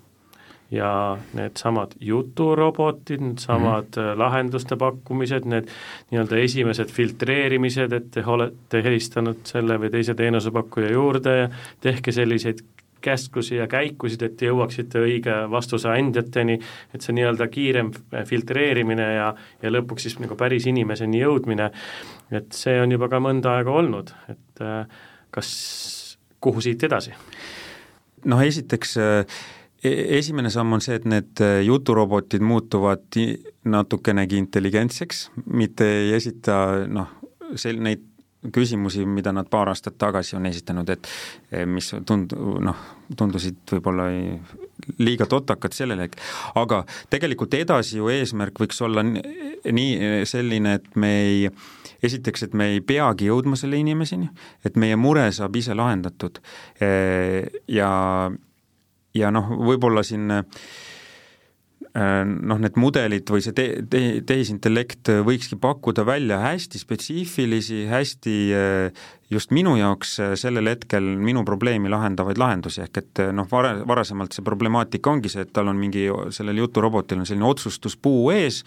ja 0.71 1.17
needsamad 1.33 1.93
juturobotid, 1.99 3.21
needsamad 3.21 3.85
mm 3.95 4.01
-hmm. 4.03 4.19
lahenduste 4.19 4.75
pakkumised, 4.75 5.45
need 5.45 5.69
nii-öelda 6.11 6.37
esimesed 6.37 6.91
filtreerimised, 6.91 7.91
et 7.91 8.11
te 8.11 8.23
olete 8.25 8.83
helistanud 8.83 9.43
selle 9.43 9.79
või 9.79 9.91
teise 9.91 10.15
teenusepakkuja 10.15 10.91
juurde 10.91 11.37
ja 11.37 11.49
tehke 11.81 12.11
selliseid 12.11 12.59
käsklusi 13.01 13.55
ja 13.55 13.67
käikusid, 13.67 14.21
et 14.21 14.41
jõuaksite 14.41 14.99
õige 14.99 15.35
vastuse 15.51 15.89
andjateni, 15.89 16.59
et 16.93 17.01
see 17.01 17.15
nii-öelda 17.15 17.47
kiirem 17.47 17.91
filtreerimine 18.25 19.07
ja, 19.13 19.33
ja 19.61 19.71
lõpuks 19.71 20.07
siis 20.07 20.17
nagu 20.19 20.35
päris 20.35 20.67
inimeseni 20.67 21.21
jõudmine, 21.21 21.69
et 22.31 22.51
see 22.57 22.81
on 22.81 22.91
juba 22.91 23.09
ka 23.11 23.21
mõnda 23.23 23.57
aega 23.57 23.71
olnud, 23.71 24.11
et 24.33 24.63
äh, 24.65 24.87
kas, 25.31 25.51
kuhu 26.43 26.61
siit 26.61 26.83
edasi? 26.83 27.13
noh, 28.27 28.41
esiteks 28.43 28.97
äh, 28.97 29.37
esimene 29.83 30.49
samm 30.53 30.77
on 30.77 30.83
see, 30.83 30.97
et 30.97 31.05
need 31.09 31.41
äh, 31.43 31.61
juturobotid 31.65 32.41
muutuvad 32.41 33.19
natukenegi 33.67 34.39
intelligentseks, 34.41 35.27
mitte 35.53 35.87
ei 36.01 36.13
esita 36.17 36.59
noh, 36.89 37.11
sel-, 37.55 37.81
neid 37.83 38.05
küsimusi, 38.53 39.05
mida 39.05 39.31
nad 39.33 39.49
paar 39.49 39.71
aastat 39.71 39.97
tagasi 39.99 40.35
on 40.37 40.45
esitanud, 40.45 40.89
et 40.93 41.09
eh, 41.51 41.65
mis 41.65 41.89
tund-, 42.07 42.35
noh, 42.37 42.83
tundusid 43.17 43.59
võib-olla 43.71 44.07
liiga 45.01 45.25
totakad 45.29 45.73
sellel 45.75 46.03
hetkel, 46.05 46.23
aga 46.61 46.83
tegelikult 47.11 47.57
edasi 47.57 47.97
ju 47.97 48.11
eesmärk 48.13 48.61
võiks 48.61 48.79
olla 48.85 49.03
nii 49.03 50.23
selline, 50.29 50.77
et 50.77 50.95
me 50.95 51.11
ei, 51.25 51.51
esiteks, 52.05 52.47
et 52.47 52.57
me 52.57 52.71
ei 52.75 52.81
peagi 52.85 53.31
jõudma 53.31 53.57
selle 53.59 53.79
inimeseni, 53.81 54.29
et 54.65 54.77
meie 54.79 54.95
mure 54.99 55.25
saab 55.35 55.57
ise 55.57 55.75
lahendatud 55.75 56.39
eh, 56.79 57.49
ja, 57.73 57.91
ja 59.17 59.31
noh, 59.33 59.49
võib-olla 59.69 60.03
siin 60.05 60.29
noh, 61.97 62.59
need 62.61 62.77
mudelid 62.77 63.29
või 63.31 63.43
see 63.43 63.55
te-, 63.57 63.83
te-, 63.89 64.21
tehisintellekt 64.27 65.09
võikski 65.25 65.57
pakkuda 65.61 66.05
välja 66.07 66.39
hästi 66.43 66.81
spetsiifilisi, 66.81 67.85
hästi 67.89 68.35
äh, 68.53 69.05
just 69.33 69.51
minu 69.55 69.73
jaoks 69.79 70.13
äh, 70.21 70.33
sellel 70.39 70.69
hetkel 70.69 71.07
minu 71.19 71.43
probleemi 71.47 71.89
lahendavaid 71.91 72.39
lahendusi, 72.39 72.83
ehk 72.85 73.01
et 73.01 73.21
noh, 73.35 73.47
vara-, 73.51 73.79
varasemalt 73.87 74.37
see 74.37 74.45
problemaatika 74.45 75.11
ongi 75.11 75.31
see, 75.33 75.47
et 75.47 75.53
tal 75.55 75.71
on 75.71 75.79
mingi, 75.79 76.05
sellel 76.35 76.61
juturobotil 76.61 77.23
on 77.23 77.29
selline 77.29 77.47
otsustuspuu 77.49 78.29
ees, 78.35 78.61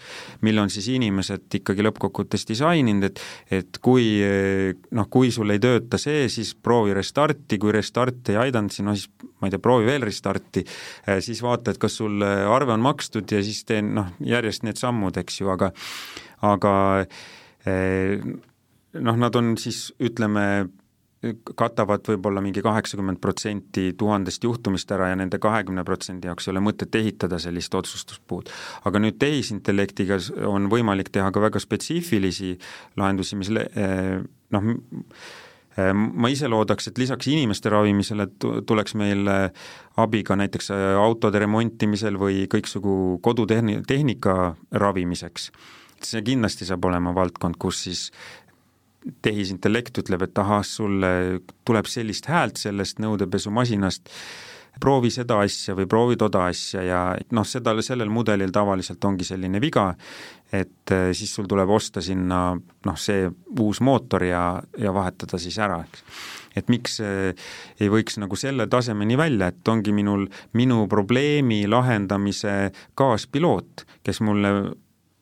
mille 0.45 0.65
on 0.65 0.73
siis 0.73 0.91
inimesed 0.97 1.59
ikkagi 1.61 1.87
lõppkokkuvõttes 1.87 2.47
disaininud, 2.51 3.09
et 3.11 3.23
et 3.61 3.77
kui 3.83 4.21
noh, 4.97 5.07
kui 5.11 5.29
sul 5.33 5.51
ei 5.53 5.59
tööta 5.61 5.99
see, 6.01 6.27
siis 6.31 6.53
proovi 6.55 6.93
restarti, 6.95 7.59
kui 7.61 7.73
restart 7.75 8.31
ei 8.31 8.39
aidanud, 8.47 8.73
siis 8.73 8.85
no 8.85 8.95
siis 8.97 9.09
ma 9.41 9.49
ei 9.49 9.53
tea, 9.53 9.61
proovi 9.61 9.87
veel 9.89 10.05
restarti, 10.05 10.63
siis 11.25 11.41
vaata, 11.43 11.73
et 11.73 11.81
kas 11.81 11.97
sul 11.99 12.21
arve 12.21 12.73
on 12.75 12.83
makstud 12.85 13.20
ja 13.31 13.43
siis 13.45 13.63
teen 13.67 13.93
noh, 13.97 14.11
järjest 14.25 14.65
need 14.65 14.79
sammud, 14.81 15.17
eks 15.21 15.41
ju, 15.41 15.49
aga 15.53 15.71
aga 16.41 16.73
noh, 18.99 19.17
nad 19.21 19.35
on 19.37 19.53
siis 19.61 19.91
ütleme, 20.01 20.45
katavad 21.55 22.01
võib-olla 22.09 22.41
mingi 22.41 22.63
kaheksakümmend 22.65 23.19
protsenti 23.21 23.91
tuhandest 23.97 24.41
juhtumist 24.43 24.89
ära 24.95 25.11
ja 25.11 25.17
nende 25.19 25.37
kahekümne 25.41 25.83
protsendi 25.85 26.25
jaoks 26.25 26.47
ei 26.47 26.55
ole 26.55 26.63
mõtet 26.65 26.97
ehitada 26.97 27.37
sellist 27.39 27.75
otsustuspuud. 27.77 28.49
aga 28.89 29.01
nüüd 29.03 29.19
tehisintellektiga 29.21 30.17
on 30.49 30.65
võimalik 30.71 31.13
teha 31.13 31.29
ka 31.31 31.43
väga 31.43 31.61
spetsiifilisi 31.61 32.55
lahendusi, 32.97 33.37
mis 33.37 33.53
noh, 33.53 34.73
ma 35.93 36.27
ise 36.27 36.49
loodaks, 36.51 36.89
et 36.89 36.97
lisaks 36.99 37.29
inimeste 37.31 37.71
ravimisele 37.71 38.25
tuleks 38.67 38.95
meil 38.99 39.29
abi 40.01 40.19
ka 40.27 40.35
näiteks 40.35 40.67
autode 40.99 41.39
remontimisel 41.39 42.17
või 42.19 42.43
kõiksugu 42.51 43.21
kodutehni-, 43.23 43.79
tehnika 43.87 44.55
ravimiseks. 44.71 45.51
see 46.01 46.21
kindlasti 46.25 46.65
saab 46.65 46.85
olema 46.89 47.13
valdkond, 47.15 47.55
kus 47.61 47.83
siis 47.85 48.09
tehisintellekt 49.21 49.97
ütleb, 50.01 50.25
et 50.25 50.37
ahah, 50.37 50.63
sulle 50.65 51.41
tuleb 51.65 51.89
sellist 51.89 52.27
häält 52.29 52.57
sellest 52.61 52.99
nõudepesumasinast, 53.01 54.09
proovi 54.79 55.11
seda 55.13 55.39
asja 55.43 55.75
või 55.77 55.87
proovi 55.89 56.17
toda 56.19 56.45
asja 56.49 56.83
ja 56.85 56.99
noh, 57.35 57.47
seda, 57.47 57.73
sellel 57.83 58.11
mudelil 58.13 58.53
tavaliselt 58.53 59.03
ongi 59.05 59.27
selline 59.27 59.61
viga, 59.61 59.89
et 60.51 60.93
eh, 60.93 61.09
siis 61.17 61.33
sul 61.35 61.49
tuleb 61.49 61.69
osta 61.69 62.03
sinna 62.03 62.41
noh, 62.55 62.99
see 62.99 63.27
uus 63.59 63.81
mootor 63.83 64.25
ja, 64.25 64.45
ja 64.77 64.93
vahetada 64.95 65.39
siis 65.41 65.57
ära, 65.61 65.81
eks. 65.83 66.05
et 66.61 66.71
miks 66.71 66.99
eh, 67.03 67.33
ei 67.79 67.91
võiks 67.91 68.19
nagu 68.21 68.39
selle 68.39 68.67
tasemeni 68.71 69.19
välja, 69.19 69.51
et 69.51 69.73
ongi 69.73 69.93
minul, 69.95 70.27
minu 70.57 70.85
probleemi 70.91 71.65
lahendamise 71.69 72.71
kaaspiloot, 72.95 73.85
kes 74.03 74.23
mulle 74.25 74.55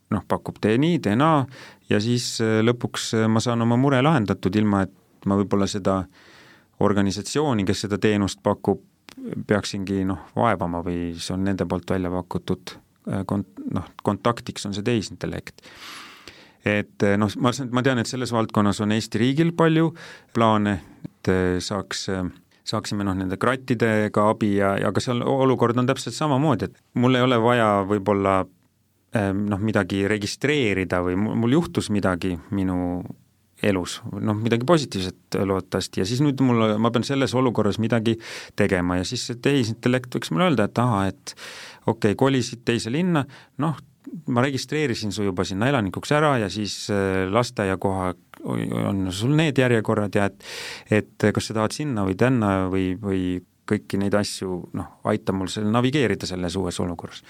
noh, 0.09 0.23
pakub 0.27 0.57
tee 0.61 0.77
nii, 0.81 1.01
tee 1.03 1.17
naa 1.19 1.43
ja 1.89 1.99
siis 2.03 2.37
äh, 2.43 2.59
lõpuks 2.65 3.13
ma 3.29 3.41
saan 3.43 3.65
oma 3.65 3.77
mure 3.79 4.01
lahendatud, 4.05 4.55
ilma 4.55 4.85
et 4.87 5.27
ma 5.27 5.37
võib-olla 5.39 5.67
seda 5.67 6.03
organisatsiooni, 6.79 7.65
kes 7.67 7.85
seda 7.85 7.99
teenust 8.01 8.39
pakub, 8.43 8.81
peaksingi 9.47 10.03
noh, 10.07 10.29
vaevama 10.37 10.83
või 10.85 11.13
see 11.19 11.33
on 11.35 11.47
nende 11.47 11.67
poolt 11.69 11.89
välja 11.91 12.11
pakutud 12.13 12.75
äh, 13.11 13.23
kont-, 13.29 13.63
noh, 13.73 13.87
kontaktiks 14.03 14.67
on 14.69 14.75
see 14.77 14.85
tehisintellekt. 14.85 15.63
et 16.67 17.07
noh, 17.17 17.31
ma, 17.39 17.53
ma 17.71 17.83
tean, 17.85 18.01
et 18.01 18.09
selles 18.09 18.33
valdkonnas 18.35 18.81
on 18.83 18.91
Eesti 18.95 19.21
riigil 19.21 19.53
palju 19.57 19.93
plaane, 20.35 20.79
et 21.07 21.33
saaks 21.63 22.07
saaksime 22.69 23.05
noh, 23.07 23.15
nende 23.17 23.39
krattidega 23.41 24.27
abi 24.29 24.51
ja, 24.59 24.75
ja 24.77 24.91
ka 24.93 25.01
seal 25.01 25.23
olukord 25.25 25.79
on 25.79 25.87
täpselt 25.89 26.13
samamoodi, 26.13 26.69
et 26.69 26.99
mul 27.01 27.17
ei 27.17 27.25
ole 27.25 27.39
vaja 27.41 27.69
võib-olla 27.89 28.43
noh, 29.15 29.61
midagi 29.63 30.03
registreerida 30.09 31.01
või 31.01 31.17
mul 31.17 31.55
juhtus 31.57 31.89
midagi 31.93 32.35
minu 32.53 33.01
elus, 33.65 33.99
noh 34.11 34.37
midagi 34.39 34.67
positiivset 34.67 35.39
loodetavasti. 35.43 36.01
Ja 36.01 36.07
siis 36.07 36.21
nüüd 36.23 36.41
mul, 36.45 36.77
ma 36.79 36.91
pean 36.95 37.05
selles 37.07 37.33
olukorras 37.35 37.79
midagi 37.81 38.15
tegema. 38.59 38.99
Ja 38.99 39.07
siis 39.07 39.25
see 39.27 39.39
tehisintellekt 39.43 40.15
võiks 40.15 40.31
mulle 40.33 40.49
öelda, 40.49 40.69
et 40.69 40.81
ahah, 40.81 41.09
et 41.11 41.35
okei 41.85 42.13
okay,, 42.13 42.19
kolisid 42.19 42.63
teise 42.67 42.91
linna, 42.93 43.25
noh, 43.59 43.77
ma 44.31 44.41
registreerisin 44.45 45.11
su 45.13 45.25
juba 45.27 45.43
sinna 45.45 45.69
elanikuks 45.69 46.11
ära 46.15 46.37
ja 46.41 46.47
siis 46.49 46.87
äh, 46.93 47.27
lasteaiakoha 47.29 48.13
on 48.89 49.09
sul 49.13 49.35
need 49.35 49.59
järjekorrad 49.59 50.15
ja 50.15 50.29
et 50.29 50.45
et 51.01 51.27
kas 51.35 51.49
sa 51.49 51.57
tahad 51.59 51.75
sinna 51.75 52.05
või 52.07 52.15
tänna 52.17 52.69
või, 52.71 52.93
või 53.01 53.23
kõiki 53.69 53.99
neid 54.01 54.15
asju, 54.17 54.61
noh, 54.77 54.93
aita 55.11 55.35
mul 55.35 55.51
seal 55.51 55.69
navigeerida 55.69 56.25
selles 56.29 56.55
uues 56.57 56.79
olukorras. 56.81 57.21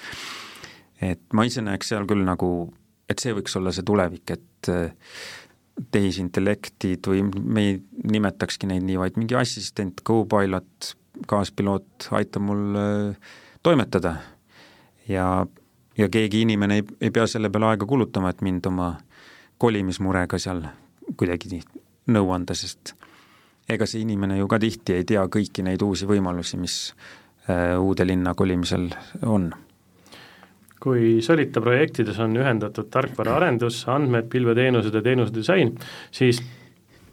Et 1.02 1.22
ma 1.36 1.46
ise 1.48 1.64
näeks 1.66 1.92
seal 1.92 2.08
küll 2.08 2.24
nagu, 2.28 2.70
et 3.10 3.20
see 3.20 3.34
võiks 3.36 3.56
olla 3.60 3.74
see 3.76 3.88
tulevik, 3.88 4.36
et 4.36 4.72
tehisintellektid 5.92 7.08
või 7.08 7.24
me 7.30 7.66
ei 7.68 7.78
nimetakski 8.12 8.68
neid 8.70 8.84
nii, 8.88 8.98
vaid 9.00 9.20
mingi 9.20 9.38
assistent, 9.40 10.02
Copilot, 10.06 10.94
kaaspiloot 11.30 12.10
aitab 12.20 12.46
mul 12.46 12.80
äh, 12.80 13.32
toimetada. 13.64 14.16
Ja, 15.10 15.46
ja 15.98 16.10
keegi 16.10 16.44
inimene 16.46 16.80
ei, 16.80 16.88
ei 17.02 17.12
pea 17.12 17.28
selle 17.28 17.50
peale 17.50 17.72
aega 17.72 17.88
kulutama, 17.90 18.34
et 18.34 18.44
mind 18.46 18.68
oma 18.70 18.94
kolimismurega 19.60 20.40
seal 20.40 20.64
kuidagi 21.18 21.62
nõu 22.10 22.30
anda, 22.36 22.56
sest 22.56 22.94
ega 23.70 23.88
see 23.90 24.04
inimene 24.04 24.40
ju 24.40 24.48
ka 24.50 24.60
tihti 24.62 24.96
ei 24.98 25.08
tea 25.08 25.26
kõiki 25.32 25.66
neid 25.66 25.82
uusi 25.86 26.08
võimalusi, 26.10 26.60
mis 26.62 26.78
äh, 27.50 27.76
uude 27.80 28.08
linna 28.08 28.36
kolimisel 28.38 28.90
on 29.26 29.50
kui 30.80 31.20
Solita 31.26 31.62
projektides 31.64 32.20
on 32.24 32.38
ühendatud 32.40 32.88
tarkvaraarendus, 32.94 33.84
andmed, 33.92 34.30
pilveteenused 34.32 34.96
ja 34.96 35.02
teenuse 35.04 35.36
disain, 35.36 35.74
siis 36.16 36.42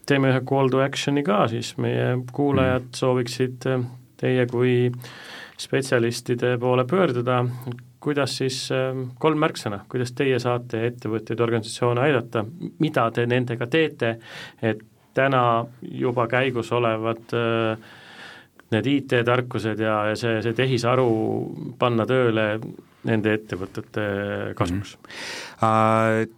teeme 0.07 0.31
ühe 0.31 0.43
call 0.47 0.71
to 0.71 0.83
action'i 0.85 1.25
ka, 1.27 1.45
siis 1.51 1.75
meie 1.83 2.12
kuulajad 2.33 2.87
mm. 2.87 2.99
sooviksid 3.01 3.67
äh, 3.73 3.89
teie 4.21 4.47
kui 4.51 4.77
spetsialistide 5.59 6.57
poole 6.61 6.85
pöörduda, 6.89 7.41
kuidas 8.01 8.39
siis, 8.39 8.61
äh, 8.75 8.95
kolm 9.19 9.43
märksõna, 9.43 9.83
kuidas 9.91 10.14
teie 10.17 10.39
saate 10.43 10.85
ettevõtteid, 10.91 11.43
organisatsioone 11.43 12.07
aidata, 12.07 12.45
mida 12.79 13.11
te 13.11 13.27
nendega 13.27 13.67
teete, 13.71 14.17
et 14.62 14.85
täna 15.17 15.43
juba 15.81 16.27
käigus 16.31 16.71
olevad 16.77 17.35
äh, 17.35 17.95
need 18.75 18.91
IT-tarkused 18.91 19.81
ja, 19.81 20.01
ja 20.11 20.19
see, 20.19 20.41
see 20.45 20.55
tehisaru 20.57 21.09
panna 21.79 22.07
tööle 22.09 22.47
nende 23.07 23.36
ettevõtete 23.38 24.07
kasvuks 24.59 24.96
mm? 24.96 25.14
-hmm. 25.61 26.34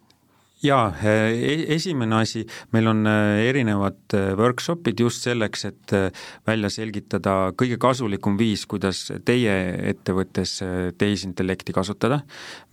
Jaa, 0.59 0.89
e-, 1.07 1.69
esimene 1.77 2.17
asi, 2.19 2.41
meil 2.75 2.89
on 2.91 3.07
äh, 3.07 3.45
erinevad 3.47 4.15
workshopid 4.35 4.99
just 4.99 5.23
selleks, 5.23 5.61
et 5.69 5.93
välja 6.49 6.71
selgitada 6.73 7.53
kõige 7.55 7.77
kasulikum 7.79 8.35
viis, 8.41 8.65
kuidas 8.67 9.05
teie 9.29 9.53
ettevõttes 9.93 10.57
tehisintellekti 10.99 11.75
kasutada. 11.77 12.25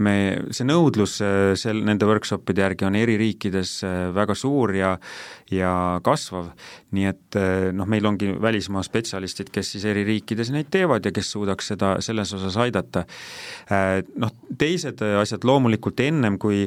me, 0.01 0.15
see 0.49 0.65
nõudlus 0.65 1.19
sel, 1.61 1.83
nende 1.85 2.07
workshopide 2.09 2.63
järgi 2.65 2.87
on 2.89 2.97
eri 2.97 3.19
riikides 3.21 3.77
väga 4.15 4.33
suur 4.33 4.73
ja 4.73 4.95
ja 5.53 5.99
kasvav, 6.01 6.47
nii 6.97 7.05
et 7.05 7.37
noh, 7.77 7.85
meil 7.85 8.07
ongi 8.09 8.31
välismaa 8.41 8.81
spetsialistid, 8.83 9.51
kes 9.53 9.75
siis 9.75 9.85
eri 9.85 10.01
riikides 10.07 10.49
neid 10.55 10.71
teevad 10.73 11.05
ja 11.05 11.13
kes 11.13 11.29
suudaks 11.35 11.69
seda 11.69 11.91
selles 12.01 12.33
osas 12.33 12.57
aidata. 12.63 13.05
Noh, 14.17 14.33
teised 14.57 15.05
asjad 15.21 15.45
loomulikult 15.45 16.01
ennem, 16.01 16.39
kui 16.41 16.65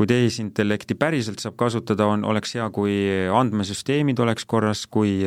kui 0.00 0.08
tehisintellekti 0.08 0.94
päriselt 0.96 1.42
saab 1.44 1.58
kasutada, 1.60 2.06
on, 2.08 2.22
oleks 2.24 2.54
hea, 2.56 2.64
kui 2.72 2.94
andmesüsteemid 3.36 4.22
oleks 4.24 4.46
korras, 4.48 4.86
kui, 4.88 5.18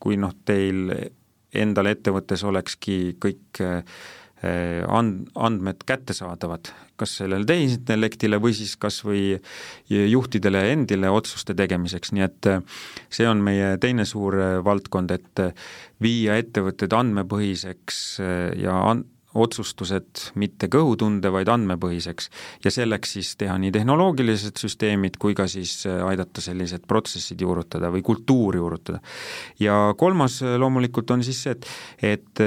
kui 0.00 0.16
noh, 0.16 0.32
teil 0.48 0.88
endal 1.52 1.90
ettevõttes 1.90 2.40
olekski 2.48 3.18
kõik 3.20 3.60
and-, 4.40 5.28
andmed 5.36 5.84
kättesaadavad, 5.84 6.70
kas 6.96 7.18
sellele 7.20 7.44
tehisintellektile 7.48 8.40
või 8.40 8.56
siis 8.56 8.72
kas 8.80 9.02
või 9.04 9.34
juhtidele 9.92 10.62
endile 10.72 11.12
otsuste 11.12 11.52
tegemiseks, 11.58 12.14
nii 12.16 12.24
et 12.24 12.48
see 13.12 13.28
on 13.28 13.44
meie 13.44 13.74
teine 13.84 14.08
suur 14.08 14.38
valdkond, 14.64 15.12
et 15.12 15.44
viia 16.00 16.40
ettevõtted 16.40 16.96
andmepõhiseks 16.96 18.00
ja 18.64 18.80
an-, 18.94 19.04
otsustused 19.36 20.30
mitte 20.40 20.68
kõhutunde, 20.72 21.30
vaid 21.32 21.50
andmepõhiseks. 21.52 22.30
ja 22.64 22.72
selleks 22.72 23.16
siis 23.16 23.34
teha 23.36 23.56
nii 23.60 23.72
tehnoloogilised 23.74 24.58
süsteemid 24.60 25.18
kui 25.20 25.36
ka 25.36 25.46
siis 25.50 25.84
aidata 25.86 26.40
sellised 26.44 26.86
protsessid 26.88 27.40
juurutada 27.40 27.90
või 27.92 28.02
kultuuri 28.02 28.62
juurutada. 28.62 29.00
ja 29.60 29.94
kolmas 29.98 30.42
loomulikult 30.42 31.10
on 31.10 31.24
siis 31.24 31.42
see, 31.42 31.56
et, 31.56 31.66
et 32.02 32.44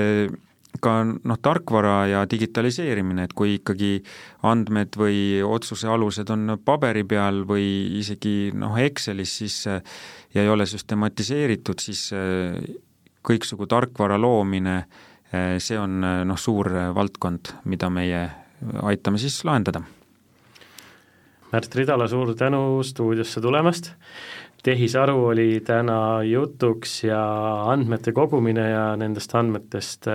ka 0.79 0.91
noh, 1.03 1.39
tarkvara 1.41 1.95
ja 2.07 2.23
digitaliseerimine, 2.29 3.25
et 3.25 3.33
kui 3.33 3.55
ikkagi 3.57 4.03
andmed 4.47 4.95
või 4.99 5.41
otsuse 5.43 5.89
alused 5.89 6.29
on 6.29 6.59
paberi 6.65 7.03
peal 7.03 7.43
või 7.49 7.65
isegi 7.99 8.51
noh, 8.53 8.77
Excelis, 8.79 9.33
siis 9.41 9.63
ja 9.65 10.43
ei 10.43 10.49
ole 10.49 10.69
süstematiseeritud, 10.69 11.81
siis 11.81 12.09
kõiksugu 13.25 13.67
tarkvara 13.67 14.17
loomine 14.21 14.75
äh, 14.77 15.08
see 15.31 15.77
on 15.77 16.03
eh, 16.03 16.21
noh, 16.27 16.37
suur 16.39 16.69
eh, 16.73 16.89
valdkond, 16.95 17.53
mida 17.69 17.89
meie 17.93 18.25
aitame 18.83 19.21
siis 19.21 19.39
lahendada. 19.47 19.83
Märt 21.49 21.75
Ridala, 21.75 22.05
suur 22.09 22.35
tänu 22.37 22.81
stuudiosse 22.85 23.41
tulemast, 23.41 23.91
tehisaru 24.65 25.15
oli 25.31 25.61
täna 25.65 26.21
jutuks 26.27 27.03
ja 27.07 27.21
andmete 27.71 28.13
kogumine 28.13 28.67
ja 28.69 28.83
nendest 28.99 29.33
andmetest 29.37 30.05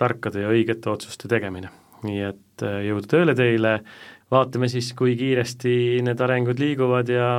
tarkade 0.00 0.42
ja 0.42 0.50
õigete 0.52 0.90
otsuste 0.92 1.30
tegemine. 1.32 1.70
nii 2.04 2.20
et 2.24 2.64
jõudu 2.84 3.08
tööle 3.08 3.34
teile, 3.36 3.78
vaatame 4.32 4.68
siis, 4.72 4.92
kui 4.96 5.16
kiiresti 5.20 6.00
need 6.04 6.20
arengud 6.24 6.60
liiguvad 6.60 7.08
ja 7.12 7.30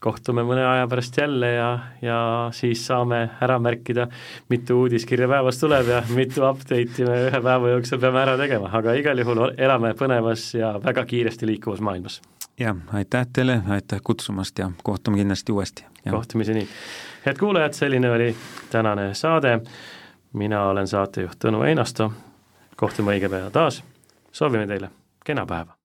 kohtume 0.00 0.42
mõne 0.48 0.64
aja 0.64 0.86
pärast 0.88 1.16
jälle 1.20 1.52
ja, 1.52 1.68
ja 2.02 2.18
siis 2.56 2.86
saame 2.86 3.20
ära 3.40 3.58
märkida, 3.60 4.06
mitu 4.48 4.78
uudiskirja 4.80 5.28
päevas 5.28 5.60
tuleb 5.60 5.88
ja 5.92 6.02
mitu 6.18 6.44
update'i 6.48 7.06
me 7.08 7.18
ühe 7.28 7.40
päeva 7.44 7.72
jooksul 7.74 8.00
peame 8.00 8.22
ära 8.22 8.36
tegema, 8.40 8.70
aga 8.80 8.94
igal 8.96 9.20
juhul 9.20 9.42
elame 9.56 9.92
põnevas 9.98 10.50
ja 10.56 10.72
väga 10.84 11.04
kiiresti 11.04 11.48
liikuvas 11.50 11.82
maailmas. 11.84 12.20
jah, 12.60 12.76
aitäh 12.92 13.26
teile, 13.32 13.60
aitäh 13.68 14.00
kutsumast 14.04 14.58
ja 14.58 14.70
kohtume 14.82 15.20
kindlasti 15.20 15.52
uuesti. 15.52 15.84
kohtumiseni. 16.10 16.68
head 17.26 17.38
kuulajad, 17.38 17.72
selline 17.72 18.10
oli 18.10 18.36
tänane 18.70 19.14
saade, 19.14 19.60
mina 20.32 20.64
olen 20.64 20.88
saatejuht 20.88 21.44
Tõnu 21.44 21.62
Einasto, 21.68 22.12
kohtume 22.76 23.12
õige 23.18 23.28
pea 23.28 23.50
taas, 23.50 23.84
soovime 24.32 24.66
teile 24.66 24.90
kena 25.24 25.46
päeva! 25.46 25.79